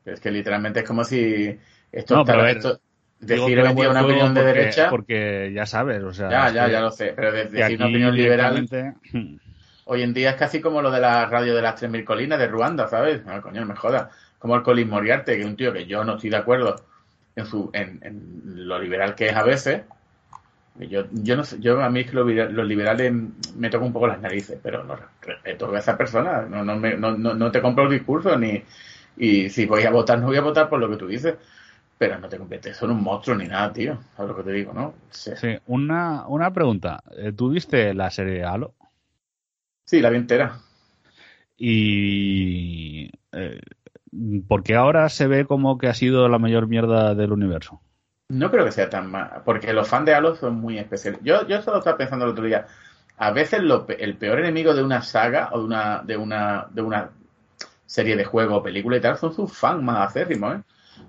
[0.03, 1.57] Pero es que literalmente es como si
[1.91, 2.79] esto, No, pero tal- a esto-
[3.25, 6.29] decir buen una opinión de porque- derecha, Porque ya sabes, o sea.
[6.29, 8.67] ya, ya, ya lo sé, pero de- decir una opinión liberal
[9.85, 12.47] Hoy en día es casi como lo de la radio de las 3.000 colinas de
[12.47, 13.25] Ruanda, ¿sabes?
[13.25, 14.07] No, coño, no me jodas.
[14.39, 16.75] Como el Colin Moriarty, que es un tío que yo no estoy de acuerdo
[17.35, 19.81] en su en, en lo liberal que es a veces.
[20.79, 23.13] Yo, yo no sé, yo a mí es que los, los liberales
[23.55, 26.95] me tocan un poco las narices, pero no respeto a esa persona, no, no, me-
[26.97, 28.63] no, no, no te compro el discurso ni
[29.17, 31.35] y si voy a votar, no voy a votar por lo que tú dices,
[31.97, 34.73] pero no te conviertes en un monstruo ni nada, tío, ¿sabes lo que te digo,
[34.73, 34.93] no?
[35.09, 37.03] Sí, Sí, una, una pregunta.
[37.17, 38.75] Eh, ¿Tú viste la serie Halo?
[39.85, 40.59] sí la vi entera.
[41.57, 43.11] Y.
[43.31, 43.59] Eh,
[44.47, 47.81] ¿Por qué ahora se ve como que ha sido la mayor mierda del universo?
[48.29, 51.19] No creo que sea tan mal, porque los fans de Halo son muy especiales.
[51.23, 52.65] Yo, yo solo estaba pensando el otro día.
[53.17, 56.81] A veces lo el peor enemigo de una saga o de una, de una, de
[56.81, 57.11] una
[57.85, 60.63] serie de juego o película y tal son sus fans más acérrimos, ¿eh?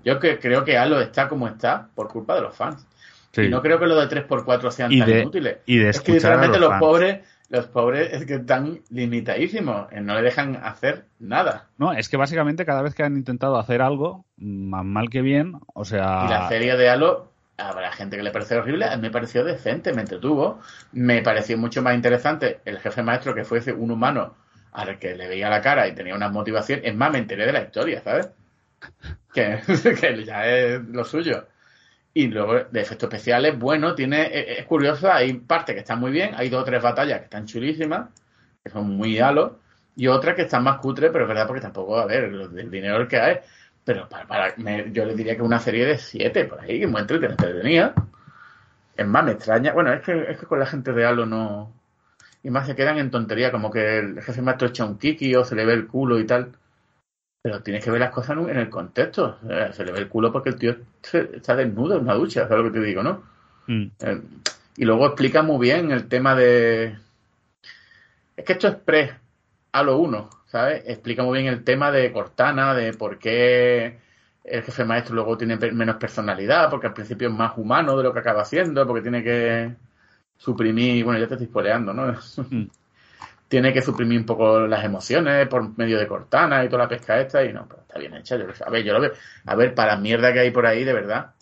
[0.05, 2.85] Yo que, creo que Halo está como está por culpa de los fans.
[3.31, 3.41] Sí.
[3.41, 5.57] Y no creo que lo de 3x4 sean Y tan de- inútiles.
[5.65, 7.19] y de es que literalmente los pobres,
[7.49, 11.67] los pobres es que están limitadísimos, eh, no le dejan hacer nada.
[11.77, 15.53] No, es que básicamente cada vez que han intentado hacer algo, más mal que bien,
[15.73, 16.23] o sea.
[16.25, 19.43] Y la serie de Halo habrá gente que le parece horrible, a mí me pareció
[19.43, 20.59] decente, me entretuvo.
[20.93, 24.35] Me pareció mucho más interesante el jefe maestro que fuese un humano
[24.71, 26.81] al que le veía la cara y tenía una motivación.
[26.83, 28.29] Es más, me enteré de la historia, ¿sabes?
[29.35, 29.59] Que,
[29.99, 31.45] que ya es lo suyo.
[32.13, 36.11] Y luego de efectos especiales, bueno, tiene, es, es curioso, hay partes que están muy
[36.11, 38.09] bien, hay dos o tres batallas que están chulísimas,
[38.63, 39.59] que son muy halo,
[39.95, 43.07] y otras que están más cutres, pero es verdad porque tampoco, a ver, el dinero
[43.07, 43.37] que hay.
[43.85, 44.55] Pero para, para-
[44.91, 47.93] yo le diría que una serie de siete por ahí, que muy entretenida.
[48.97, 49.73] Es más, me extraña.
[49.73, 51.73] Bueno, es que, es que con la gente de Halo no.
[52.43, 55.45] Y más se quedan en tontería, como que el jefe maestro echa un kiki o
[55.45, 56.51] se le ve el culo y tal.
[57.45, 59.37] Pero tienes que ver las cosas en el contexto.
[59.71, 62.71] Se le ve el culo porque el tío está desnudo en una ducha, ¿sabes lo
[62.71, 63.21] que te digo, no?
[63.67, 63.83] Mm.
[63.99, 64.21] Eh,
[64.77, 66.97] y luego explica muy bien el tema de.
[68.35, 69.13] Es que esto es pre
[69.73, 70.85] Halo 1, ¿sabes?
[70.87, 73.99] Explica muy bien el tema de Cortana, de por qué
[74.43, 78.11] el jefe maestro luego tiene menos personalidad, porque al principio es más humano de lo
[78.11, 79.71] que acaba haciendo, porque tiene que
[80.35, 81.05] suprimir.
[81.05, 82.11] Bueno, ya te estoy spoileando, ¿no?
[83.55, 87.21] Tiene que suprimir un poco las emociones por medio de Cortana y toda la pesca
[87.21, 88.35] esta, y no, pero está bien hecha.
[88.35, 89.13] Yo, a ver, yo lo veo.
[89.45, 91.35] A ver, para la mierda que hay por ahí, de verdad.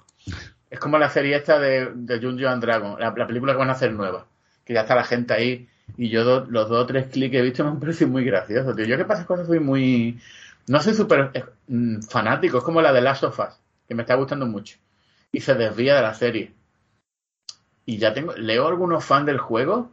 [0.69, 3.72] Es como la serie esta de, Junjo and Dragon, la, la película que van a
[3.72, 4.27] hacer nueva.
[4.64, 5.68] Que ya está la gente ahí.
[5.98, 8.77] Y yo los dos o tres clics que he visto me han parecido muy graciosos.
[8.77, 10.19] Yo que pasa cosas soy muy...
[10.68, 14.03] No soy súper eh, mm, fanático, es como la de Last of Us, que me
[14.03, 14.77] está gustando mucho.
[15.31, 16.53] Y se desvía de la serie.
[17.88, 18.34] Y ya tengo...
[18.34, 19.90] Leo algunos fans del juego.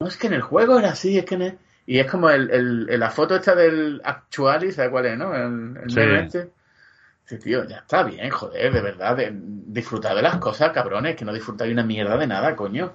[0.00, 2.30] No, es que en el juego era así, es que en el- Y es como
[2.30, 5.34] el, la foto esta del Actuali, ¿sabes cuál es, no?
[5.34, 5.96] El, el Sí.
[5.96, 6.50] meme este.
[7.24, 9.16] Sí, tío, ya está bien, joder, de verdad.
[9.16, 12.92] de- disfrutad de las cosas, cabrones, que no disfrutáis una mierda de nada, coño.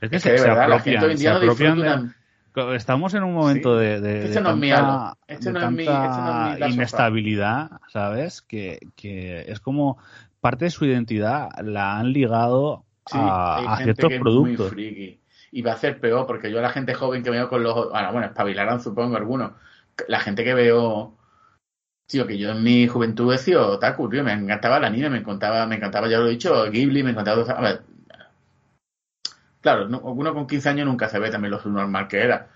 [0.00, 1.74] Es que Es que de se verdad, la gente hoy en se día no disfruta
[1.74, 2.16] de- una-
[2.74, 3.84] Estamos en un momento Sí.
[3.84, 5.14] de, de- Este de no es mi tanta.
[5.28, 8.40] Este de no mi- este no inestabilidad, ¿sabes?
[8.40, 9.98] Que, que es como
[10.40, 14.66] parte de su identidad la han ligado Sí, a, ciertos productos.
[14.66, 15.20] muy friki.
[15.56, 17.72] Y va a ser peor, porque yo a la gente joven que veo con los
[17.72, 19.52] ojos, bueno, bueno, espabilarán supongo algunos.
[20.06, 21.16] La gente que veo,
[22.06, 25.18] tío, que yo en mi juventud he sido otaku, tío, me encantaba el anime, me
[25.18, 27.82] encantaba, me encantaba, ya lo he dicho, Ghibli, me encantaba, a ver,
[29.62, 32.48] claro, no- uno con 15 años nunca se ve también lo normal que era.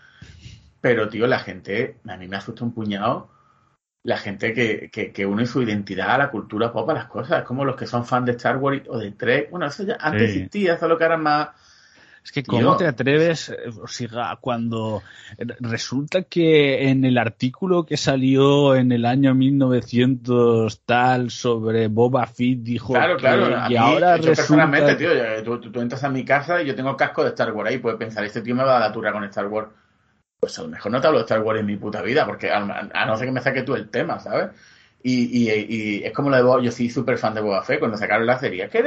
[0.82, 3.30] Pero, tío, la gente, a mí me asusta un puñado
[4.02, 7.40] la gente que, que, que une su identidad a la cultura pop, a las cosas.
[7.40, 9.50] Es como los que son fans de Star Wars o de Trek.
[9.50, 10.38] Bueno, eso ya antes Sí.
[10.38, 11.48] existía, solo que ahora más...
[12.22, 15.02] Es que cómo te atreves, eh, o sea, cuando
[15.60, 22.58] resulta que en el artículo que salió en el año 1900 tal sobre Boba Fett
[22.60, 23.46] dijo Claro, que- claro.
[23.58, 25.10] A y mí, ahora yo resulta personalmente, tío,
[25.44, 27.78] tú, tú- tú entras a mi casa y yo tengo casco de Star Wars ahí,
[27.78, 29.68] puedes pensar, este tío me va a dar la turra con Star Wars.
[30.38, 32.50] Pues a lo mejor no te hablo de Star Wars en mi puta vida, porque
[32.50, 32.58] a,
[32.92, 34.50] a no ser que me saque tú el tema, ¿sabes?
[35.02, 37.78] Y, y, y es como lo de Boba, yo soy súper fan de Boba Fett
[37.78, 38.68] cuando sacaron la serie.
[38.68, 38.82] Que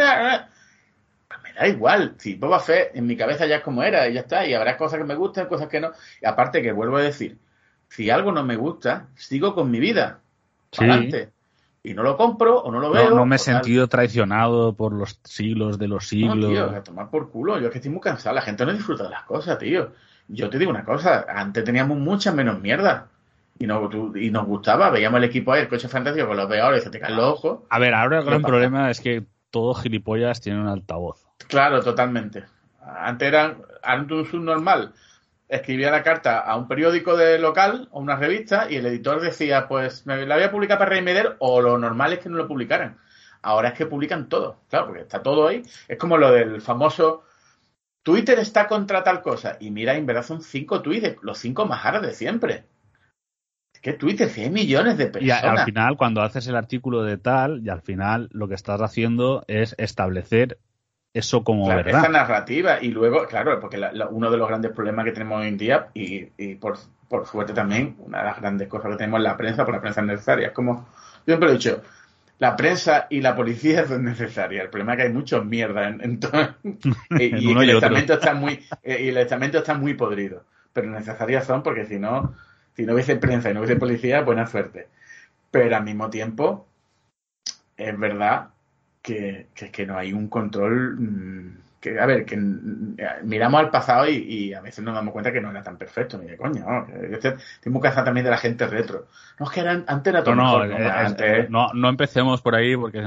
[1.54, 4.22] me da igual, si Boba Fett en mi cabeza ya es como era y ya
[4.22, 5.92] está, y habrá cosas que me gustan, cosas que no.
[6.22, 7.38] Y aparte que vuelvo a decir,
[7.90, 10.20] si algo no me gusta, sigo con mi vida.
[10.72, 10.84] Sí.
[10.84, 11.30] Adelante.
[11.86, 13.10] Y no lo compro o no lo veo.
[13.10, 13.46] no, no me he tal.
[13.56, 16.50] sentido traicionado por los siglos de los No, siglos.
[16.50, 17.60] tío, a tomar por culo.
[17.60, 18.34] Yo es que estoy muy cansado.
[18.34, 19.92] La gente no disfruta de las cosas, tío.
[20.30, 21.26] Yo te digo una cosa.
[21.28, 23.08] Antes teníamos muchas menos mierda.
[23.60, 24.90] Y, no, tú- y nos gustaba.
[24.90, 27.60] Veíamos el equipo ahí, el coche fantástico con los peores, se te caen los ojos.
[27.70, 31.28] A ver, ahora el ¿Qué gran problema es que todo gilipollas tiene un altavoz.
[31.48, 32.45] Claro, totalmente.
[32.82, 34.94] Antes eran, antes un subnormal
[35.48, 39.68] escribía la carta a un periódico de local o una revista y el editor decía,
[39.68, 42.48] pues me la voy a publicar para Reimeter o lo normal es que no lo
[42.48, 42.98] publicaran.
[43.41, 45.64] Ahora es que publican todo, claro, porque está todo ahí.
[45.88, 47.24] Es como lo del famoso
[48.02, 49.57] Twitter está contra tal cosa.
[49.60, 52.65] Y mira, en verdad son cinco tweets, los cinco más raros de siempre.
[53.82, 55.44] Que Twitter, si hay millones de Y personas.
[55.44, 59.44] al final, cuando haces el artículo de tal, y al final lo que estás haciendo
[59.48, 60.57] es establecer
[61.14, 61.99] eso como Claro, verdad.
[62.02, 65.40] esa narrativa y luego, claro, porque la- la- uno de los grandes problemas que tenemos
[65.41, 66.77] hoy en día y, y por,
[67.07, 69.81] por suerte también, una de las grandes cosas que tenemos es la prensa, porque la
[69.81, 70.48] prensa es necesaria.
[70.48, 70.88] Es como,
[71.26, 71.81] yo siempre he dicho,
[72.40, 74.64] la prensa y la policía son necesarias.
[74.65, 76.56] El problema es que hay mucho mierda en, en todo.
[77.15, 80.45] y, y el estamento está muy, eh, y el estamento está muy podrido.
[80.73, 82.35] Pero necesarias son porque si no,
[82.76, 84.88] si no hubiese prensa y no hubiese policía, buena suerte.
[85.52, 86.68] Pero al mismo tiempo,
[87.77, 88.53] es verdad
[89.04, 90.98] que, que, que no hay un control.
[91.00, 95.11] mm, que, a ver, que mm, miramos al pasado y, y a veces nos damos
[95.11, 96.64] cuenta que no era tan perfecto, ni de coña.
[96.65, 96.85] ¿no?
[96.88, 99.07] Que estoy muy cansado también de la gente retro.
[99.39, 100.85] No, es que eran, antes era todo No, no, mejor, ¿no?
[100.85, 103.03] eh, es- Antes- no, no empecemos por ahí porque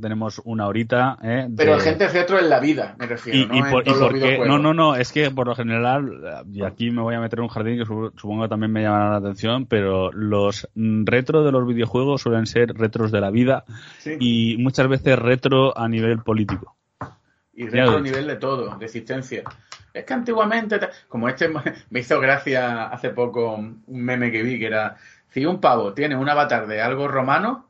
[0.00, 1.16] tenemos una horita.
[1.22, 1.46] ¿eh?
[1.48, 3.38] de- pero gente retro en la vida, me refiero.
[3.38, 6.62] y, no y por, y porque- no, no, no, es que por lo general, y
[6.64, 9.10] aquí me voy a meter en un jardín que su- supongo que también me llamará
[9.10, 13.64] la atención, pero los retro de los videojuegos suelen ser retros de la vida
[13.98, 14.16] Sí.
[14.20, 16.74] y muchas veces retro a nivel político.
[17.58, 18.00] Y he dicho.
[18.00, 19.42] nivel de todo, de existencia.
[19.92, 20.78] Es que antiguamente,
[21.08, 21.48] como este
[21.90, 24.96] me hizo gracia hace poco un meme que vi que era,
[25.28, 27.68] si un pavo tiene un avatar de algo romano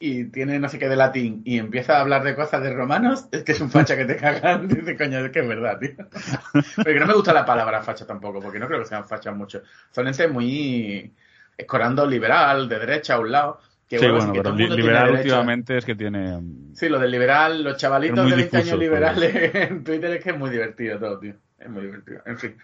[0.00, 3.28] y tiene no sé qué de latín y empieza a hablar de cosas de romanos,
[3.30, 4.66] es que es un facha que te cagan.
[4.68, 5.90] Dice, coño, es que es verdad, tío.
[6.76, 9.36] Pero que no me gusta la palabra facha tampoco, porque no creo que sean fachas
[9.36, 9.62] mucho.
[9.92, 11.14] Son gente muy
[11.56, 13.60] escorando liberal, de derecha a un lado.
[13.90, 15.02] Que sí, bueno, bueno, pero liberal
[15.32, 16.38] últimamente es que tiene...
[16.40, 20.30] mm, Sí, lo del liberal, los chavalitos de 20 años liberales en Twitter es que
[20.30, 21.34] es muy divertido todo, tío.
[21.58, 22.22] Es muy divertido.
[22.24, 22.56] En fin,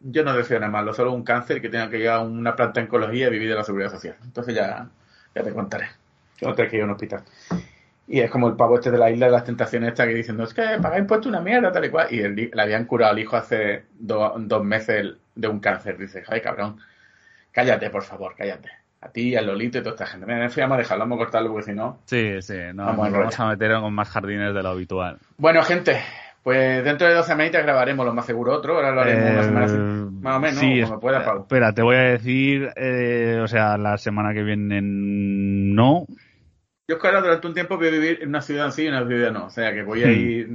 [0.00, 2.80] yo no deseo nada malo, solo un cáncer que tenga que ir a una planta
[2.80, 4.14] de oncología y vivir de la seguridad social.
[4.22, 4.88] Entonces ya,
[5.34, 5.88] ya te contaré.
[6.40, 7.22] No tengo que ir a un hospital.
[8.06, 10.36] Y es como el pavo este de la isla de las tentaciones esta que dicen,
[10.36, 12.06] no, es que pagáis impuestos una mierda, tal y cual.
[12.10, 15.98] Y el le habían curado al hijo hace do- dos meses de un cáncer.
[15.98, 16.78] Dice, ay, cabrón,
[17.52, 18.70] cállate, por favor, cállate.
[19.04, 20.26] A ti, al Lolito y toda esta gente.
[20.26, 21.98] Mira, en fin, vamos a dejarlo, vamos a cortarlo porque si no...
[22.04, 25.18] Sí, sí, no, Vamos a nos vamos a meter con más jardines de lo habitual.
[25.38, 26.00] Bueno, gente,
[26.44, 28.76] pues dentro de 12 semanitas grabaremos lo más seguro otro.
[28.76, 29.78] Ahora lo haremos una semana así, Eh,
[30.20, 31.40] más o menos, sí, como pueda, Pau.
[31.40, 36.06] Espera, te voy a decir, eh, o sea, la semana que viene no.
[36.86, 38.86] Yo es que ahora durante un tiempo voy a vivir en una ciudad sí y
[38.86, 39.46] en una ciudad no.
[39.46, 40.10] O sea que voy a Hmm.
[40.10, 40.50] ir.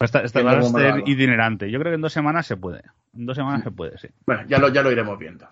[0.00, 1.70] Esta, esta va a ser itinerante.
[1.70, 2.82] Yo creo que en dos semanas se puede.
[3.16, 4.08] En dos semanas se puede, sí.
[4.26, 5.48] Bueno, ya lo, ya lo iremos viendo.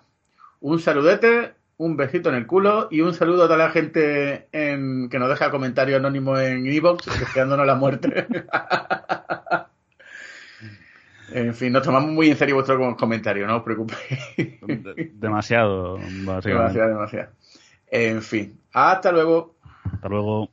[0.59, 5.09] Un saludete, un besito en el culo y un saludo a toda la gente en,
[5.09, 8.27] que nos deja comentario anónimo en Evox, deseándonos la muerte.
[11.33, 13.99] en fin, nos tomamos muy en serio vuestro comentario, no os preocupéis.
[14.37, 16.49] De- Demasiado, básicamente.
[16.49, 17.29] demasiado, demasiado.
[17.87, 19.55] En fin, hasta luego.
[19.91, 20.51] Hasta luego.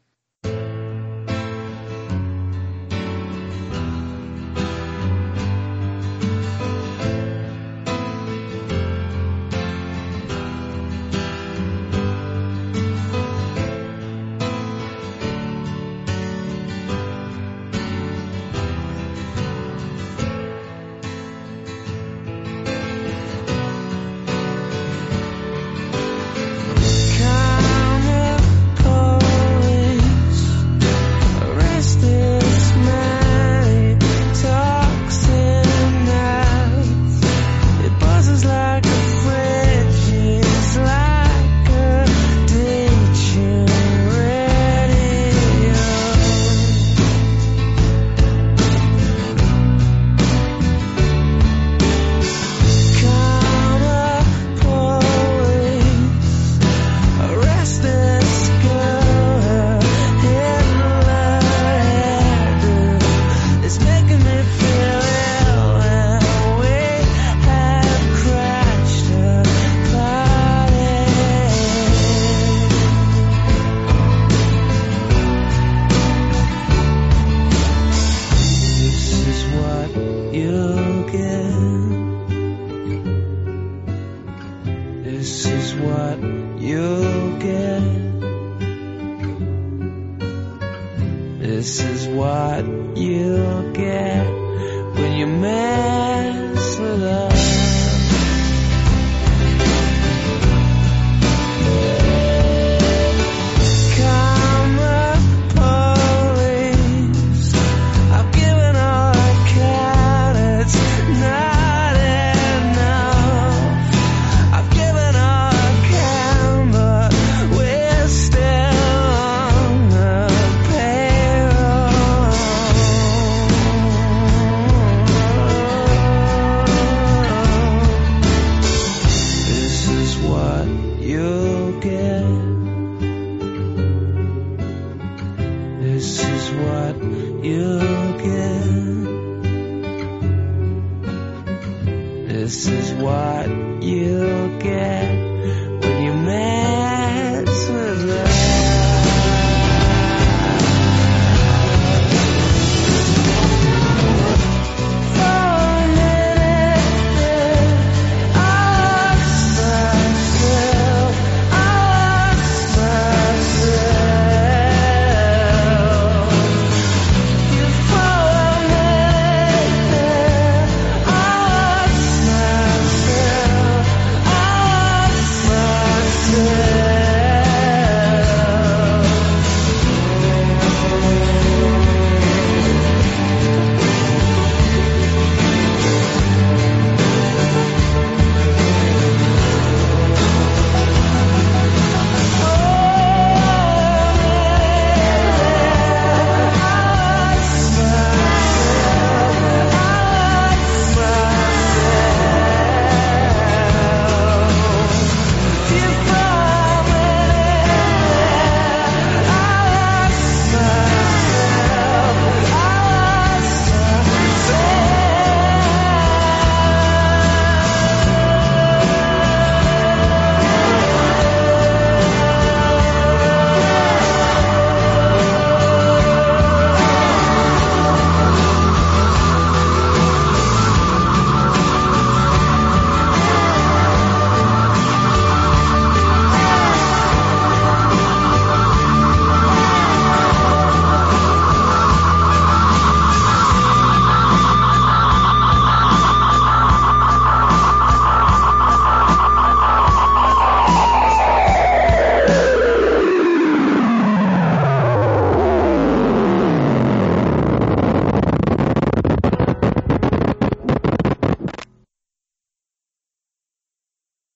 [97.01, 97.30] love.